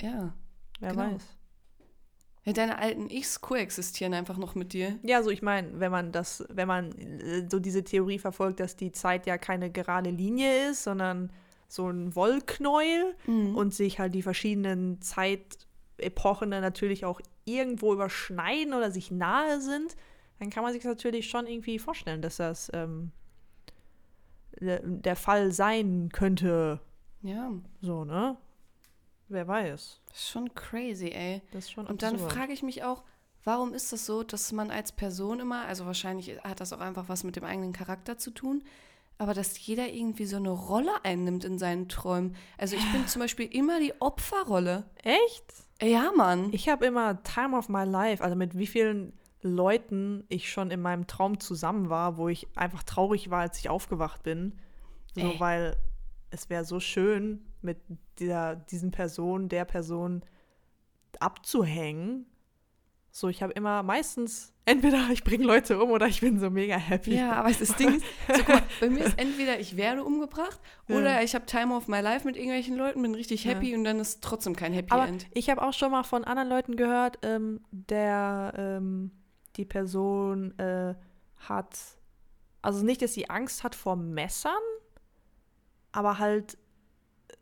ja. 0.00 0.32
Wer 0.80 0.90
genau. 0.90 1.14
weiß. 1.14 1.22
ja. 2.44 2.52
Deine 2.52 2.78
alten 2.78 3.08
Ichs 3.10 3.40
koexistieren 3.40 4.12
einfach 4.14 4.36
noch 4.36 4.54
mit 4.54 4.72
dir. 4.72 4.98
Ja, 5.02 5.22
so 5.22 5.30
ich 5.30 5.40
meine, 5.42 5.80
wenn 5.80 5.90
man 5.90 6.12
das, 6.12 6.44
wenn 6.50 6.68
man 6.68 6.92
äh, 6.92 7.48
so 7.50 7.58
diese 7.58 7.82
Theorie 7.84 8.18
verfolgt, 8.18 8.60
dass 8.60 8.76
die 8.76 8.92
Zeit 8.92 9.26
ja 9.26 9.38
keine 9.38 9.70
gerade 9.70 10.10
Linie 10.10 10.68
ist, 10.70 10.84
sondern 10.84 11.32
so 11.68 11.88
ein 11.88 12.14
Wollknäuel 12.14 13.14
Mhm. 13.26 13.56
und 13.56 13.72
sich 13.74 13.98
halt 13.98 14.14
die 14.14 14.22
verschiedenen 14.22 15.00
Zeitepochen 15.00 16.50
dann 16.50 16.60
natürlich 16.62 17.04
auch 17.04 17.20
irgendwo 17.44 17.92
überschneiden 17.92 18.74
oder 18.74 18.90
sich 18.90 19.10
nahe 19.10 19.60
sind, 19.60 19.96
dann 20.38 20.50
kann 20.50 20.62
man 20.62 20.72
sich 20.72 20.84
natürlich 20.84 21.28
schon 21.28 21.46
irgendwie 21.46 21.78
vorstellen, 21.78 22.22
dass 22.22 22.36
das 22.36 22.70
ähm, 22.74 23.12
der, 24.60 25.16
Fall 25.16 25.52
sein 25.52 26.10
könnte. 26.12 26.80
Ja, 27.22 27.50
So, 27.80 28.04
ne? 28.04 28.36
Wer 29.28 29.48
weiß. 29.48 30.00
das 30.08 30.18
ist 30.18 30.28
schon 30.28 30.54
crazy, 30.54 31.08
ey. 31.08 31.40
Das 31.52 31.64
ist 31.64 31.70
schon 31.72 31.86
Und 31.86 32.02
dann 32.02 32.14
absurd. 32.14 32.32
frage 32.32 32.52
ich 32.52 32.62
mich 32.62 32.84
auch, 32.84 33.02
warum 33.42 33.72
ist 33.72 33.92
das 33.92 34.04
so, 34.06 34.22
dass 34.22 34.52
man 34.52 34.70
als 34.70 34.92
Person 34.92 35.40
immer, 35.40 35.64
also 35.64 35.86
wahrscheinlich 35.86 36.38
hat 36.44 36.60
das 36.60 36.72
auch 36.72 36.80
einfach 36.80 37.08
was 37.08 37.24
mit 37.24 37.36
dem 37.36 37.44
eigenen 37.44 37.72
Charakter 37.72 38.18
zu 38.18 38.30
tun, 38.30 38.62
aber 39.16 39.32
dass 39.32 39.58
jeder 39.66 39.88
irgendwie 39.88 40.26
so 40.26 40.36
eine 40.36 40.50
Rolle 40.50 40.92
einnimmt 41.04 41.44
in 41.44 41.58
seinen 41.58 41.88
Träumen. 41.88 42.36
Also 42.58 42.76
ich 42.76 42.92
bin 42.92 43.06
zum 43.06 43.20
Beispiel 43.20 43.46
immer 43.46 43.80
die 43.80 43.94
Opferrolle. 44.00 44.84
Echt? 45.02 45.44
Ja, 45.80 46.12
Mann. 46.14 46.52
Ich 46.52 46.68
habe 46.68 46.84
immer 46.84 47.22
Time 47.22 47.56
of 47.56 47.68
my 47.68 47.84
life, 47.84 48.22
also 48.22 48.36
mit 48.36 48.56
wie 48.58 48.66
vielen 48.66 49.12
Leuten 49.46 50.24
ich 50.28 50.50
schon 50.50 50.70
in 50.70 50.80
meinem 50.80 51.06
Traum 51.06 51.38
zusammen 51.38 51.90
war, 51.90 52.16
wo 52.16 52.28
ich 52.28 52.48
einfach 52.56 52.82
traurig 52.82 53.30
war, 53.30 53.40
als 53.42 53.58
ich 53.58 53.68
aufgewacht 53.68 54.22
bin. 54.22 54.58
So, 55.14 55.20
Ey. 55.20 55.38
weil 55.40 55.76
es 56.30 56.48
wäre 56.50 56.64
so 56.64 56.80
schön, 56.80 57.44
mit 57.62 57.78
dieser, 58.18 58.56
diesen 58.56 58.90
Person, 58.90 59.48
der 59.48 59.64
Person 59.66 60.24
abzuhängen. 61.20 62.26
So, 63.10 63.28
ich 63.28 63.42
habe 63.44 63.52
immer 63.52 63.82
meistens, 63.84 64.52
entweder 64.64 65.08
ich 65.12 65.22
bringe 65.22 65.44
Leute 65.44 65.80
um 65.80 65.90
oder 65.92 66.06
ich 66.08 66.20
bin 66.20 66.40
so 66.40 66.50
mega 66.50 66.76
happy. 66.76 67.14
ja, 67.16 67.32
aber 67.34 67.52
das 67.52 67.76
Ding 67.76 67.96
ist, 67.96 68.04
so, 68.34 68.42
mal, 68.52 68.62
bei 68.80 68.90
mir 68.90 69.04
ist 69.04 69.18
entweder 69.18 69.60
ich 69.60 69.76
werde 69.76 70.02
umgebracht 70.02 70.58
Ja. 70.88 70.96
oder 70.96 71.22
ich 71.22 71.34
habe 71.36 71.46
Time 71.46 71.74
of 71.76 71.86
my 71.86 72.00
life 72.00 72.26
mit 72.26 72.36
irgendwelchen 72.36 72.76
Leuten, 72.76 73.00
bin 73.02 73.14
richtig 73.14 73.44
Ja. 73.44 73.52
happy 73.52 73.76
und 73.76 73.84
dann 73.84 74.00
ist 74.00 74.22
trotzdem 74.22 74.56
kein 74.56 74.72
Happy 74.72 74.90
Aber 74.90 75.06
End. 75.06 75.26
ich 75.32 75.48
habe 75.48 75.62
auch 75.62 75.72
schon 75.72 75.92
mal 75.92 76.02
von 76.02 76.24
anderen 76.24 76.48
Leuten 76.48 76.74
gehört, 76.76 77.18
ähm, 77.22 77.60
der 77.70 78.52
ähm, 78.56 79.12
die 79.56 79.64
Person 79.64 80.58
äh, 80.58 80.94
hat, 81.36 81.78
also 82.62 82.84
nicht, 82.84 83.02
dass 83.02 83.14
sie 83.14 83.30
Angst 83.30 83.64
hat 83.64 83.74
vor 83.74 83.96
Messern, 83.96 84.52
aber 85.92 86.18
halt 86.18 86.54
äh, 86.54 87.34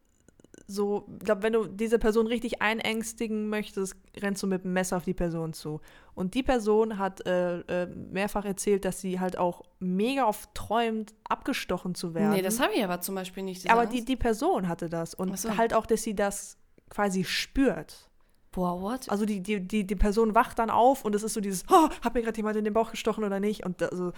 so, 0.67 1.07
ich 1.19 1.25
glaube, 1.25 1.43
wenn 1.43 1.53
du 1.53 1.67
diese 1.67 1.99
Person 1.99 2.27
richtig 2.27 2.63
einängstigen 2.63 3.49
möchtest, 3.49 3.97
rennst 4.17 4.43
du 4.43 4.47
mit 4.47 4.65
dem 4.65 4.73
Messer 4.73 4.97
auf 4.97 5.05
die 5.05 5.15
Person 5.15 5.53
zu. 5.53 5.81
Und 6.15 6.35
die 6.35 6.43
Person 6.43 6.99
hat 6.99 7.27
äh, 7.27 7.61
äh, 7.61 7.87
mehrfach 7.87 8.45
erzählt, 8.45 8.85
dass 8.85 9.01
sie 9.01 9.21
halt 9.21 9.39
auch 9.39 9.63
mega 9.79 10.27
oft 10.27 10.55
träumt, 10.55 11.15
abgestochen 11.25 11.95
zu 11.95 12.15
werden. 12.15 12.33
Nee, 12.33 12.43
das 12.43 12.61
habe 12.61 12.75
ich 12.75 12.85
aber 12.85 13.01
zum 13.01 13.15
Beispiel 13.15 13.43
nicht. 13.43 13.69
aber 13.71 13.83
Angst. 13.83 13.95
die, 13.95 14.05
die 14.05 14.17
Person 14.17 14.69
hatte 14.69 14.89
das. 14.89 15.15
Und 15.15 15.39
so. 15.39 15.57
halt 15.57 15.75
auch, 15.75 15.87
dass 15.87 16.03
sie 16.03 16.15
das 16.15 16.59
quasi 16.91 17.25
spürt. 17.25 18.11
Boah, 18.53 18.81
what? 18.81 19.09
Also 19.11 19.25
die, 19.25 19.41
die, 19.41 19.61
die, 19.61 19.87
die 19.87 19.97
Person 19.97 20.35
wacht 20.35 20.59
dann 20.59 20.71
auf 20.71 21.05
und 21.05 21.15
es 21.15 21.23
ist 21.23 21.35
so 21.35 21.41
dieses, 21.41 21.65
oh, 21.71 21.89
hat 22.03 22.15
mir 22.15 22.23
gerade 22.23 22.37
jemand 22.37 22.57
in 22.57 22.65
den 22.65 22.75
Bauch 22.75 22.91
gestochen 22.91 23.25
oder 23.25 23.41
nicht? 23.41 23.65
Und 23.65 23.83
also, 23.83 24.13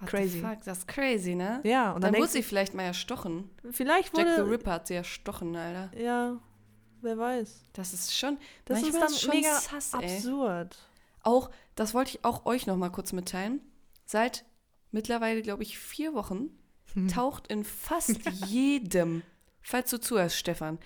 What 0.00 0.08
crazy. 0.08 0.40
Fuck? 0.40 0.64
Das 0.64 0.78
ist 0.78 0.88
crazy, 0.88 1.34
ne? 1.34 1.60
ja, 1.62 1.92
und 1.92 2.02
dann 2.02 2.12
dann, 2.12 2.20
wurde 2.20 2.32
sie 2.32 2.42
vielleicht 2.42 2.74
mal 2.74 2.82
erstochen. 2.82 3.48
vielleicht 3.70 4.16
Jack 4.16 4.26
the 4.34 4.40
wurde, 4.42 4.50
Ripper 4.50 4.72
hat 4.72 4.86
sie 4.88 4.94
erstochen, 4.94 5.54
Alter. 5.54 5.90
ja, 5.96 6.36
wer 7.02 7.18
weiß. 7.18 7.64
Das 7.74 7.92
ist 7.92 8.16
schon, 8.16 8.38
Das 8.64 8.82
ist 8.82 8.94
dann 8.94 9.12
schon 9.14 9.30
mega 9.36 9.54
sass, 9.60 9.94
absurd. 9.94 10.76
Auch, 11.22 11.50
das 11.74 11.94
wollte 11.94 12.10
ich 12.10 12.24
auch 12.24 12.44
euch 12.46 12.66
noch 12.66 12.76
mal 12.76 12.90
kurz 12.90 13.12
mitteilen. 13.12 13.60
Seit 14.06 14.44
mittlerweile, 14.90 15.42
glaube 15.42 15.62
ich, 15.62 15.78
vier 15.78 16.14
Wochen 16.14 16.50
Hm. 16.94 17.08
taucht 17.08 17.48
in 17.48 17.64
fast 17.64 18.20
jedem, 18.46 19.22
falls 19.64 19.90
du 19.90 19.98
zuhörst, 19.98 20.36
Stefan, 20.36 20.78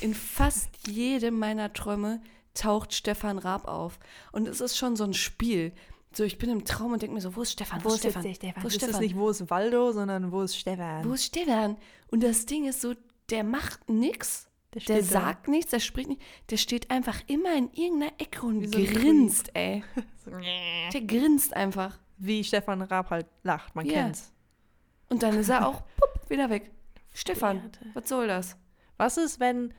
in 0.00 0.12
fast 0.14 0.68
jedem 0.86 1.38
meiner 1.38 1.72
Träume 1.72 2.20
taucht 2.54 2.92
Stefan 2.92 3.38
Raab 3.38 3.66
auf. 3.68 3.98
Und 4.32 4.46
es 4.48 4.60
ist 4.60 4.76
schon 4.76 4.96
so 4.96 5.04
ein 5.04 5.14
Spiel. 5.14 5.72
So, 6.12 6.24
ich 6.24 6.38
bin 6.38 6.48
im 6.50 6.64
Traum 6.64 6.92
und 6.92 7.02
denke 7.02 7.14
mir 7.14 7.20
so, 7.20 7.36
wo 7.36 7.42
ist 7.42 7.52
Stefan? 7.52 7.84
Wo, 7.84 7.90
ist 7.90 7.98
Stefan? 8.00 8.22
der 8.22 8.34
Stefan? 8.34 8.62
Wo 8.62 8.68
ist 8.68 8.76
das 8.76 8.82
ist 8.82 8.88
Stefan? 8.88 9.00
nicht, 9.02 9.16
wo 9.16 9.28
ist 9.30 9.50
Waldo, 9.50 9.92
sondern 9.92 10.32
wo 10.32 10.42
ist 10.42 10.56
Stefan? 10.56 11.08
Wo 11.08 11.12
ist 11.12 11.24
Stefan? 11.24 11.76
Und 12.10 12.22
das 12.22 12.46
Ding 12.46 12.66
ist 12.66 12.80
so, 12.80 12.94
der 13.30 13.44
macht 13.44 13.88
nix. 13.88 14.48
Der 14.74 14.98
da. 14.98 15.02
sagt 15.02 15.48
nichts, 15.48 15.70
der 15.70 15.80
spricht 15.80 16.08
nicht. 16.08 16.22
Der 16.50 16.56
steht 16.58 16.90
einfach 16.90 17.20
immer 17.28 17.54
in 17.56 17.70
irgendeiner 17.72 18.12
Ecke 18.18 18.44
und 18.44 18.64
so 18.72 18.78
grinst, 18.78 19.50
ey. 19.54 19.82
Der 20.92 21.00
grinst 21.02 21.54
einfach. 21.54 21.98
Wie 22.18 22.42
Stefan 22.44 22.82
Raab 22.82 23.10
halt 23.10 23.26
lacht, 23.42 23.74
man 23.76 23.86
Ja. 23.86 24.02
kennt's. 24.04 24.32
Und 25.08 25.22
dann 25.22 25.38
ist 25.38 25.48
er 25.50 25.66
auch 25.68 25.82
pupp, 25.96 26.28
wieder 26.30 26.50
weg. 26.50 26.70
Stefan, 27.16 27.70
was 27.94 28.08
soll 28.08 28.26
das? 28.28 28.56
Was 28.98 29.16
ist, 29.16 29.40
wenn, 29.40 29.72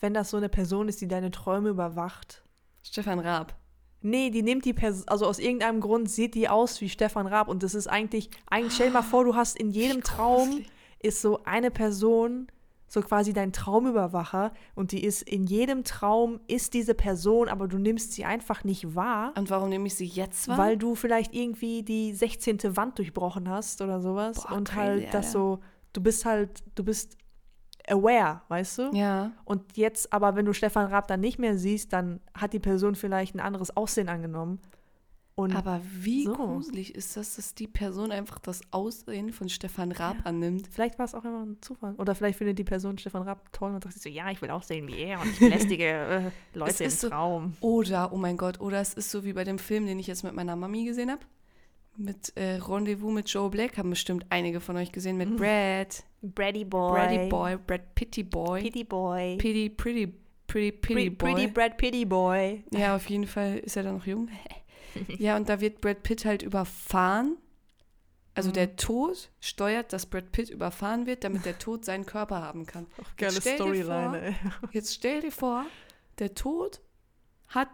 wenn 0.00 0.12
das 0.14 0.30
so 0.30 0.36
eine 0.36 0.48
Person 0.48 0.88
ist, 0.88 1.00
die 1.00 1.08
deine 1.08 1.30
Träume 1.30 1.68
überwacht? 1.70 2.42
Stefan 2.82 3.18
Raab. 3.20 3.54
Nee, 4.00 4.30
die 4.30 4.42
nimmt 4.42 4.64
die 4.64 4.74
Person, 4.74 5.04
also 5.08 5.26
aus 5.26 5.38
irgendeinem 5.38 5.80
Grund 5.80 6.08
sieht 6.10 6.34
die 6.34 6.48
aus 6.48 6.80
wie 6.80 6.88
Stefan 6.88 7.26
Raab 7.26 7.48
und 7.48 7.62
das 7.62 7.74
ist 7.74 7.86
eigentlich, 7.88 8.30
eigentlich 8.48 8.74
stell 8.74 8.88
dir 8.88 8.92
mal 8.94 9.02
vor, 9.02 9.24
du 9.24 9.34
hast 9.34 9.56
in 9.58 9.70
jedem 9.70 10.02
Traum 10.02 10.64
ist 11.00 11.20
so 11.20 11.42
eine 11.44 11.70
Person, 11.72 12.46
so 12.86 13.02
quasi 13.02 13.32
dein 13.32 13.52
Traumüberwacher 13.52 14.52
und 14.76 14.92
die 14.92 15.02
ist 15.04 15.22
in 15.22 15.44
jedem 15.44 15.82
Traum 15.84 16.38
ist 16.46 16.74
diese 16.74 16.94
Person, 16.94 17.48
aber 17.48 17.66
du 17.66 17.76
nimmst 17.78 18.12
sie 18.12 18.24
einfach 18.24 18.62
nicht 18.62 18.94
wahr, 18.94 19.32
Und 19.36 19.50
warum 19.50 19.68
nehme 19.68 19.86
ich 19.88 19.96
sie 19.96 20.06
jetzt 20.06 20.46
wahr? 20.48 20.58
weil 20.58 20.76
du 20.76 20.94
vielleicht 20.94 21.34
irgendwie 21.34 21.82
die 21.82 22.12
16. 22.14 22.76
Wand 22.76 22.98
durchbrochen 22.98 23.48
hast 23.48 23.82
oder 23.82 24.00
sowas 24.00 24.42
Boah, 24.42 24.52
und 24.56 24.68
crazy, 24.68 24.78
halt 24.80 25.06
das 25.14 25.26
Alter. 25.26 25.28
so, 25.30 25.58
du 25.98 26.02
bist 26.04 26.24
halt, 26.24 26.62
du 26.76 26.84
bist 26.84 27.16
aware, 27.88 28.42
weißt 28.48 28.78
du? 28.78 28.90
ja. 28.92 29.32
Und 29.44 29.76
jetzt 29.76 30.12
aber, 30.12 30.36
wenn 30.36 30.44
du 30.46 30.52
Stefan 30.52 30.86
Raab 30.86 31.08
dann 31.08 31.20
nicht 31.20 31.38
mehr 31.38 31.56
siehst, 31.58 31.92
dann 31.92 32.20
hat 32.34 32.52
die 32.52 32.58
Person 32.60 32.94
vielleicht 32.94 33.34
ein 33.34 33.40
anderes 33.40 33.76
Aussehen 33.76 34.08
angenommen. 34.08 34.60
Und 35.34 35.54
Aber 35.54 35.80
wie 36.00 36.24
So. 36.24 36.32
gruselig 36.32 36.94
ist 36.96 37.16
das, 37.16 37.36
dass 37.36 37.54
die 37.54 37.68
Person 37.68 38.10
einfach 38.10 38.40
das 38.40 38.60
Aussehen 38.72 39.32
von 39.32 39.48
Stefan 39.48 39.92
Raab 39.92 40.16
annimmt? 40.24 40.66
vielleicht 40.68 40.98
war 40.98 41.04
es 41.06 41.14
auch 41.14 41.24
immer 41.24 41.44
ein 41.46 41.58
Zufall. 41.60 41.94
Oder 41.96 42.14
vielleicht 42.16 42.38
findet 42.38 42.58
die 42.58 42.64
Person 42.64 42.98
Stefan 42.98 43.22
Raab 43.22 43.52
toll 43.52 43.72
und 43.72 43.82
sagt 43.84 43.94
sich 43.94 44.02
so, 44.02 44.08
ja, 44.08 44.30
ich 44.32 44.42
will 44.42 44.50
auch 44.50 44.64
sehen 44.64 44.88
wie 44.88 44.98
er 44.98 45.20
und 45.20 45.28
ich 45.30 45.38
belästige 45.38 45.84
äh, 46.54 46.58
Leute 46.58 46.82
im 46.82 46.88
ist 46.88 47.00
so- 47.00 47.08
Traum. 47.08 47.54
Oder, 47.60 48.12
oh 48.12 48.16
mein 48.16 48.36
Gott, 48.36 48.60
oder 48.60 48.80
es 48.80 48.94
ist 48.94 49.10
so 49.12 49.24
wie 49.24 49.32
bei 49.32 49.44
dem 49.44 49.58
Film, 49.60 49.86
den 49.86 49.98
ich 50.00 50.08
jetzt 50.08 50.24
mit 50.24 50.34
meiner 50.34 50.56
Mami 50.56 50.84
gesehen 50.84 51.10
habe. 51.10 51.22
Mit 52.00 52.36
äh, 52.36 52.54
Rendezvous 52.60 53.12
mit 53.12 53.28
Joe 53.28 53.50
Black, 53.50 53.76
haben 53.76 53.90
bestimmt 53.90 54.24
einige 54.30 54.60
von 54.60 54.76
euch 54.76 54.92
gesehen, 54.92 55.16
mit 55.16 55.36
Brad, 55.36 56.04
Brady 56.22 56.64
Boy. 56.64 56.92
Brady 56.92 57.28
Boy, 57.28 57.56
Brad 57.56 57.94
Pitty 57.96 58.22
Boy, 58.22 58.62
Pitty 58.62 58.84
Boy. 58.84 59.36
Pretty, 59.36 59.68
Pretty, 59.68 60.06
Pretty, 60.46 60.70
Pretty 60.70 60.72
Pretty, 60.72 61.10
Boy. 61.10 61.32
pretty 61.34 61.46
Brad 61.48 61.76
Pitty 61.76 62.04
Boy. 62.04 62.64
Ja, 62.70 62.94
auf 62.94 63.08
jeden 63.10 63.26
Fall 63.26 63.58
ist 63.58 63.76
er 63.76 63.82
dann 63.82 63.96
noch 63.96 64.06
jung. 64.06 64.28
ja, 65.18 65.36
und 65.36 65.48
da 65.48 65.60
wird 65.60 65.80
Brad 65.80 66.02
Pitt 66.04 66.24
halt 66.24 66.42
überfahren. 66.42 67.36
Also 68.34 68.50
Mhm. 68.50 68.54
der 68.54 68.76
Tod 68.76 69.30
steuert, 69.40 69.92
dass 69.92 70.06
Brad 70.06 70.30
Pitt 70.30 70.50
überfahren 70.50 71.06
wird, 71.06 71.24
damit 71.24 71.44
der 71.44 71.58
Tod 71.58 71.84
seinen 71.84 72.06
Körper 72.06 72.40
haben 72.40 72.64
kann. 72.66 72.86
Geile 73.16 73.32
stell 73.40 73.56
dir 73.56 73.56
Storyline, 73.56 74.22
ey. 74.22 74.34
Jetzt 74.70 74.94
stell 74.94 75.20
dir 75.22 75.32
vor, 75.32 75.66
der 76.20 76.32
Tod 76.34 76.80
hat 77.48 77.68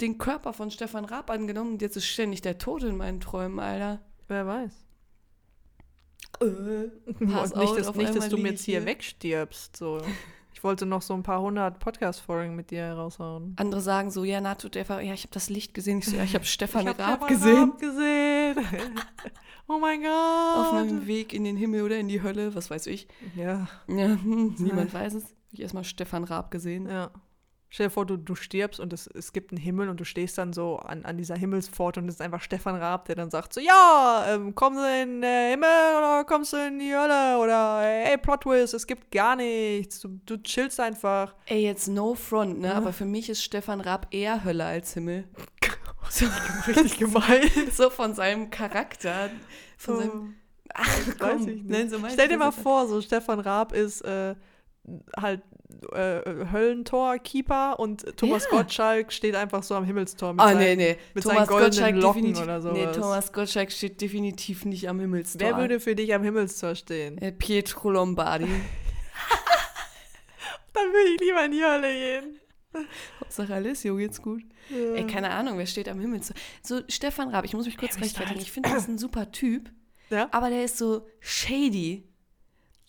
den 0.00 0.18
Körper 0.18 0.52
von 0.52 0.70
Stefan 0.70 1.04
Raab 1.04 1.30
angenommen 1.30 1.72
und 1.72 1.82
jetzt 1.82 1.96
ist 1.96 2.06
ständig 2.06 2.42
der 2.42 2.58
Tod 2.58 2.82
in 2.82 2.96
meinen 2.96 3.20
Träumen, 3.20 3.58
Alter. 3.58 4.00
Wer 4.28 4.46
weiß. 4.46 4.72
Äh, 6.40 6.44
Pass 7.26 7.54
nicht, 7.54 7.76
dass, 7.76 7.88
auf 7.88 7.96
nicht, 7.96 8.14
dass 8.14 8.28
du 8.28 8.38
mir 8.38 8.50
jetzt 8.50 8.64
hier 8.64 8.78
hier. 8.78 8.86
wegstirbst. 8.86 9.76
So. 9.76 10.00
Ich 10.54 10.64
wollte 10.64 10.86
noch 10.86 11.02
so 11.02 11.14
ein 11.14 11.22
paar 11.22 11.40
hundert 11.40 11.78
Podcast-Folgen 11.78 12.54
mit 12.54 12.70
dir 12.70 12.92
raushauen. 12.92 13.54
Andere 13.56 13.80
sagen 13.80 14.10
so, 14.10 14.24
ja, 14.24 14.40
Nato, 14.40 14.68
der 14.68 14.88
war, 14.88 15.00
ja, 15.00 15.14
ich 15.14 15.22
habe 15.22 15.32
das 15.32 15.48
Licht 15.50 15.74
gesehen. 15.74 15.98
Ich 15.98 16.06
so, 16.06 16.16
ja, 16.16 16.24
ich 16.24 16.34
habe 16.34 16.44
Stefan 16.46 16.82
Ich 16.82 16.88
hab 16.88 16.98
Raab 16.98 17.24
Stefan 17.24 17.28
gesehen. 17.28 17.58
Raab 17.58 17.80
gesehen. 17.80 18.56
oh 19.68 19.78
mein 19.78 20.02
Gott. 20.02 20.56
Auf 20.58 20.72
meinem 20.72 21.06
Weg 21.06 21.32
in 21.32 21.44
den 21.44 21.56
Himmel 21.56 21.82
oder 21.82 21.98
in 21.98 22.08
die 22.08 22.22
Hölle, 22.22 22.54
was 22.54 22.70
weiß 22.70 22.86
ich. 22.86 23.08
Ja, 23.36 23.68
Ja, 23.88 24.06
hm, 24.06 24.54
niemand 24.58 24.92
weiß 24.92 25.14
es. 25.14 25.24
Hab 25.24 25.52
ich 25.52 25.60
erstmal 25.60 25.84
Stefan 25.84 26.24
Raab 26.24 26.50
gesehen. 26.50 26.88
ja. 26.88 27.10
Stell 27.72 27.86
dir 27.86 27.90
vor, 27.90 28.04
du, 28.04 28.16
du 28.16 28.34
stirbst 28.34 28.80
und 28.80 28.92
es, 28.92 29.06
es 29.06 29.32
gibt 29.32 29.52
einen 29.52 29.60
Himmel 29.60 29.88
und 29.88 30.00
du 30.00 30.04
stehst 30.04 30.36
dann 30.38 30.52
so 30.52 30.78
an, 30.78 31.04
an 31.04 31.16
dieser 31.16 31.36
Himmelspforte 31.36 32.00
und 32.00 32.08
es 32.08 32.16
ist 32.16 32.20
einfach 32.20 32.42
Stefan 32.42 32.74
Raab, 32.74 33.04
der 33.04 33.14
dann 33.14 33.30
sagt 33.30 33.54
so, 33.54 33.60
ja, 33.60 34.24
ähm, 34.28 34.56
kommst 34.56 34.80
du 34.80 35.02
in 35.02 35.20
den 35.20 35.50
Himmel 35.50 35.68
oder 35.96 36.24
kommst 36.24 36.52
du 36.52 36.56
in 36.56 36.80
die 36.80 36.92
Hölle 36.92 37.38
oder 37.38 37.82
ey, 37.82 38.18
Plot 38.18 38.40
Twist, 38.42 38.74
es 38.74 38.88
gibt 38.88 39.12
gar 39.12 39.36
nichts, 39.36 40.00
du, 40.00 40.20
du 40.26 40.42
chillst 40.42 40.80
einfach. 40.80 41.36
Ey, 41.46 41.62
jetzt 41.62 41.86
no 41.86 42.16
front, 42.16 42.58
ne? 42.58 42.68
Ja. 42.68 42.74
Aber 42.74 42.92
für 42.92 43.04
mich 43.04 43.30
ist 43.30 43.44
Stefan 43.44 43.80
Raab 43.80 44.08
eher 44.10 44.42
Hölle 44.42 44.64
als 44.64 44.94
Himmel. 44.94 45.28
So, 46.08 46.26
Richtig 46.66 46.98
gemein. 46.98 47.48
so 47.72 47.88
von 47.88 48.14
seinem 48.14 48.50
Charakter. 48.50 49.30
Von 49.76 49.96
seinem. 49.98 50.34
Ach, 50.74 50.88
weiß 50.88 51.16
komm, 51.20 51.40
ich 51.42 51.46
nicht. 51.46 51.68
nein, 51.68 51.88
so 51.88 51.98
Stell 52.08 52.26
dir 52.26 52.36
mal 52.36 52.50
vor, 52.50 52.88
so 52.88 53.00
Stefan 53.00 53.38
Raab 53.38 53.72
ist 53.72 54.00
äh, 54.00 54.34
halt 55.16 55.42
äh, 55.92 56.22
Höllentor-Keeper 56.52 57.78
und 57.78 58.16
Thomas 58.16 58.44
Ja. 58.50 58.58
Gottschalk 58.58 59.12
steht 59.12 59.34
einfach 59.34 59.62
so 59.62 59.74
am 59.74 59.84
Himmelstor 59.84 60.32
mit 60.32 60.40
Ah, 60.42 60.48
seinen, 60.48 60.58
nee, 60.58 60.76
nee. 60.76 60.96
mit 61.14 61.24
Thomas 61.24 61.38
seinen 61.38 61.46
goldenen 61.48 62.00
Gottschalk 62.00 62.16
Locken 62.24 62.36
oder 62.42 62.72
Nee, 62.72 62.80
sowas. 62.84 62.96
Thomas 62.96 63.32
Gottschalk 63.32 63.72
steht 63.72 64.00
definitiv 64.00 64.64
nicht 64.64 64.88
am 64.88 65.00
Himmelstor. 65.00 65.40
Wer 65.40 65.56
würde 65.56 65.80
für 65.80 65.94
dich 65.94 66.12
am 66.14 66.22
Himmelstor 66.22 66.74
stehen? 66.74 67.18
Äh, 67.18 67.32
Pietro 67.32 67.90
Lombardi. 67.90 68.46
Dann 70.72 70.86
würde 70.92 71.10
ich 71.14 71.20
lieber 71.20 71.44
in 71.44 71.52
die 71.52 71.62
Hölle 71.64 71.92
gehen. 71.92 72.40
Hauptsache 73.20 73.52
Alessio 73.54 73.96
geht's 73.96 74.22
gut. 74.22 74.42
Ey, 74.70 75.04
keine 75.06 75.30
Ahnung, 75.30 75.58
wer 75.58 75.66
steht 75.66 75.88
am 75.88 75.98
Himmelstor? 75.98 76.36
So, 76.62 76.80
Stefan 76.88 77.30
Raab, 77.30 77.44
ich 77.44 77.54
muss 77.54 77.66
mich 77.66 77.76
kurz 77.76 77.92
Harry 77.94 78.04
rechtfertigen. 78.04 78.40
Ich 78.40 78.52
finde, 78.52 78.70
das 78.70 78.82
ist 78.82 78.88
ein 78.88 78.98
super 78.98 79.32
Typ, 79.32 79.70
Ja? 80.10 80.28
aber 80.30 80.50
der 80.50 80.64
ist 80.64 80.78
so 80.78 81.06
shady. 81.18 82.04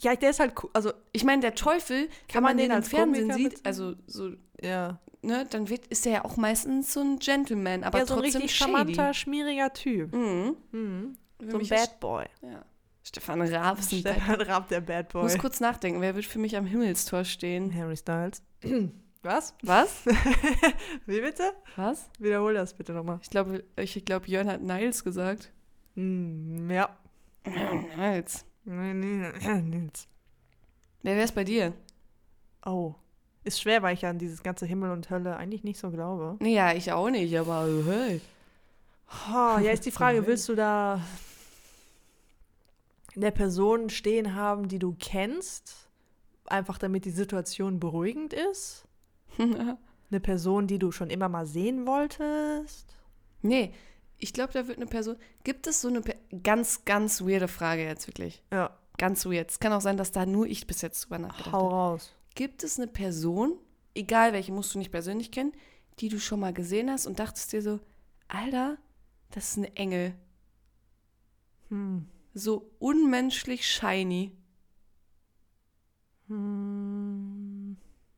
Ja, 0.02 0.16
der 0.16 0.30
ist 0.32 0.40
halt 0.40 0.54
cool. 0.64 0.70
Also, 0.74 0.92
Ich 1.14 1.24
meine, 1.24 1.42
der 1.42 1.56
Teufel, 1.56 2.10
wenn 2.34 2.44
man 2.44 2.52
man 2.52 2.58
den 2.58 2.70
den 2.70 2.78
im 2.78 2.84
Fernsehen 2.84 3.30
Komiker 3.30 3.50
sieht, 3.56 3.66
also 3.66 3.96
so, 4.08 4.32
ja. 4.62 5.00
ne, 5.22 5.46
dann 5.50 5.70
wird, 5.70 5.88
ist 5.88 6.06
er 6.06 6.12
ja 6.12 6.26
auch 6.26 6.38
meistens 6.38 6.94
so 6.94 7.00
ein 7.02 7.20
Gentleman, 7.20 7.84
aber 7.84 8.00
ja, 8.00 8.06
so 8.06 8.16
ein 8.16 8.22
trotzdem 8.22 8.42
richtig 8.42 8.56
shady. 8.58 8.72
charmanter, 8.72 9.14
schmieriger 9.14 9.72
Typ. 9.74 10.14
Mhm. 10.14 10.56
Mhm. 10.72 11.18
So 11.50 11.58
ein 11.58 11.68
Bad 11.68 12.00
Boy. 12.00 12.26
Ja. 12.42 12.64
Stefan 13.04 13.42
Raab 13.42 13.80
ist 13.80 13.92
ein 13.94 14.04
Bad 14.04 14.14
Stefan 14.16 14.42
Raab, 14.42 14.68
der 14.70 14.82
Bad 14.82 15.08
Ich 15.08 15.14
Boy. 15.14 15.24
muss 15.24 15.38
kurz 15.40 15.60
nachdenken, 15.60 16.02
wer 16.02 16.16
wird 16.16 16.26
für 16.26 16.38
mich 16.40 16.56
am 16.56 16.66
Himmelstor 16.66 17.24
stehen? 17.24 17.74
Harry 17.76 17.98
Styles. 17.98 18.44
Was? 19.24 19.54
Was? 19.62 20.04
Wie 21.06 21.22
bitte? 21.22 21.54
Was? 21.76 22.10
Wiederhol 22.18 22.56
das 22.56 22.74
bitte 22.74 22.92
nochmal. 22.92 23.20
Ich 23.22 23.30
glaube, 23.30 23.64
ich 23.76 24.04
glaube, 24.04 24.26
Jörn 24.28 24.50
hat 24.50 24.62
Niles 24.64 25.04
gesagt. 25.04 25.52
Hm, 25.96 26.68
ja. 26.72 26.90
Niles. 27.98 28.46
Nee, 28.64 28.94
nee, 28.94 29.32
Nils. 29.62 30.08
Wer 31.04 31.16
wäre 31.16 31.26
es 31.26 31.32
bei 31.32 31.44
dir? 31.44 31.74
Oh. 32.66 32.96
Ist 33.44 33.60
schwer, 33.60 33.82
weil 33.82 33.96
ich 33.96 34.06
an 34.06 34.20
dieses 34.20 34.44
ganze 34.44 34.68
Himmel 34.68 34.92
und 34.92 35.10
Hölle 35.10 35.36
eigentlich 35.36 35.64
nicht 35.64 35.80
so 35.80 35.90
glaube. 35.90 36.38
Nee, 36.40 36.54
ja, 36.54 36.74
ich 36.74 36.92
auch 36.92 37.10
nicht, 37.10 37.36
aber 37.38 37.68
hey. 37.88 38.22
Oh, 39.30 39.58
ja, 39.60 39.72
ist 39.72 39.86
die 39.86 39.92
Frage, 39.92 40.28
willst 40.28 40.48
du 40.48 40.56
da 40.56 41.02
eine 43.16 43.32
Person 43.32 43.90
stehen 43.90 44.36
haben, 44.36 44.68
die 44.68 44.80
du 44.80 44.96
kennst? 45.00 45.90
Einfach 46.46 46.78
damit 46.78 47.06
die 47.06 47.12
Situation 47.12 47.80
beruhigend 47.80 48.34
ist? 48.34 48.86
Eine 49.38 50.20
Person, 50.20 50.68
die 50.68 50.78
du 50.78 50.92
schon 50.92 51.10
immer 51.10 51.30
mal 51.30 51.46
sehen 51.46 51.88
wolltest? 51.88 52.98
nee, 53.42 53.74
ich 54.22 54.32
glaube, 54.34 54.54
da 54.54 54.68
wird 54.68 54.78
eine 54.78 54.86
Person. 54.88 55.18
Gibt 55.44 55.68
es 55.68 55.82
so 55.82 55.88
eine 55.90 56.02
Per- 56.02 56.16
ganz, 56.44 56.86
ganz 56.86 57.22
weirde 57.22 57.48
Frage 57.50 57.84
jetzt 57.84 58.08
wirklich? 58.08 58.42
Ja, 58.54 58.78
Ganz 58.98 59.26
weird. 59.26 59.50
Es 59.50 59.60
kann 59.60 59.74
auch 59.74 59.82
sein, 59.82 59.98
dass 59.98 60.12
da 60.12 60.26
nur 60.28 60.46
ich 60.46 60.68
bis 60.68 60.82
jetzt 60.82 61.06
drüber 61.06 61.18
nachgedacht 61.18 61.52
hau 61.54 61.64
habe. 61.66 61.74
raus. 61.76 62.14
Gibt 62.36 62.64
es 62.64 62.78
eine 62.78 62.88
Person, 62.88 63.58
egal 63.96 64.32
welche, 64.34 64.52
musst 64.52 64.76
du 64.76 64.80
nicht 64.80 64.92
persönlich 64.92 65.32
kennen, 65.32 65.54
die 66.00 66.08
du 66.10 66.20
schon 66.20 66.40
mal 66.40 66.54
gesehen 66.54 66.90
hast 66.92 67.08
und 67.08 67.18
dachtest 67.18 67.52
dir 67.52 67.62
so, 67.64 67.80
Alter, 68.28 68.78
das 69.32 69.50
ist 69.52 69.58
ein 69.58 69.76
Engel. 69.76 70.14
Hm. 71.70 72.08
So 72.36 72.70
unmenschlich 72.80 73.68
shiny. 73.68 74.38
Hm. 76.28 77.78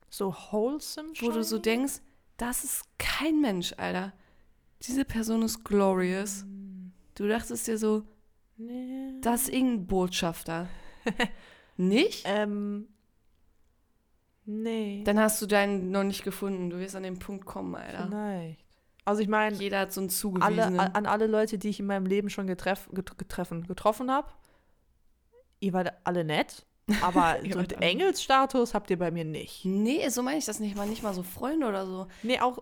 So 0.09 0.33
wholesome 0.51 1.09
Wo 1.19 1.31
du 1.31 1.43
so 1.43 1.55
shiny? 1.55 1.61
denkst, 1.61 1.93
das 2.37 2.63
ist 2.63 2.83
kein 2.97 3.41
Mensch, 3.41 3.73
Alter. 3.77 4.11
Diese 4.85 5.05
Person 5.05 5.41
ist 5.43 5.63
glorious. 5.63 6.41
Hm. 6.41 6.91
Du 7.15 7.27
dachtest 7.27 7.67
dir 7.67 7.77
so, 7.77 8.03
Nee. 8.57 9.19
das 9.21 9.43
ist 9.43 9.49
irgendein 9.53 9.87
Botschafter. 9.87 10.67
nicht? 11.77 12.23
Ähm. 12.25 12.87
Nee. 14.45 15.03
Dann 15.05 15.19
hast 15.19 15.41
du 15.41 15.45
deinen 15.45 15.91
noch 15.91 16.03
nicht 16.03 16.23
gefunden. 16.23 16.69
Du 16.69 16.77
wirst 16.79 16.95
an 16.95 17.03
den 17.03 17.17
Punkt 17.19 17.45
kommen, 17.45 17.75
Alter. 17.75 18.07
Vielleicht. 18.07 18.59
Also 19.05 19.21
ich 19.21 19.27
meine, 19.27 19.55
Jeder 19.57 19.79
hat 19.79 19.93
so 19.93 20.01
einen 20.01 20.07
alle, 20.09 20.15
zugewiesenen. 20.15 20.79
a- 20.79 20.85
an 20.93 21.05
alle 21.05 21.27
Leute, 21.27 21.57
die 21.57 21.69
ich 21.69 21.79
in 21.79 21.85
meinem 21.85 22.05
Leben 22.05 22.29
schon 22.29 22.47
getreff, 22.47 22.89
get, 22.93 23.17
getreffen, 23.17 23.67
getroffen 23.67 24.09
habe, 24.11 24.29
ihr 25.59 25.73
wart 25.73 25.91
alle 26.05 26.23
nett, 26.23 26.65
aber 27.01 27.37
so 27.51 27.59
einen 27.59 27.67
alle- 27.73 27.81
Engelsstatus 27.81 28.73
habt 28.73 28.89
ihr 28.91 28.99
bei 28.99 29.11
mir 29.11 29.25
nicht. 29.25 29.65
nee, 29.65 30.07
so 30.09 30.23
meine 30.23 30.37
ich 30.37 30.45
das 30.45 30.59
nicht 30.61 30.75
mal. 30.77 30.87
Nicht 30.87 31.03
mal 31.03 31.13
so 31.13 31.23
Freunde 31.23 31.67
oder 31.67 31.85
so. 31.85 32.07
Nee, 32.21 32.39
auch. 32.39 32.61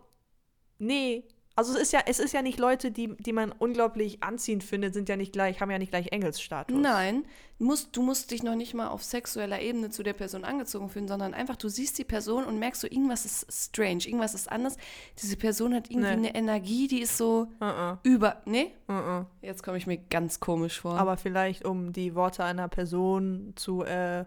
Nee, 0.79 1.23
Also 1.55 1.73
es 1.75 1.81
ist 1.81 1.93
ja, 1.93 1.99
es 2.05 2.19
ist 2.19 2.33
ja 2.33 2.41
nicht 2.41 2.59
Leute, 2.59 2.91
die, 2.91 3.13
die 3.17 3.33
man 3.33 3.51
unglaublich 3.51 4.23
anziehend 4.23 4.63
findet, 4.63 4.93
sind 4.93 5.09
ja 5.09 5.17
nicht 5.17 5.33
gleich, 5.33 5.59
haben 5.59 5.69
ja 5.69 5.77
nicht 5.77 5.89
gleich 5.91 6.11
Engelsstatus. 6.11 6.75
Nein, 6.77 7.25
musst, 7.59 7.95
du 7.95 8.01
musst 8.01 8.31
dich 8.31 8.41
noch 8.41 8.55
nicht 8.55 8.73
mal 8.73 8.87
auf 8.87 9.03
sexueller 9.03 9.61
Ebene 9.61 9.89
zu 9.89 10.01
der 10.01 10.13
Person 10.13 10.45
angezogen 10.45 10.89
fühlen, 10.89 11.07
sondern 11.09 11.33
einfach, 11.33 11.57
du 11.57 11.67
siehst 11.67 11.97
die 11.97 12.05
Person 12.05 12.45
und 12.45 12.57
merkst 12.57 12.81
so, 12.81 12.87
irgendwas 12.87 13.25
ist 13.25 13.47
strange, 13.51 14.05
irgendwas 14.05 14.33
ist 14.33 14.49
anders. 14.51 14.77
Diese 15.21 15.35
Person 15.35 15.75
hat 15.75 15.89
irgendwie 15.91 16.07
Nee. 16.07 16.29
eine 16.29 16.35
Energie, 16.35 16.87
die 16.87 17.01
ist 17.01 17.17
so 17.17 17.47
Uh-uh, 17.61 17.97
über. 18.03 18.41
Nee? 18.45 18.71
uh-uh. 18.89 19.25
Jetzt 19.41 19.61
komme 19.61 19.77
ich 19.77 19.85
mir 19.85 19.97
ganz 19.97 20.39
komisch 20.39 20.79
vor. 20.79 20.97
Aber 20.97 21.17
vielleicht, 21.17 21.65
um 21.65 21.91
die 21.91 22.15
Worte 22.15 22.45
einer 22.45 22.69
Person 22.69 23.53
zu 23.57 23.83
äh, 23.83 24.23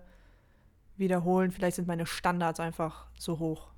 wiederholen, 0.97 1.51
vielleicht 1.51 1.77
sind 1.77 1.89
meine 1.89 2.07
Standards 2.07 2.61
einfach 2.61 3.07
so 3.19 3.39
hoch. 3.39 3.69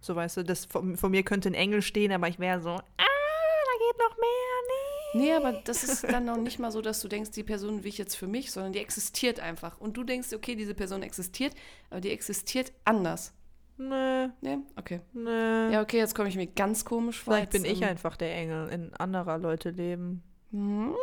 So 0.00 0.16
weißt 0.16 0.38
du, 0.38 0.44
das 0.44 0.64
von, 0.64 0.96
von 0.96 1.10
mir 1.10 1.22
könnte 1.22 1.50
ein 1.50 1.54
Engel 1.54 1.82
stehen, 1.82 2.12
aber 2.12 2.28
ich 2.28 2.38
wäre 2.38 2.60
so, 2.60 2.70
ah, 2.70 2.80
da 2.96 3.86
geht 3.86 3.98
noch 3.98 4.16
mehr, 4.16 4.28
nee. 4.68 5.20
Nee, 5.20 5.32
aber 5.34 5.52
das 5.64 5.84
ist 5.84 6.04
dann 6.04 6.24
noch 6.24 6.36
nicht 6.36 6.58
mal 6.58 6.70
so, 6.70 6.80
dass 6.80 7.00
du 7.00 7.08
denkst, 7.08 7.32
die 7.32 7.42
Person 7.42 7.82
will 7.82 7.88
ich 7.88 7.98
jetzt 7.98 8.14
für 8.16 8.26
mich, 8.26 8.50
sondern 8.52 8.72
die 8.72 8.78
existiert 8.78 9.40
einfach. 9.40 9.80
Und 9.80 9.96
du 9.96 10.04
denkst, 10.04 10.32
okay, 10.32 10.54
diese 10.54 10.74
Person 10.74 11.02
existiert, 11.02 11.54
aber 11.90 12.00
die 12.00 12.10
existiert 12.10 12.72
anders. 12.84 13.32
Nee, 13.76 14.28
Nee? 14.42 14.58
Okay. 14.76 15.00
nee. 15.14 15.72
Ja, 15.72 15.80
okay, 15.80 15.96
jetzt 15.96 16.14
komme 16.14 16.28
ich 16.28 16.36
mir 16.36 16.46
ganz 16.46 16.84
komisch 16.84 17.18
vor. 17.18 17.34
Vielleicht 17.34 17.52
bin 17.52 17.64
ich 17.64 17.80
ähm, 17.80 17.88
einfach 17.88 18.16
der 18.16 18.34
Engel 18.36 18.68
in 18.68 18.94
anderer 18.94 19.38
Leute 19.38 19.70
Leben. 19.70 20.22
Hm. 20.50 20.94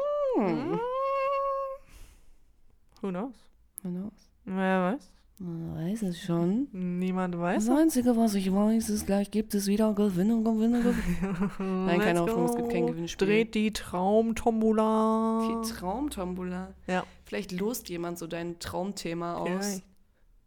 Who 3.02 3.10
knows? 3.10 3.36
Who 3.82 3.90
knows? 3.90 4.30
Wer 4.46 4.94
weiß? 4.94 5.12
Man 5.40 5.76
weiß 5.76 6.02
es 6.02 6.20
schon. 6.20 6.68
Niemand 6.72 7.38
weiß. 7.38 7.68
Das 7.68 7.78
Einzige, 7.78 8.18
was 8.18 8.34
ich 8.34 8.52
weiß, 8.52 8.90
ist, 8.90 9.06
gleich 9.06 9.30
gibt 9.30 9.54
es 9.54 9.68
wieder 9.68 9.94
Gewinne, 9.94 10.42
Gewinne, 10.42 10.82
Gewinne. 10.82 11.52
Nein, 11.86 12.00
keine 12.00 12.22
Hoffnung, 12.22 12.46
es 12.46 12.56
gibt 12.56 12.70
kein. 12.72 12.88
Gewinnspiel. 12.88 13.28
Dreht 13.28 13.54
die 13.54 13.72
Traumtombola. 13.72 15.62
Die 15.64 15.70
Traumtombola. 15.70 16.74
Ja. 16.88 17.04
Vielleicht 17.26 17.52
lost 17.52 17.88
jemand 17.90 18.18
so 18.18 18.26
dein 18.26 18.58
Traumthema 18.58 19.36
aus. 19.36 19.48
Vielleicht. 19.48 19.84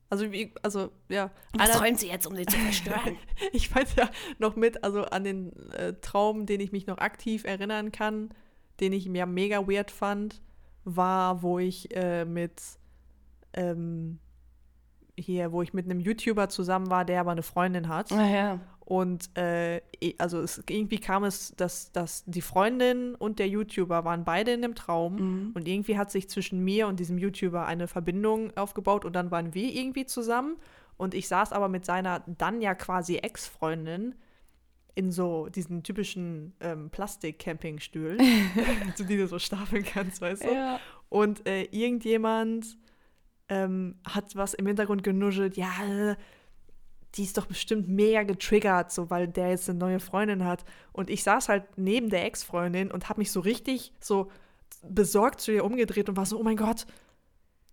Also, 0.08 0.32
wie, 0.32 0.52
also, 0.62 0.90
ja. 1.08 1.30
Was 1.56 1.70
träumt 1.70 2.00
sie 2.00 2.08
jetzt, 2.08 2.26
um 2.26 2.34
sie 2.34 2.44
zu 2.44 2.58
zerstören? 2.58 3.16
ich 3.52 3.72
weiß 3.72 3.94
ja 3.94 4.10
noch 4.40 4.56
mit, 4.56 4.82
also 4.82 5.04
an 5.04 5.22
den 5.22 5.52
äh, 5.70 5.92
Traum, 6.00 6.46
den 6.46 6.58
ich 6.58 6.72
mich 6.72 6.88
noch 6.88 6.98
aktiv 6.98 7.44
erinnern 7.44 7.92
kann, 7.92 8.30
den 8.80 8.92
ich 8.92 9.08
mir 9.08 9.26
mega 9.26 9.68
weird 9.68 9.92
fand, 9.92 10.42
war, 10.82 11.42
wo 11.42 11.60
ich 11.60 11.94
äh, 11.94 12.24
mit 12.24 12.60
ähm, 13.52 14.18
hier, 15.20 15.52
wo 15.52 15.62
ich 15.62 15.72
mit 15.72 15.84
einem 15.84 16.00
YouTuber 16.00 16.48
zusammen 16.48 16.90
war, 16.90 17.04
der 17.04 17.20
aber 17.20 17.32
eine 17.32 17.42
Freundin 17.42 17.88
hat. 17.88 18.12
ah 18.12 18.26
ja. 18.26 18.60
Und 18.90 19.36
äh, 19.38 19.82
also 20.18 20.40
es, 20.40 20.64
irgendwie 20.68 20.98
kam 20.98 21.22
es, 21.22 21.54
dass, 21.54 21.92
dass 21.92 22.24
die 22.26 22.40
Freundin 22.40 23.14
und 23.14 23.38
der 23.38 23.46
YouTuber 23.46 24.04
waren 24.04 24.24
beide 24.24 24.50
in 24.50 24.62
dem 24.62 24.74
Traum. 24.74 25.14
Mhm. 25.14 25.50
Und 25.54 25.68
irgendwie 25.68 25.96
hat 25.96 26.10
sich 26.10 26.28
zwischen 26.28 26.64
mir 26.64 26.88
und 26.88 26.98
diesem 26.98 27.16
YouTuber 27.16 27.66
eine 27.66 27.86
Verbindung 27.86 28.50
aufgebaut 28.56 29.04
und 29.04 29.12
dann 29.12 29.30
waren 29.30 29.54
wir 29.54 29.72
irgendwie 29.72 30.06
zusammen. 30.06 30.56
Und 30.96 31.14
ich 31.14 31.28
saß 31.28 31.52
aber 31.52 31.68
mit 31.68 31.84
seiner 31.84 32.24
dann 32.26 32.60
ja 32.60 32.74
quasi 32.74 33.18
Ex-Freundin 33.18 34.16
in 34.96 35.12
so 35.12 35.48
diesen 35.48 35.84
typischen 35.84 36.54
ähm, 36.58 36.90
Plastik-Campingstühlen, 36.90 38.18
zu 38.96 39.04
die 39.04 39.16
du 39.16 39.28
so 39.28 39.38
stapeln 39.38 39.84
kannst, 39.84 40.20
weißt 40.20 40.42
du? 40.42 40.52
Ja. 40.52 40.80
Und 41.08 41.46
äh, 41.46 41.62
irgendjemand 41.70 42.76
ähm, 43.50 43.96
hat 44.08 44.36
was 44.36 44.54
im 44.54 44.66
Hintergrund 44.66 45.02
genuschelt, 45.02 45.56
ja, 45.56 46.16
die 47.16 47.24
ist 47.24 47.36
doch 47.36 47.46
bestimmt 47.46 47.88
mega 47.88 48.22
getriggert, 48.22 48.92
so 48.92 49.10
weil 49.10 49.28
der 49.28 49.50
jetzt 49.50 49.68
eine 49.68 49.78
neue 49.78 50.00
Freundin 50.00 50.44
hat. 50.44 50.64
Und 50.92 51.10
ich 51.10 51.24
saß 51.24 51.48
halt 51.48 51.64
neben 51.76 52.08
der 52.08 52.24
Ex-Freundin 52.24 52.90
und 52.90 53.08
habe 53.08 53.20
mich 53.20 53.32
so 53.32 53.40
richtig 53.40 53.92
so 54.00 54.30
besorgt 54.82 55.40
zu 55.40 55.52
ihr 55.52 55.64
umgedreht 55.64 56.08
und 56.08 56.16
war 56.16 56.24
so, 56.24 56.38
oh 56.38 56.44
mein 56.44 56.56
Gott, 56.56 56.86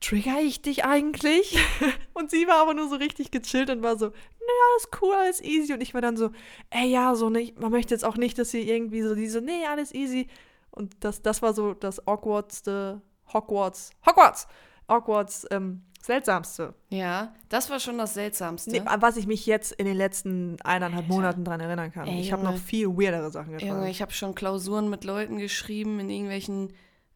trigger 0.02 0.40
ich 0.42 0.64
dich 0.64 0.84
eigentlich? 0.84 1.58
und 2.14 2.32
sie 2.32 2.48
war 2.48 2.62
aber 2.62 2.74
nur 2.74 2.90
so 2.90 2.96
richtig 2.96 3.30
gechillt 3.30 3.70
und 3.70 3.84
war 3.84 3.98
so, 3.98 4.08
naja, 4.08 4.64
alles 4.74 4.90
cool, 5.02 5.14
alles 5.14 5.42
easy. 5.44 5.74
Und 5.74 5.82
ich 5.82 5.94
war 5.94 6.02
dann 6.02 6.18
so, 6.18 6.32
ey, 6.72 6.90
ja, 6.90 7.14
so 7.14 7.30
nicht, 7.30 7.60
man 7.60 7.72
möchte 7.72 7.94
jetzt 7.94 8.04
auch 8.04 8.18
nicht, 8.18 8.40
dass 8.40 8.50
sie 8.50 8.68
irgendwie 8.68 9.04
so 9.04 9.14
diese, 9.14 9.42
nee, 9.42 9.66
alles 9.68 9.94
easy. 9.94 10.28
Und 10.72 10.96
das, 11.02 11.22
das 11.22 11.44
war 11.44 11.54
so 11.54 11.76
das 11.76 12.08
awkwardste 12.08 13.02
Hogwarts, 13.32 13.92
Hogwarts, 14.06 14.48
Hogwarts, 14.90 15.46
ähm, 15.52 15.84
seltsamste. 16.02 16.74
Ja, 16.90 17.34
das 17.50 17.70
war 17.70 17.80
schon 17.80 17.98
das 17.98 18.14
Seltsamste. 18.14 18.72
Nee, 18.72 18.80
an 18.82 19.02
was 19.02 19.18
ich 19.18 19.28
mich 19.28 19.46
jetzt 19.46 19.74
in 19.74 19.86
den 19.86 19.98
letzten 19.98 20.58
eineinhalb 20.64 21.04
Alter. 21.06 21.14
Monaten 21.14 21.44
dran 21.44 21.60
erinnern 21.60 21.92
kann. 21.92 22.08
Ey, 22.08 22.22
ich 22.22 22.32
habe 22.32 22.44
noch 22.44 22.58
viel 22.58 22.88
weirdere 22.88 23.30
Sachen 23.32 23.54
getan. 23.54 23.68
Junge, 23.68 23.90
ich 23.90 24.02
habe 24.02 24.12
schon 24.14 24.34
Klausuren 24.36 24.90
mit 24.90 25.04
Leuten 25.04 25.38
geschrieben 25.38 26.00
in 26.00 26.10
irgendwelchen 26.10 26.72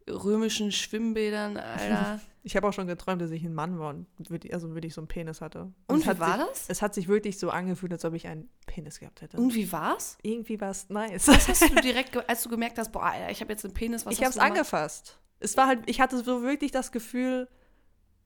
römischen 0.10 0.72
Schwimmbädern, 0.72 1.58
Alter. 1.58 2.20
Ich 2.44 2.56
habe 2.56 2.68
auch 2.68 2.74
schon 2.74 2.88
geträumt, 2.88 3.22
dass 3.22 3.30
ich 3.30 3.44
ein 3.44 3.54
Mann 3.54 3.78
war 3.78 3.90
und 3.92 4.08
würd- 4.32 4.52
also 4.52 4.74
wirklich 4.74 4.96
so 4.96 5.02
einen 5.02 5.08
Penis 5.08 5.42
hatte. 5.42 5.72
Und 5.86 6.00
es 6.00 6.06
wie 6.06 6.10
hat 6.10 6.20
war 6.20 6.38
sich, 6.40 6.48
das? 6.48 6.66
Es 6.70 6.82
hat 6.82 6.96
sich 6.96 7.08
wirklich 7.08 7.38
so 7.38 7.52
angefühlt, 7.52 7.94
als 7.94 8.04
ob 8.04 8.16
ich 8.16 8.26
einen 8.26 8.50
Penis 8.66 9.00
gehabt 9.00 9.22
hätte. 9.22 9.38
Und 9.38 9.54
wie 9.54 9.72
war's? 9.72 10.18
Irgendwie 10.24 10.60
war 10.60 10.72
es 10.72 10.90
nice. 10.90 11.28
Was 11.28 11.48
hast 11.48 11.62
du 11.70 11.76
direkt, 11.84 12.18
als 12.28 12.42
du 12.42 12.50
gemerkt 12.50 12.80
hast, 12.80 12.92
boah, 12.92 13.04
Alter, 13.04 13.30
ich 13.30 13.42
habe 13.42 13.52
jetzt 13.54 13.64
einen 13.64 13.76
Penis, 13.76 14.08
was 14.08 14.14
ich 14.16 14.22
habe 14.22 14.32
es 14.32 14.40
angefasst. 14.40 15.20
Es 15.40 15.56
war 15.56 15.68
halt, 15.68 15.88
ich 15.88 16.02
hatte 16.02 16.18
so 16.24 16.42
wirklich 16.42 16.72
das 16.72 16.92
Gefühl, 16.92 17.48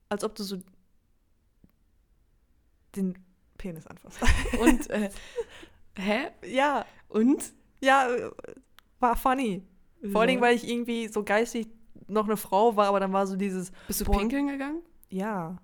als 0.08 0.24
ob 0.24 0.34
du 0.34 0.42
so 0.42 0.58
den 2.94 3.18
Penis 3.58 3.86
anfasst. 3.86 4.18
Und, 4.60 4.88
äh, 4.90 5.10
hä? 5.96 6.30
ja, 6.46 6.84
Und? 7.08 7.52
ja, 7.80 8.08
äh, 8.08 8.30
war 9.00 9.16
funny. 9.16 9.62
Vor 10.12 10.20
allen 10.20 10.28
Dingen, 10.28 10.40
weil 10.40 10.54
ich 10.54 10.68
irgendwie 10.68 11.08
so 11.08 11.24
geistig 11.24 11.68
noch 12.06 12.26
eine 12.26 12.36
Frau 12.36 12.76
war, 12.76 12.88
aber 12.88 13.00
dann 13.00 13.12
war 13.12 13.26
so 13.26 13.36
dieses, 13.36 13.72
Bist 13.86 14.00
du 14.00 14.04
Boah. 14.04 14.18
pinkeln 14.18 14.46
gegangen? 14.46 14.82
ja, 15.08 15.56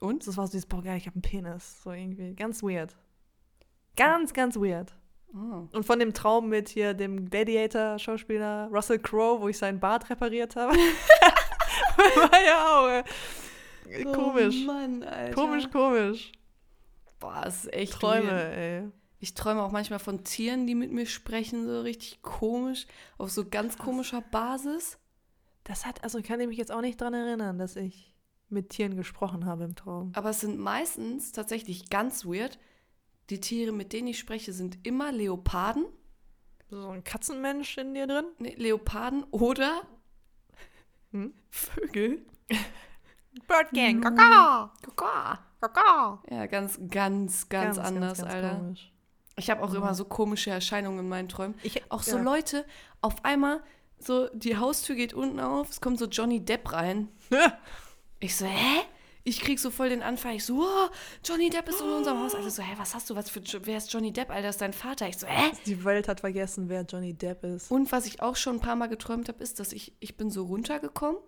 Und? 0.00 0.26
das 0.26 0.36
war 0.36 0.46
so 0.46 0.52
dieses, 0.52 0.66
boah, 0.66 0.82
geil, 0.82 0.96
ich 0.96 1.06
habe 1.06 1.16
einen 1.16 1.22
Penis. 1.22 1.82
So 1.82 1.92
irgendwie, 1.92 2.34
ganz 2.34 2.62
weird. 2.62 2.96
Ganz, 3.96 4.32
ganz 4.32 4.56
weird. 4.56 4.94
Oh. 5.34 5.68
Und 5.72 5.84
von 5.84 5.98
dem 5.98 6.14
Traum 6.14 6.48
mit 6.48 6.68
hier 6.68 6.94
dem 6.94 7.28
Gladiator-Schauspieler 7.28 8.68
Russell 8.72 8.98
Crowe, 8.98 9.40
wo 9.40 9.48
ich 9.48 9.58
seinen 9.58 9.78
Bart 9.78 10.08
repariert 10.10 10.56
habe. 10.56 10.74
war 11.96 12.44
ja 12.44 12.66
auch 12.66 12.88
äh, 12.88 13.04
komisch. 14.12 14.56
Oh 14.62 14.66
Mann, 14.66 15.02
Alter. 15.02 15.34
komisch, 15.34 15.70
komisch. 15.70 16.32
Boah, 17.18 17.42
das 17.44 17.64
ist 17.64 17.72
echt 17.74 17.92
Träume, 17.94 18.30
weird. 18.30 18.56
ey. 18.56 18.88
Ich 19.18 19.34
träume 19.34 19.62
auch 19.62 19.70
manchmal 19.72 19.98
von 19.98 20.24
Tieren, 20.24 20.66
die 20.66 20.74
mit 20.74 20.92
mir 20.92 21.04
sprechen, 21.06 21.66
so 21.66 21.82
richtig 21.82 22.22
komisch, 22.22 22.86
auf 23.18 23.30
so 23.30 23.44
ganz 23.48 23.76
komischer 23.76 24.22
Basis. 24.22 24.98
Das 25.64 25.84
hat, 25.84 26.02
also 26.02 26.22
kann 26.22 26.40
ich 26.40 26.48
mich 26.48 26.56
jetzt 26.56 26.72
auch 26.72 26.80
nicht 26.80 26.98
dran 27.00 27.12
erinnern, 27.12 27.58
dass 27.58 27.76
ich 27.76 28.14
mit 28.48 28.70
Tieren 28.70 28.96
gesprochen 28.96 29.44
habe 29.44 29.64
im 29.64 29.76
Traum. 29.76 30.12
Aber 30.14 30.30
es 30.30 30.40
sind 30.40 30.58
meistens 30.58 31.32
tatsächlich 31.32 31.90
ganz 31.90 32.24
weird. 32.24 32.58
Die 33.28 33.40
Tiere, 33.40 33.72
mit 33.72 33.92
denen 33.92 34.08
ich 34.08 34.18
spreche, 34.18 34.52
sind 34.54 34.78
immer 34.86 35.12
Leoparden. 35.12 35.84
So 36.70 36.88
ein 36.88 37.04
Katzenmensch 37.04 37.76
in 37.76 37.92
dir 37.94 38.06
drin? 38.06 38.24
Nee, 38.38 38.54
Leoparden 38.56 39.24
oder 39.30 39.82
Hm? 41.12 41.34
Vögel. 41.50 42.24
Bird 43.46 43.70
Gang, 43.72 44.00
Kaka. 44.02 44.72
Kaka. 44.82 45.38
Kaka. 45.60 46.22
Ja, 46.30 46.46
ganz, 46.46 46.78
ganz, 46.90 47.48
ganz, 47.48 47.78
anders, 47.78 48.22
Alter. 48.22 48.56
komisch. 48.56 48.92
Ich 49.36 49.50
habe 49.50 49.62
auch 49.62 49.70
Mhm. 49.70 49.76
immer 49.76 49.94
so 49.94 50.04
komische 50.04 50.50
Erscheinungen 50.50 51.00
in 51.00 51.08
meinen 51.08 51.28
Träumen. 51.28 51.54
Ich, 51.62 51.82
Auch 51.90 52.02
so 52.02 52.16
ja. 52.16 52.22
Leute, 52.22 52.64
auf 53.00 53.24
einmal, 53.24 53.62
so 53.98 54.28
die 54.32 54.56
Haustür 54.56 54.96
geht 54.96 55.14
unten 55.14 55.40
auf, 55.40 55.70
es 55.70 55.80
kommt 55.80 55.98
so 55.98 56.06
Johnny 56.06 56.44
Depp 56.44 56.72
rein. 56.72 57.08
Ich 58.22 58.36
so, 58.36 58.44
hä? 58.44 58.82
Ich 59.24 59.40
krieg 59.40 59.58
so 59.58 59.70
voll 59.70 59.88
den 59.88 60.02
Anfall. 60.02 60.34
Ich 60.34 60.44
so, 60.44 60.62
oh, 60.62 60.88
Johnny 61.24 61.48
Depp 61.48 61.68
ist 61.70 61.80
in 61.80 61.88
unserem 61.96 62.20
Haus. 62.22 62.34
Alle 62.34 62.50
so, 62.50 62.62
hä, 62.62 62.74
was 62.76 62.94
hast 62.94 63.08
du? 63.08 63.16
Was 63.16 63.30
für, 63.30 63.40
wer 63.64 63.78
ist 63.78 63.90
Johnny 63.90 64.12
Depp? 64.12 64.28
Alter, 64.30 64.50
ist 64.50 64.60
dein 64.60 64.74
Vater. 64.74 65.08
Ich 65.08 65.16
so, 65.16 65.26
hä? 65.26 65.52
Die 65.64 65.84
Welt 65.84 66.06
hat 66.06 66.20
vergessen, 66.20 66.68
wer 66.68 66.82
Johnny 66.82 67.14
Depp 67.14 67.44
ist. 67.44 67.70
Und 67.70 67.90
was 67.92 68.04
ich 68.04 68.20
auch 68.20 68.36
schon 68.36 68.56
ein 68.56 68.60
paar 68.60 68.76
Mal 68.76 68.88
geträumt 68.88 69.28
habe, 69.28 69.42
ist, 69.42 69.58
dass 69.58 69.72
ich, 69.72 69.94
ich 70.00 70.18
bin 70.18 70.30
so 70.30 70.44
runtergekommen 70.44 71.18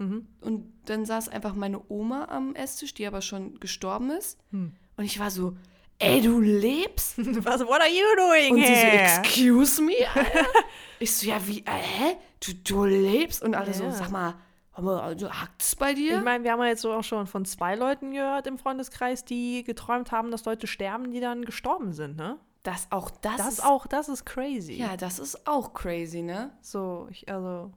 Mhm. 0.00 0.26
und 0.40 0.72
dann 0.86 1.04
saß 1.04 1.28
einfach 1.28 1.54
meine 1.54 1.80
Oma 1.88 2.24
am 2.30 2.54
Esstisch, 2.54 2.94
die 2.94 3.06
aber 3.06 3.20
schon 3.20 3.60
gestorben 3.60 4.10
ist. 4.10 4.38
Hm. 4.50 4.72
Und 4.96 5.04
ich 5.04 5.18
war 5.20 5.30
so, 5.30 5.56
ey, 5.98 6.20
du 6.20 6.40
lebst? 6.40 7.18
Was, 7.44 7.60
what 7.60 7.80
are 7.80 7.88
you 7.88 8.04
doing 8.16 8.54
Und 8.54 8.66
sie 8.66 8.74
so, 8.74 8.80
here? 8.80 9.18
excuse 9.20 9.82
me? 9.82 9.92
Alter? 10.14 10.46
ich 10.98 11.14
so, 11.14 11.28
ja, 11.28 11.46
wie, 11.46 11.60
äh, 11.60 11.70
hä? 11.70 12.16
Du, 12.44 12.52
du 12.54 12.84
lebst? 12.86 13.42
Und 13.42 13.54
alle 13.54 13.74
so, 13.74 13.84
Ja. 13.84 13.92
sag 13.92 14.10
mal, 14.10 14.34
du 14.74 15.30
hackt's 15.30 15.76
bei 15.76 15.92
dir? 15.92 16.18
Ich 16.18 16.24
meine, 16.24 16.44
wir 16.44 16.52
haben 16.52 16.60
ja 16.60 16.68
jetzt 16.68 16.80
so 16.80 16.92
auch 16.92 17.04
schon 17.04 17.26
von 17.26 17.44
zwei 17.44 17.74
Leuten 17.76 18.12
gehört 18.12 18.46
im 18.46 18.56
Freundeskreis, 18.58 19.24
die 19.24 19.62
geträumt 19.64 20.10
haben, 20.12 20.30
dass 20.30 20.46
Leute 20.46 20.66
sterben, 20.66 21.10
die 21.12 21.20
dann 21.20 21.44
gestorben 21.44 21.92
sind, 21.92 22.16
ne? 22.16 22.38
das 22.62 22.88
auch, 22.90 23.10
das, 23.10 23.36
Das, 23.36 23.46
ist 23.48 23.52
ist 23.58 23.64
auch, 23.64 23.86
das 23.86 24.08
ist 24.08 24.24
crazy. 24.26 24.74
Ja, 24.74 24.96
das 24.96 25.18
ist 25.18 25.46
auch 25.46 25.72
crazy, 25.72 26.22
ne? 26.22 26.52
So, 26.60 27.08
ich, 27.10 27.28
also. 27.30 27.72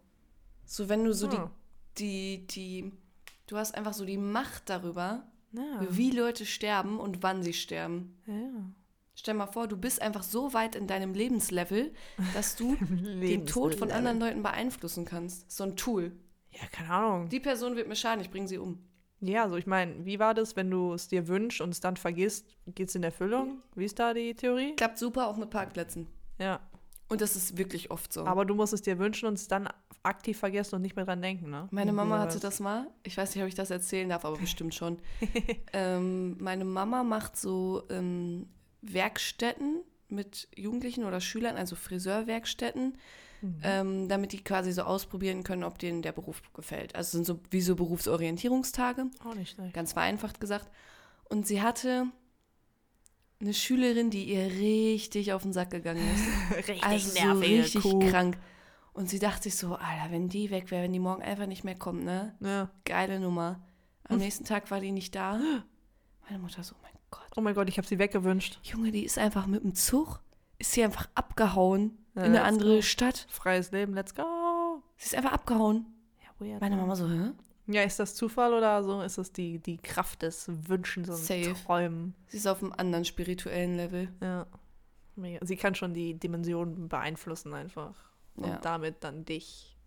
So, 0.65 0.89
wenn 0.89 1.03
du 1.03 1.13
so 1.13 1.29
hm. 1.29 1.31
die, 1.31 1.41
die, 1.99 2.45
die, 2.47 2.91
du 3.47 3.57
hast 3.57 3.75
einfach 3.75 3.93
so 3.93 4.05
die 4.05 4.17
Macht 4.17 4.69
darüber, 4.69 5.23
Ja. 5.51 5.85
wie 5.89 6.11
Leute 6.11 6.45
sterben 6.45 6.99
und 6.99 7.23
wann 7.23 7.43
sie 7.43 7.53
sterben. 7.53 8.17
ja. 8.27 8.33
Stell 9.15 9.35
mal 9.35 9.45
vor, 9.45 9.67
du 9.67 9.77
bist 9.77 10.01
einfach 10.01 10.23
so 10.23 10.53
weit 10.55 10.73
in 10.75 10.87
deinem 10.87 11.13
Lebenslevel, 11.13 11.93
dass 12.33 12.55
du 12.55 12.75
den 13.21 13.45
Tod 13.45 13.75
von 13.75 13.91
anderen 13.91 14.19
Leuten 14.19 14.41
beeinflussen 14.41 15.05
kannst. 15.05 15.51
So 15.51 15.63
ein 15.65 15.75
Tool. 15.75 16.13
Ja, 16.49 16.61
keine 16.71 16.89
Ahnung. 16.89 17.29
Die 17.29 17.39
Person 17.39 17.75
wird 17.75 17.87
mir 17.87 17.95
schaden, 17.95 18.21
ich 18.21 18.31
bringe 18.31 18.47
sie 18.47 18.57
um. 18.57 18.79
Ja, 19.21 19.47
so 19.49 19.55
ich 19.55 19.67
meine, 19.67 20.03
wie 20.03 20.17
war 20.17 20.33
das, 20.33 20.55
wenn 20.55 20.71
du 20.71 20.93
es 20.93 21.09
dir 21.09 21.27
wünschst 21.27 21.61
und 21.61 21.69
es 21.69 21.79
dann 21.79 21.95
vergisst, 21.95 22.47
geht 22.65 22.89
es 22.89 22.95
in 22.95 23.03
Erfüllung? 23.03 23.61
Wie 23.75 23.85
ist 23.85 23.99
da 23.99 24.15
die 24.15 24.33
Theorie? 24.33 24.75
Klappt 24.75 24.97
super 24.97 25.27
auch 25.27 25.37
mit 25.37 25.51
Parkplätzen. 25.51 26.07
Ja. 26.39 26.59
Und 27.13 27.21
das 27.21 27.35
ist 27.35 27.57
wirklich 27.57 27.91
oft 27.91 28.11
so. 28.11 28.25
Aber 28.25 28.43
du 28.45 28.55
musst 28.55 28.73
es 28.73 28.81
dir 28.81 28.99
wünschen 28.99 29.27
und 29.27 29.35
es 29.35 29.47
dann 29.47 29.69
aktiv 30.03 30.37
vergessen 30.37 30.75
und 30.75 30.81
nicht 30.81 30.95
mehr 30.95 31.05
dran 31.05 31.21
denken, 31.21 31.49
ne? 31.49 31.67
Meine 31.71 31.93
Mama 31.93 32.19
hatte 32.19 32.39
das 32.39 32.59
mal, 32.59 32.87
ich 33.03 33.15
weiß 33.15 33.33
nicht, 33.35 33.43
ob 33.43 33.47
ich 33.47 33.55
das 33.55 33.69
erzählen 33.71 34.09
darf, 34.09 34.25
aber 34.25 34.37
bestimmt 34.37 34.75
schon. 34.75 34.99
ähm, 35.73 36.35
meine 36.43 36.65
Mama 36.65 37.03
macht 37.03 37.37
so 37.37 37.83
ähm, 37.89 38.47
Werkstätten 38.81 39.81
mit 40.09 40.47
Jugendlichen 40.55 41.05
oder 41.05 41.21
Schülern, 41.21 41.55
also 41.55 41.75
Friseurwerkstätten, 41.75 42.97
Mhm. 43.41 43.59
ähm, 43.61 44.07
damit 44.07 44.31
die 44.31 44.41
quasi 44.41 44.71
so 44.71 44.83
ausprobieren 44.83 45.43
können, 45.43 45.65
ob 45.65 45.77
denen 45.77 46.01
der 46.01 46.13
Beruf 46.13 46.41
gefällt. 46.53 46.95
Also 46.95 47.17
sind 47.17 47.25
so 47.25 47.41
wie 47.51 47.59
so 47.59 47.75
Berufsorientierungstage. 47.75 49.07
Auch 49.25 49.35
nicht 49.35 49.55
schlecht. 49.55 49.73
ganz 49.73 49.91
vereinfacht 49.91 50.39
gesagt. 50.39 50.69
Und 51.25 51.45
sie 51.45 51.61
hatte 51.61 52.05
eine 53.43 53.53
Schülerin, 53.53 54.09
die 54.09 54.25
ihr 54.25 54.45
richtig 54.45 55.33
auf 55.33 55.43
den 55.43 55.53
Sack 55.53 55.71
gegangen 55.71 56.03
ist. 56.13 56.57
richtig 56.67 56.83
Also 56.83 57.09
so 57.09 57.39
richtig 57.39 58.09
krank. 58.09 58.37
Und 58.93 59.09
sie 59.09 59.19
dachte 59.19 59.43
sich 59.43 59.55
so, 59.55 59.75
Alter, 59.75 60.11
wenn 60.11 60.29
die 60.29 60.51
weg 60.51 60.69
wäre, 60.71 60.83
wenn 60.83 60.93
die 60.93 60.99
morgen 60.99 61.23
einfach 61.23 61.47
nicht 61.47 61.63
mehr 61.63 61.75
kommt, 61.75 62.03
ne? 62.03 62.35
Ja. 62.39 62.69
Geile 62.85 63.19
Nummer. 63.19 63.59
Am 64.07 64.17
nächsten 64.17 64.45
Tag 64.45 64.69
war 64.69 64.79
die 64.79 64.91
nicht 64.91 65.15
da. 65.15 65.39
Meine 66.29 66.39
Mutter 66.39 66.63
so, 66.63 66.75
oh 66.75 66.83
mein 66.83 66.93
Gott. 67.09 67.27
Oh 67.35 67.41
mein 67.41 67.55
Gott, 67.55 67.67
ich 67.69 67.77
habe 67.77 67.87
sie 67.87 67.99
weggewünscht. 67.99 68.59
Junge, 68.63 68.91
die 68.91 69.03
ist 69.03 69.17
einfach 69.17 69.47
mit 69.47 69.63
dem 69.63 69.75
Zug, 69.75 70.21
ist 70.57 70.71
sie 70.71 70.83
einfach 70.83 71.09
abgehauen 71.15 71.97
Ja, 72.15 72.23
in 72.23 72.31
eine 72.31 72.43
andere 72.43 72.75
go. 72.75 72.81
Stadt. 72.81 73.27
Freies 73.29 73.71
Leben, 73.71 73.93
let's 73.93 74.15
go. 74.15 74.81
Sie 74.97 75.07
ist 75.07 75.15
einfach 75.15 75.33
abgehauen. 75.33 75.85
Ja, 76.21 76.45
weird. 76.45 76.61
Meine 76.61 76.77
Mama 76.77 76.95
so, 76.95 77.09
hä? 77.09 77.31
Ja, 77.67 77.81
ist 77.83 77.99
das 77.99 78.15
Zufall 78.15 78.53
oder 78.53 78.83
so? 78.83 79.01
Ist 79.01 79.17
das 79.17 79.31
die, 79.31 79.59
die 79.59 79.77
Kraft 79.77 80.21
des 80.21 80.47
Wünschens 80.67 81.09
und 81.09 81.15
Safe. 81.15 81.53
Träumen? 81.65 82.13
Sie 82.27 82.37
ist 82.37 82.47
auf 82.47 82.61
einem 82.61 82.73
anderen 82.73 83.05
spirituellen 83.05 83.77
Level. 83.77 84.09
Ja. 84.21 84.47
Mega. 85.15 85.45
Sie 85.45 85.55
kann 85.55 85.73
schon 85.75 85.93
die 85.93 86.15
Dimension 86.15 86.89
beeinflussen 86.89 87.53
einfach. 87.53 87.93
Und 88.35 88.47
Ja. 88.47 88.57
damit 88.57 89.03
dann 89.03 89.23
dich. 89.25 89.77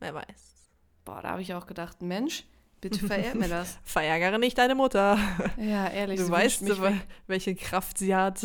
Wer 0.00 0.14
weiß. 0.14 0.70
Boah, 1.04 1.20
da 1.22 1.30
habe 1.30 1.42
ich 1.42 1.52
auch 1.54 1.66
gedacht, 1.66 2.00
Mensch, 2.02 2.44
bitte 2.80 3.00
verehrt 3.04 3.34
mir 3.34 3.48
das. 3.48 3.78
Verärgere 3.84 4.38
nicht 4.38 4.56
deine 4.56 4.74
Mutter. 4.76 5.18
Ja, 5.58 5.88
ehrlich. 5.88 6.20
Du 6.20 6.30
weißt, 6.30 6.62
welche 7.26 7.54
Kraft 7.56 7.98
sie 7.98 8.14
hat, 8.14 8.42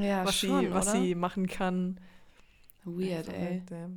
ja, 0.00 0.24
was, 0.24 0.34
schon, 0.36 0.60
sie, 0.60 0.72
was 0.72 0.88
oder? 0.88 1.00
sie 1.00 1.14
machen 1.14 1.46
kann. 1.46 2.00
Weird, 2.84 3.28
ey. 3.28 3.62
Verrückt, 3.66 3.70
ey. 3.70 3.88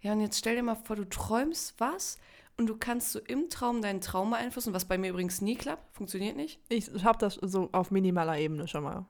Ja, 0.00 0.12
und 0.12 0.20
jetzt 0.20 0.38
stell 0.38 0.56
dir 0.56 0.62
mal 0.62 0.74
vor, 0.76 0.96
du 0.96 1.04
träumst 1.08 1.74
was 1.78 2.16
und 2.58 2.66
du 2.66 2.76
kannst 2.76 3.12
so 3.12 3.20
im 3.20 3.50
Traum 3.50 3.82
deinen 3.82 4.00
Traum 4.00 4.30
beeinflussen, 4.30 4.72
was 4.72 4.86
bei 4.86 4.98
mir 4.98 5.10
übrigens 5.10 5.40
nie 5.42 5.56
klappt. 5.56 5.94
Funktioniert 5.94 6.36
nicht. 6.36 6.60
Ich 6.68 6.90
habe 7.04 7.18
das 7.18 7.34
so 7.34 7.68
auf 7.72 7.90
minimaler 7.90 8.38
Ebene 8.38 8.66
schon 8.66 8.84
mal 8.84 9.06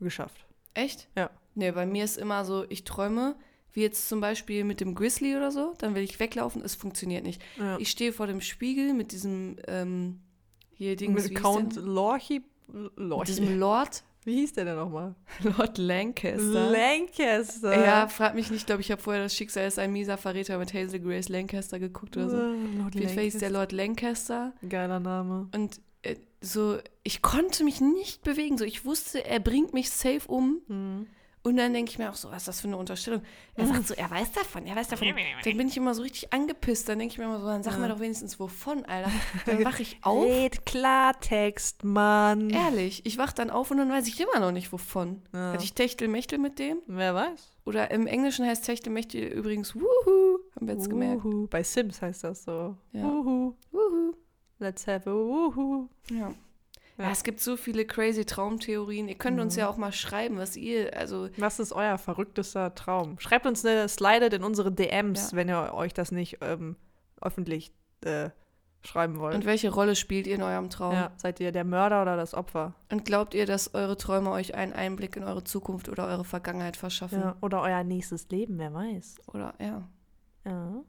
geschafft. 0.00 0.46
Echt? 0.74 1.08
Ja. 1.16 1.30
Nee, 1.54 1.72
bei 1.72 1.86
mir 1.86 2.04
ist 2.04 2.18
immer 2.18 2.44
so, 2.44 2.64
ich 2.68 2.84
träume, 2.84 3.34
wie 3.72 3.82
jetzt 3.82 4.08
zum 4.08 4.20
Beispiel 4.20 4.62
mit 4.62 4.80
dem 4.80 4.94
Grizzly 4.94 5.36
oder 5.36 5.50
so, 5.50 5.74
dann 5.78 5.94
will 5.94 6.02
ich 6.02 6.20
weglaufen, 6.20 6.62
es 6.62 6.76
funktioniert 6.76 7.24
nicht. 7.24 7.42
Ja. 7.58 7.78
Ich 7.78 7.90
stehe 7.90 8.12
vor 8.12 8.28
dem 8.28 8.40
Spiegel 8.40 8.94
mit 8.94 9.10
diesem, 9.10 9.56
ähm, 9.66 10.20
hier 10.70 10.94
Dings, 10.94 11.28
Mit 11.28 11.34
Count 11.34 11.74
der? 11.76 11.82
Lorchi. 11.82 12.42
Mit 12.68 12.92
Lorchi. 12.96 13.26
diesem 13.26 13.58
Lord, 13.58 14.04
Wie 14.28 14.40
hieß 14.40 14.52
der 14.52 14.66
denn 14.66 14.76
nochmal? 14.76 15.14
Lord 15.42 15.78
Lancaster. 15.78 16.70
Lancaster. 16.70 17.82
ja, 17.82 18.08
frag 18.08 18.34
mich 18.34 18.50
nicht, 18.50 18.66
glaube 18.66 18.82
ich, 18.82 18.90
habe 18.90 19.00
vorher 19.00 19.22
das 19.22 19.34
Schicksal 19.34 19.66
ist 19.66 19.78
ein 19.78 19.90
mieser 19.90 20.18
Verräter 20.18 20.58
mit 20.58 20.74
Hazel 20.74 21.00
Grace 21.00 21.30
Lancaster 21.30 21.78
geguckt 21.78 22.14
oder 22.18 22.28
so. 22.28 22.36
Lord 22.36 22.94
jeden 22.94 23.08
Fall 23.08 23.24
hieß 23.24 23.38
der 23.38 23.48
Lord 23.48 23.72
Lancaster. 23.72 24.52
Geiler 24.68 25.00
Name. 25.00 25.48
Und 25.54 25.80
äh, 26.02 26.16
so, 26.42 26.76
ich 27.04 27.22
konnte 27.22 27.64
mich 27.64 27.80
nicht 27.80 28.22
bewegen. 28.22 28.58
So, 28.58 28.66
ich 28.66 28.84
wusste, 28.84 29.24
er 29.24 29.40
bringt 29.40 29.72
mich 29.72 29.88
safe 29.88 30.28
um. 30.28 30.60
Mhm. 30.68 31.06
Und 31.44 31.56
dann 31.56 31.72
denke 31.72 31.90
ich 31.90 31.98
mir 31.98 32.10
auch 32.10 32.14
so, 32.14 32.28
was 32.30 32.38
ist 32.38 32.48
das 32.48 32.60
für 32.60 32.66
eine 32.68 32.76
Unterstellung? 32.76 33.22
Er 33.54 33.66
sagt 33.66 33.86
so, 33.86 33.94
er 33.94 34.10
weiß 34.10 34.32
davon, 34.32 34.66
er 34.66 34.74
weiß 34.76 34.88
davon. 34.88 35.08
Dann 35.44 35.56
bin 35.56 35.68
ich 35.68 35.76
immer 35.76 35.94
so 35.94 36.02
richtig 36.02 36.32
angepisst. 36.32 36.88
Dann 36.88 36.98
denke 36.98 37.12
ich 37.12 37.18
mir 37.18 37.24
immer 37.24 37.38
so, 37.40 37.46
dann 37.46 37.62
sag 37.62 37.76
mir 37.78 37.86
Ja. 37.86 37.94
doch 37.94 38.00
wenigstens 38.00 38.38
wovon, 38.40 38.84
Alter. 38.84 39.10
Dann 39.46 39.64
wache 39.64 39.82
ich 39.82 39.98
auf. 40.02 40.24
Red 40.24 40.66
Klartext, 40.66 41.84
Mann. 41.84 42.50
Ehrlich, 42.50 43.06
ich 43.06 43.18
wach 43.18 43.32
dann 43.32 43.50
auf 43.50 43.70
und 43.70 43.78
dann 43.78 43.88
weiß 43.90 44.06
ich 44.08 44.20
immer 44.20 44.40
noch 44.40 44.52
nicht 44.52 44.72
wovon. 44.72 45.22
Ja. 45.32 45.52
Hatte 45.52 45.64
ich 45.64 45.74
Techtelmechtel 45.74 46.38
mit 46.38 46.58
dem? 46.58 46.78
Wer 46.86 47.14
weiß? 47.14 47.52
Oder 47.64 47.90
im 47.92 48.06
Englischen 48.06 48.44
heißt 48.46 48.64
Techtelmechtel 48.64 49.22
übrigens 49.22 49.74
Wuhu. 49.74 50.38
Haben 50.56 50.66
wir 50.66 50.74
jetzt 50.74 50.90
gemerkt. 50.90 51.24
Wuhu. 51.24 51.46
Bei 51.48 51.62
Sims 51.62 52.02
heißt 52.02 52.24
das 52.24 52.44
so. 52.44 52.76
Ja. 52.92 53.02
Wuhu. 53.04 53.54
Wuhu. 53.70 54.12
Let's 54.58 54.86
have 54.86 55.08
a 55.08 55.12
Wuhu. 55.14 55.88
Ja. 56.10 56.32
Ja. 56.98 57.10
Es 57.10 57.22
gibt 57.22 57.38
so 57.40 57.56
viele 57.56 57.84
crazy 57.84 58.24
Traumtheorien. 58.24 59.08
Ihr 59.08 59.14
könnt 59.14 59.38
uns 59.40 59.54
Mhm. 59.54 59.60
ja 59.60 59.68
auch 59.68 59.76
mal 59.76 59.92
schreiben, 59.92 60.36
was 60.36 60.56
ihr, 60.56 60.96
also 60.96 61.28
Was 61.36 61.60
ist 61.60 61.72
euer 61.72 61.96
verrücktester 61.96 62.74
Traum? 62.74 63.18
Schreibt 63.20 63.46
uns 63.46 63.64
eine 63.64 63.88
Slidet 63.88 64.32
in 64.34 64.42
unsere 64.42 64.72
DMs, 64.72 65.30
Ja. 65.30 65.36
wenn 65.36 65.48
ihr 65.48 65.72
euch 65.74 65.94
das 65.94 66.10
nicht 66.10 66.38
ähm, 66.40 66.76
öffentlich 67.20 67.72
äh, 68.04 68.30
schreiben 68.84 69.18
wollt. 69.18 69.34
und 69.34 69.44
welche 69.44 69.70
Rolle 69.72 69.94
spielt 69.96 70.26
ihr 70.26 70.34
in 70.36 70.42
eurem 70.42 70.70
Traum? 70.70 70.92
ja, 70.94 71.12
seid 71.16 71.38
ihr 71.40 71.52
der 71.52 71.64
Mörder 71.64 72.02
oder 72.02 72.16
das 72.16 72.34
Opfer? 72.34 72.74
Und 72.90 73.04
glaubt 73.04 73.34
ihr, 73.34 73.46
dass 73.46 73.74
eure 73.74 73.96
Träume 73.96 74.30
euch 74.30 74.54
einen 74.56 74.72
Einblick 74.72 75.16
in 75.16 75.22
eure 75.24 75.44
Zukunft 75.44 75.88
oder 75.88 76.06
eure 76.06 76.24
Vergangenheit 76.24 76.76
verschaffen? 76.76 77.20
Ja. 77.20 77.36
Oder 77.40 77.62
euer 77.62 77.84
nächstes 77.84 78.28
Leben, 78.30 78.58
wer 78.58 78.72
weiß. 78.74 79.16
Oder 79.32 79.54
ja. 79.60 79.88
Ja. 80.44 80.82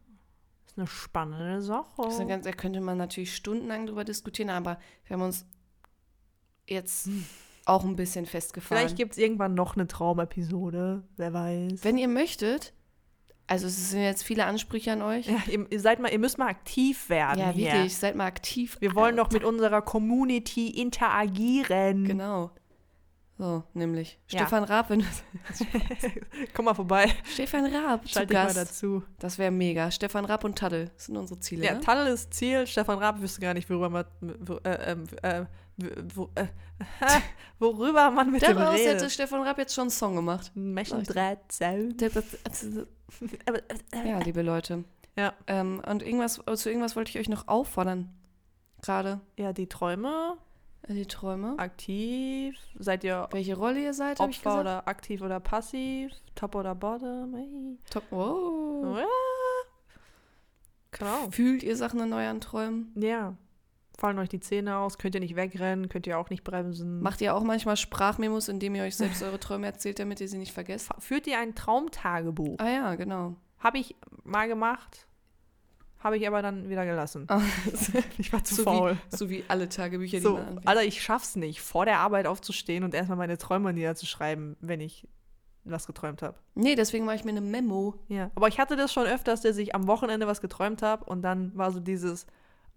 Ist 0.66 0.78
eine 0.78 0.88
spannende 0.88 1.62
Sache. 1.62 1.86
Das 1.98 2.14
ist 2.14 2.20
eine 2.20 2.30
ganz, 2.30 2.46
da 2.46 2.52
könnte 2.52 2.80
man 2.82 2.98
natürlich 2.98 3.36
stundenlang 3.36 3.86
drüber 3.88 4.04
diskutieren, 4.06 4.50
aber 4.52 4.80
wir 5.06 5.16
haben 5.16 5.24
uns 5.24 5.46
jetzt 6.70 7.10
auch 7.66 7.84
ein 7.84 7.96
bisschen 7.96 8.26
festgefahren. 8.26 8.80
Vielleicht 8.80 8.98
gibt 8.98 9.14
es 9.14 9.18
irgendwann 9.18 9.54
noch 9.54 9.76
eine 9.76 9.88
Traumepisode, 9.88 11.04
wer 11.18 11.34
weiß. 11.34 11.84
Wenn 11.84 11.98
ihr 11.98 12.08
möchtet, 12.08 12.74
also 13.48 13.68
es 13.68 13.90
sind 13.92 14.02
jetzt 14.02 14.24
viele 14.24 14.46
Ansprüche 14.46 14.92
an 14.92 15.02
euch. 15.02 15.28
ja, 15.28 15.38
ihr, 15.48 15.80
seid 15.80 16.00
mal, 16.00 16.12
ihr 16.12 16.20
müsst 16.20 16.38
mal 16.38 16.48
aktiv 16.48 17.10
werden 17.10 17.40
Ja, 17.40 17.50
hier. 17.50 17.74
wirklich, 17.74 17.96
seid 17.96 18.16
mal 18.16 18.26
aktiv. 18.26 18.78
Wir 18.80 18.94
wollen 18.96 19.16
doch 19.18 19.32
mit 19.32 19.44
unserer 19.44 19.82
Community 19.82 20.70
interagieren. 20.70 22.06
Genau. 22.06 22.52
So, 23.40 23.64
nämlich. 23.74 24.20
Ja. 24.30 24.40
Stefan 24.40 24.66
Raab, 24.66 24.90
wenn 24.90 25.00
du, 25.00 25.06
Komm 26.54 26.66
mal 26.66 26.74
vorbei. 26.74 27.10
Stefan 27.24 27.66
Raab 27.74 28.06
zu 28.06 28.14
Schalt 28.14 28.30
dich 28.30 28.38
mal 28.38 28.54
dazu. 28.54 29.02
Das 29.18 29.38
wäre 29.38 29.50
mega. 29.50 29.90
Stefan 29.92 30.26
Raab 30.26 30.44
und 30.44 30.58
Taddel 30.58 30.92
sind 30.98 31.16
unsere 31.16 31.40
Ziele. 31.40 31.66
Ja, 31.66 31.76
ne? 31.76 31.80
Tadel 31.80 32.14
ist 32.14 32.34
Ziel. 32.34 32.68
Stefan 32.68 33.00
Raab 33.00 33.22
wüsste 33.22 33.40
gar 33.40 33.54
nicht, 33.54 33.70
worüber 33.70 33.90
man, 33.90 34.06
äh, 34.64 34.92
ähm, 34.92 35.04
äh, 35.22 35.46
wo, 36.16 36.30
äh, 36.36 36.48
worüber 37.60 38.12
man 38.12 38.32
mit 38.32 38.42
dem 38.42 38.56
Daraus 38.58 38.76
hätte 38.80 38.96
redet. 38.96 39.12
Stefan 39.12 39.42
Raab 39.44 39.58
jetzt 39.58 39.74
schon 39.74 39.84
einen 39.84 39.90
Song 39.92 40.16
gemacht. 40.16 40.52
Menschen. 40.56 41.04
Ja, 44.06 44.20
liebe 44.20 44.42
Leute. 44.42 44.84
Ja. 45.18 45.34
Ähm, 45.48 45.82
und 45.88 46.04
irgendwas, 46.04 46.40
zu 46.56 46.70
irgendwas 46.70 46.96
wollte 46.96 47.10
ich 47.10 47.20
euch 47.20 47.30
noch 47.30 47.48
auffordern. 47.48 48.10
Gerade. 48.82 49.20
Ja, 49.38 49.52
die 49.52 49.68
Träume, 49.68 50.38
Äh, 50.84 50.94
Die 50.94 51.06
Träume. 51.08 51.56
aktiv. 51.58 52.56
Seid 52.78 53.04
ihr 53.04 53.28
Welche 53.32 53.58
Rolle 53.58 53.82
ihr 53.82 53.94
seid, 53.94 54.20
Opfer 54.20 54.62
oder 54.62 54.88
aktiv 54.88 55.22
oder 55.22 55.40
passiv? 55.40 56.12
Top 56.36 56.56
oder 56.56 56.76
Bottom? 56.76 57.34
Hey. 57.36 57.78
Top. 57.90 58.04
Wow. 58.12 59.00
Ja. 59.00 59.06
Genau. 60.92 61.30
Fühlt 61.32 61.64
ihr 61.64 61.76
Sachen 61.76 62.00
in 62.00 62.14
euren 62.14 62.40
Träumen? 62.42 62.94
Ja. 62.96 63.36
Fallen 64.00 64.18
euch 64.18 64.30
die 64.30 64.40
Zähne 64.40 64.78
aus, 64.78 64.98
könnt 64.98 65.16
ihr 65.16 65.20
nicht 65.20 65.36
wegrennen, 65.36 65.90
könnt 65.90 66.08
ihr 66.08 66.18
auch 66.18 66.30
nicht 66.30 66.46
bremsen. 66.46 67.02
Macht 67.02 67.20
ihr 67.20 67.36
auch 67.36 67.44
manchmal 67.44 67.76
Sprachmemos, 67.76 68.48
indem 68.48 68.76
ihr 68.76 68.84
euch 68.84 68.96
selbst 68.96 69.22
eure 69.22 69.42
Träume 69.42 69.68
erzählt, 69.68 70.00
damit 70.00 70.22
ihr 70.22 70.30
sie 70.30 70.38
nicht 70.38 70.54
vergesst? 70.54 70.90
Führt 71.00 71.28
ihr 71.28 71.38
ein 71.38 71.54
Traumtagebuch? 71.54 72.56
Ah 72.60 72.70
ja, 72.70 72.96
genau. 72.96 73.36
Habe 73.60 73.78
ich 73.80 73.98
mal 74.24 74.48
gemacht, 74.48 75.06
habe 76.00 76.18
ich 76.18 76.26
aber 76.26 76.42
dann 76.42 76.70
wieder 76.70 76.86
gelassen. 76.86 77.26
Ah, 77.28 77.42
Ich 78.18 78.32
war 78.32 78.42
zu 78.42 78.56
so, 78.56 78.64
faul. 78.64 78.98
wie, 79.12 79.18
so 79.18 79.30
wie 79.30 79.44
alle 79.50 79.68
Tagebücher, 79.68 80.18
die 80.20 80.24
So, 80.24 80.34
man 80.36 80.48
anfängt. 80.48 80.68
Alter, 80.70 80.84
ich 80.86 81.02
schaff's 81.04 81.36
nicht, 81.36 81.60
vor 81.60 81.84
der 81.84 82.00
Arbeit 82.00 82.26
aufzustehen 82.26 82.86
und 82.86 82.94
erstmal 82.94 83.18
meine 83.18 83.38
Träume 83.38 83.74
niederzuschreiben, 83.74 84.56
wenn 84.62 84.80
ich 84.80 85.10
was 85.66 85.88
geträumt 85.88 86.22
habe. 86.22 86.38
Nee, 86.56 86.76
deswegen 86.76 87.04
mache 87.04 87.18
ich 87.18 87.26
mir 87.26 87.32
eine 87.32 87.42
Memo. 87.42 87.96
Ja. 88.08 88.32
Aber 88.36 88.48
ich 88.48 88.60
hatte 88.60 88.78
das 88.78 88.94
schon 88.94 89.08
öfters, 89.08 89.42
dass 89.42 89.58
ich 89.58 89.76
am 89.76 89.88
Wochenende 89.88 90.26
was 90.26 90.40
geträumt 90.40 90.82
habe 90.82 91.04
und 91.04 91.22
dann 91.22 91.52
war 91.58 91.72
so 91.74 91.82
dieses, 91.82 92.28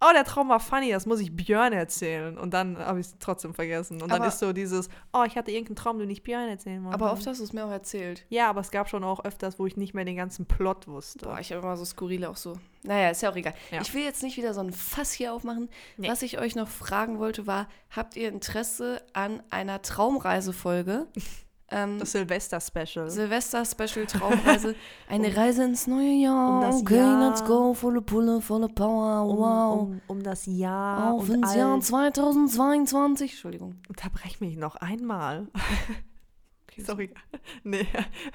oh, 0.02 0.12
der 0.12 0.24
Traum 0.24 0.48
war 0.48 0.60
funny, 0.60 0.90
das 0.90 1.06
muss 1.06 1.20
ich 1.20 1.34
Björn 1.34 1.72
erzählen. 1.72 2.36
Und 2.36 2.52
dann 2.52 2.78
habe 2.78 3.00
ich 3.00 3.06
es 3.06 3.16
trotzdem 3.18 3.54
vergessen. 3.54 4.02
Und 4.02 4.10
dann 4.10 4.18
Aber- 4.20 4.28
ist 4.28 4.38
so 4.40 4.52
dieses, 4.52 4.88
oh, 5.12 5.22
ich 5.26 5.36
hatte 5.36 5.50
irgendeinen 5.50 5.76
Traum, 5.76 5.98
den 5.98 6.10
ich 6.10 6.22
Björn 6.22 6.48
erzählen 6.48 6.82
wollte. 6.84 6.94
Aber 6.94 7.12
oft 7.12 7.26
hast 7.26 7.40
du 7.40 7.44
es 7.44 7.52
mir 7.52 7.64
auch 7.64 7.70
erzählt. 7.70 8.24
ja, 8.28 8.50
aber 8.50 8.60
es 8.60 8.70
gab 8.70 8.88
schon 8.88 9.04
auch 9.04 9.24
öfters, 9.24 9.58
wo 9.58 9.66
ich 9.66 9.76
nicht 9.76 9.94
mehr 9.94 10.04
den 10.04 10.16
ganzen 10.16 10.46
Plot 10.46 10.88
wusste. 10.88 11.24
Boah, 11.26 11.38
ich 11.40 11.52
habe 11.52 11.62
immer 11.62 11.76
so 11.76 11.84
skurrile 11.84 12.28
auch 12.28 12.36
so. 12.36 12.54
Naja, 12.84 13.10
ist 13.10 13.22
ja 13.22 13.30
auch 13.30 13.36
egal. 13.36 13.54
Ja. 13.70 13.80
Ich 13.80 13.94
will 13.94 14.02
jetzt 14.02 14.22
nicht 14.24 14.36
wieder 14.36 14.54
so 14.54 14.60
ein 14.60 14.72
Fass 14.72 15.12
hier 15.12 15.32
aufmachen. 15.32 15.68
Nee. 15.96 16.08
Was 16.08 16.22
ich 16.22 16.38
euch 16.40 16.56
noch 16.56 16.66
fragen 16.68 17.20
wollte, 17.20 17.46
war: 17.46 17.68
Habt 17.90 18.16
ihr 18.16 18.28
Interesse 18.28 19.00
an 19.12 19.40
einer 19.50 19.82
Traumreisefolge? 19.82 21.06
ähm, 21.72 21.98
Das 21.98 22.12
Silvester-Special. 22.12 23.10
Silvester-Special 23.10 24.06
Traumreise. 24.08 24.74
Eine 25.08 25.36
Reise 25.36 25.64
ins 25.64 25.86
neue 25.86 26.12
Jahr. 26.22 26.54
um 26.56 26.60
das 26.62 26.80
okay, 26.82 26.96
Jahr. 26.96 27.28
let's 27.28 27.44
go. 27.44 27.74
Volle 27.74 28.02
Pulle, 28.02 28.40
volle 28.40 28.68
Power. 28.68 29.26
Wow. 29.26 29.80
um, 29.82 30.00
um 30.06 30.22
das 30.22 30.46
Jahr 30.46 31.12
Auf 31.14 31.28
ins 31.28 31.54
Jahr 31.54 31.74
all- 31.74 31.82
2022. 31.82 33.32
Entschuldigung. 33.32 33.76
Unterbrech 33.88 34.40
mich 34.40 34.56
noch 34.56 34.76
einmal. 34.76 35.48
Okay, 36.68 36.82
Sorry. 36.86 37.10
Nee. 37.64 37.86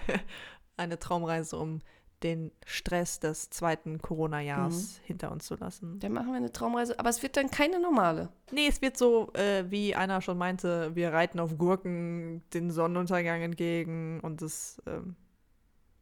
Eine 0.77 0.99
Traumreise, 0.99 1.57
um 1.57 1.79
den 2.23 2.51
Stress 2.65 3.19
des 3.19 3.49
zweiten 3.51 4.01
Corona-Jahres 4.01 4.99
hinter 5.03 5.31
uns 5.31 5.45
zu 5.45 5.55
lassen. 5.55 5.99
Dann 5.99 6.13
machen 6.13 6.29
wir 6.29 6.35
eine 6.37 6.51
Traumreise. 6.51 6.97
Aber 6.99 7.09
es 7.09 7.21
wird 7.21 7.37
dann 7.37 7.51
keine 7.51 7.79
normale. 7.79 8.29
Nee, 8.51 8.67
es 8.67 8.81
wird 8.81 8.97
so, 8.97 9.31
äh, 9.33 9.65
wie 9.69 9.93
einer 9.95 10.21
schon 10.21 10.37
meinte, 10.37 10.95
wir 10.95 11.13
reiten 11.13 11.39
auf 11.39 11.57
Gurken 11.57 12.41
den 12.53 12.71
Sonnenuntergang 12.71 13.41
entgegen 13.41 14.19
und 14.21 14.41
das 14.41 14.81
ähm, 14.87 15.15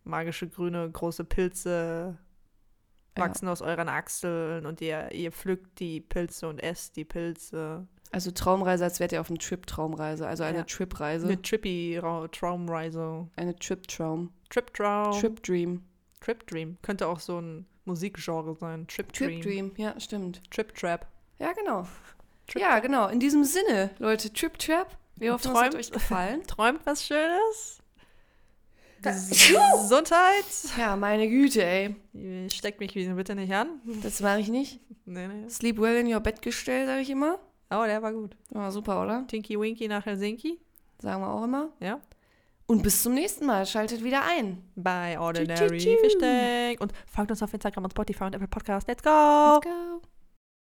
magische 0.06 0.48
grüne 0.48 0.90
große 0.90 1.26
Pilze 1.26 2.18
Ja. 3.18 3.24
wachsen 3.24 3.48
aus 3.50 3.62
euren 3.62 3.90
Achseln 3.90 4.66
und 4.66 4.80
ihr, 4.82 5.12
ihr 5.12 5.32
pflückt 5.32 5.80
die 5.80 6.00
Pilze 6.02 6.48
und 6.48 6.60
esst 6.60 6.96
die 6.96 7.06
Pilze. 7.06 7.88
Also 8.12 8.32
Traumreise, 8.32 8.86
als 8.86 9.00
wärt 9.02 9.12
ihr 9.12 9.20
auf 9.20 9.30
eine 9.30 9.40
Trip-Traumreise. 9.40 10.26
Also 10.28 10.44
eine 10.44 10.60
Ja. 10.60 10.64
Trip-Reise. 10.64 11.26
Eine 11.28 11.42
trippy 11.42 11.98
Ra- 11.98 12.28
Traumreise. 12.30 13.28
Eine 13.36 13.56
Trip-Traum. 13.56 14.32
Trip-Traum. 14.50 15.20
Trip-Dream. 15.20 15.84
Trip-Dream. 16.26 16.78
Könnte 16.82 17.08
auch 17.08 17.20
so 17.20 17.40
ein 17.40 17.66
Musikgenre 17.86 18.56
sein. 18.60 18.88
Trip-Dream. 18.88 19.42
Trip-Dream. 19.42 19.72
Ja, 19.78 20.00
stimmt. 20.00 20.42
Trip-Trap. 20.52 21.06
Ja, 21.40 21.54
genau. 21.54 21.88
Trip 22.48 22.62
ja, 22.62 22.80
genau. 22.80 23.08
In 23.10 23.20
diesem 23.20 23.44
Sinne, 23.44 23.92
Leute, 24.00 24.32
Trip 24.34 24.58
Trap. 24.58 24.98
Wir 25.18 25.34
hoffen, 25.34 25.52
es 25.52 25.58
hat 25.58 25.72
Träumt- 25.72 25.76
euch 25.80 25.92
gefallen. 25.92 26.44
Träumt 26.48 26.82
was 26.86 27.06
Schönes? 27.06 27.80
Da- 29.02 29.12
Gesundheit? 29.82 30.46
Ja, 30.78 30.96
meine 30.96 31.28
Güte, 31.30 31.64
ey. 31.64 31.96
Steckt 32.52 32.80
mich 32.80 32.94
bitte 32.94 33.36
nicht 33.36 33.54
an. 33.54 33.80
Das 34.04 34.20
mache 34.22 34.40
ich 34.40 34.50
nicht. 34.50 34.80
Nee, 35.08 35.28
nee. 35.28 35.48
Sleep 35.50 35.80
well 35.80 35.98
in 35.98 36.12
your 36.12 36.20
Bettgestell, 36.20 36.88
sage 36.88 37.02
ich 37.02 37.12
immer. 37.12 37.38
Oh, 37.70 37.84
der 37.86 38.02
war 38.02 38.12
gut. 38.12 38.36
War 38.50 38.72
super, 38.72 39.04
oder? 39.04 39.24
Tinky 39.28 39.60
Winky 39.60 39.88
nach 39.88 40.04
Helsinki. 40.04 40.60
Sagen 41.00 41.22
wir 41.22 41.30
auch 41.30 41.44
immer. 41.44 41.70
Ja. 41.80 42.00
Und 42.68 42.82
bis 42.82 43.04
zum 43.04 43.14
nächsten 43.14 43.46
Mal. 43.46 43.66
Schaltet 43.66 44.04
wieder 44.04 44.24
ein. 44.24 44.64
Bei 44.76 45.20
Ordinary. 45.20 45.80
Fish 45.80 46.18
Tank. 46.20 46.82
Und 46.82 46.94
folgt 47.06 47.32
uns 47.32 47.44
auf 47.44 47.54
Instagram 47.54 47.84
und 47.84 47.92
Spotify 47.92 48.24
und 48.24 48.36
Apple 48.36 48.48
Podcast. 48.48 48.88
Let's 48.88 49.04
go! 49.04 49.60
Let's 49.64 49.66
go. 49.66 50.15